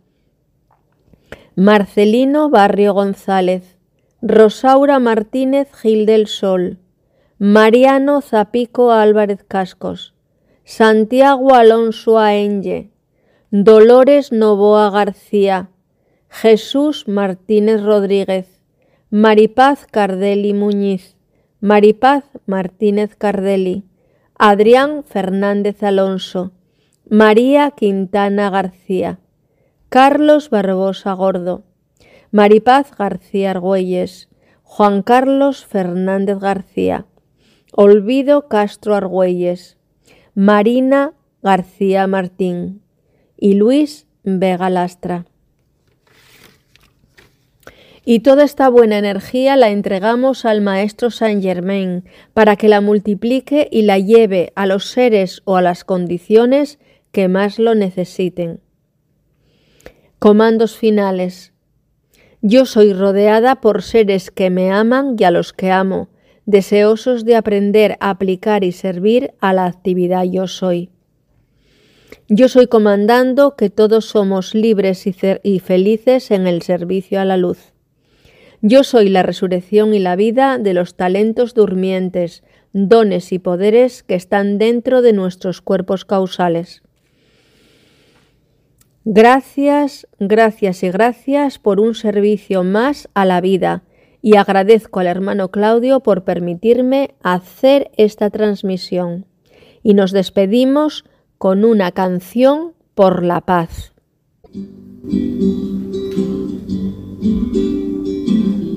Marcelino 1.57 2.49
Barrio 2.49 2.93
González, 2.93 3.75
Rosaura 4.21 4.99
Martínez 4.99 5.67
Gil 5.73 6.05
del 6.05 6.27
Sol, 6.27 6.79
Mariano 7.37 8.21
Zapico 8.21 8.93
Álvarez 8.93 9.43
Cascos, 9.45 10.13
Santiago 10.63 11.53
Alonso 11.53 12.17
Aenge, 12.17 12.91
Dolores 13.51 14.31
Novoa 14.31 14.89
García, 14.89 15.69
Jesús 16.29 17.09
Martínez 17.09 17.83
Rodríguez, 17.83 18.61
Maripaz 19.09 19.85
Cardelli 19.85 20.53
Muñiz, 20.53 21.17
Maripaz 21.59 22.23
Martínez 22.45 23.17
Cardelli, 23.17 23.83
Adrián 24.39 25.03
Fernández 25.03 25.83
Alonso, 25.83 26.53
María 27.09 27.71
Quintana 27.71 28.49
García, 28.49 29.19
Carlos 29.89 30.49
Barbosa 30.49 31.11
Gordo, 31.11 31.63
Maripaz 32.31 32.95
García 32.95 33.51
Argüelles, 33.51 34.29
Juan 34.63 35.01
Carlos 35.03 35.65
Fernández 35.65 36.39
García, 36.39 37.05
Olvido 37.77 38.47
Castro 38.47 38.95
Argüelles, 38.95 39.75
Marina 40.33 41.11
García 41.43 42.07
Martín 42.07 42.81
y 43.35 43.55
Luis 43.55 44.07
Vega 44.23 44.69
Lastra. 44.69 45.25
Y 48.05 48.21
toda 48.21 48.45
esta 48.45 48.69
buena 48.69 48.97
energía 48.97 49.57
la 49.57 49.71
entregamos 49.71 50.45
al 50.45 50.61
Maestro 50.61 51.11
Saint 51.11 51.43
Germain 51.43 52.05
para 52.33 52.55
que 52.55 52.69
la 52.69 52.79
multiplique 52.79 53.67
y 53.69 53.81
la 53.81 53.99
lleve 53.99 54.53
a 54.55 54.67
los 54.67 54.85
seres 54.85 55.41
o 55.43 55.57
a 55.57 55.61
las 55.61 55.83
condiciones 55.83 56.79
que 57.11 57.27
más 57.27 57.59
lo 57.59 57.75
necesiten. 57.75 58.61
Comandos 60.17 60.77
finales. 60.77 61.51
Yo 62.41 62.65
soy 62.65 62.93
rodeada 62.93 63.59
por 63.59 63.81
seres 63.81 64.31
que 64.31 64.49
me 64.49 64.71
aman 64.71 65.17
y 65.19 65.25
a 65.25 65.31
los 65.31 65.51
que 65.51 65.71
amo, 65.71 66.07
deseosos 66.45 67.25
de 67.25 67.35
aprender 67.35 67.97
a 67.99 68.11
aplicar 68.11 68.63
y 68.63 68.71
servir 68.71 69.33
a 69.39 69.53
la 69.53 69.65
actividad 69.65 70.23
yo 70.23 70.47
soy. 70.47 70.89
Yo 72.27 72.49
soy 72.49 72.67
comandando 72.67 73.55
que 73.55 73.69
todos 73.69 74.05
somos 74.05 74.55
libres 74.55 75.05
y, 75.05 75.59
felices 75.59 76.31
en 76.31 76.47
el 76.47 76.61
servicio 76.61 77.19
a 77.19 77.25
la 77.25 77.37
luz. 77.37 77.73
Yo 78.61 78.83
soy 78.83 79.09
la 79.09 79.21
resurrección 79.21 79.93
y 79.93 79.99
la 79.99 80.15
vida 80.15 80.57
de 80.57 80.73
los 80.73 80.95
talentos 80.95 81.53
durmientes, 81.53 82.43
dones 82.73 83.31
y 83.31 83.39
poderes 83.39 84.01
que 84.01 84.15
están 84.15 84.57
dentro 84.57 85.01
de 85.01 85.13
nuestros 85.13 85.61
cuerpos 85.61 86.03
causales. 86.03 86.81
Gracias, 89.03 90.07
gracias 90.19 90.81
y 90.81 90.89
gracias 90.89 91.59
por 91.59 91.79
un 91.79 91.93
servicio 91.93 92.63
más 92.63 93.07
a 93.13 93.25
la 93.25 93.39
vida 93.39 93.83
y 94.25 94.37
agradezco 94.37 95.01
al 95.01 95.05
hermano 95.05 95.51
Claudio 95.51 95.99
por 95.99 96.23
permitirme 96.23 97.13
hacer 97.21 97.91
esta 97.95 98.31
transmisión. 98.31 99.27
Y 99.83 99.93
nos 99.93 100.11
despedimos 100.11 101.05
con 101.37 101.63
una 101.63 101.91
canción 101.91 102.73
por 102.95 103.23
la 103.23 103.41
paz. 103.41 103.93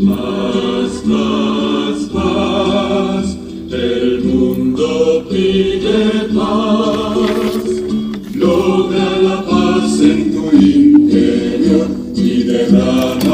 Paz, 0.07 1.03
paz, 1.09 2.11
paz, 2.13 3.39
el 3.73 4.25
mundo 4.25 5.27
pide 5.31 6.29
paz, 6.37 7.17
logra 8.35 9.19
la 9.23 9.47
paz 9.47 9.99
en 10.03 10.31
tu 10.31 10.55
interior 10.55 11.89
y 12.15 12.43
derrámala 12.43 13.28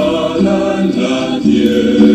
en 1.47 2.14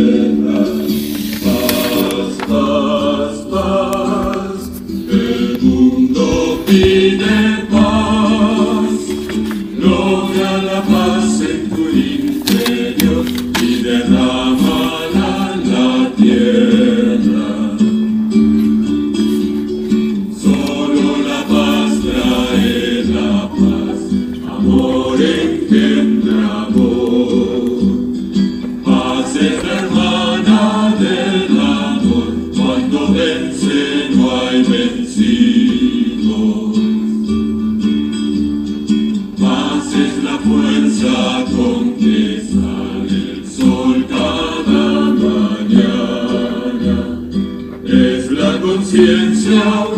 la 49.00 49.06
conciencia 49.06 49.89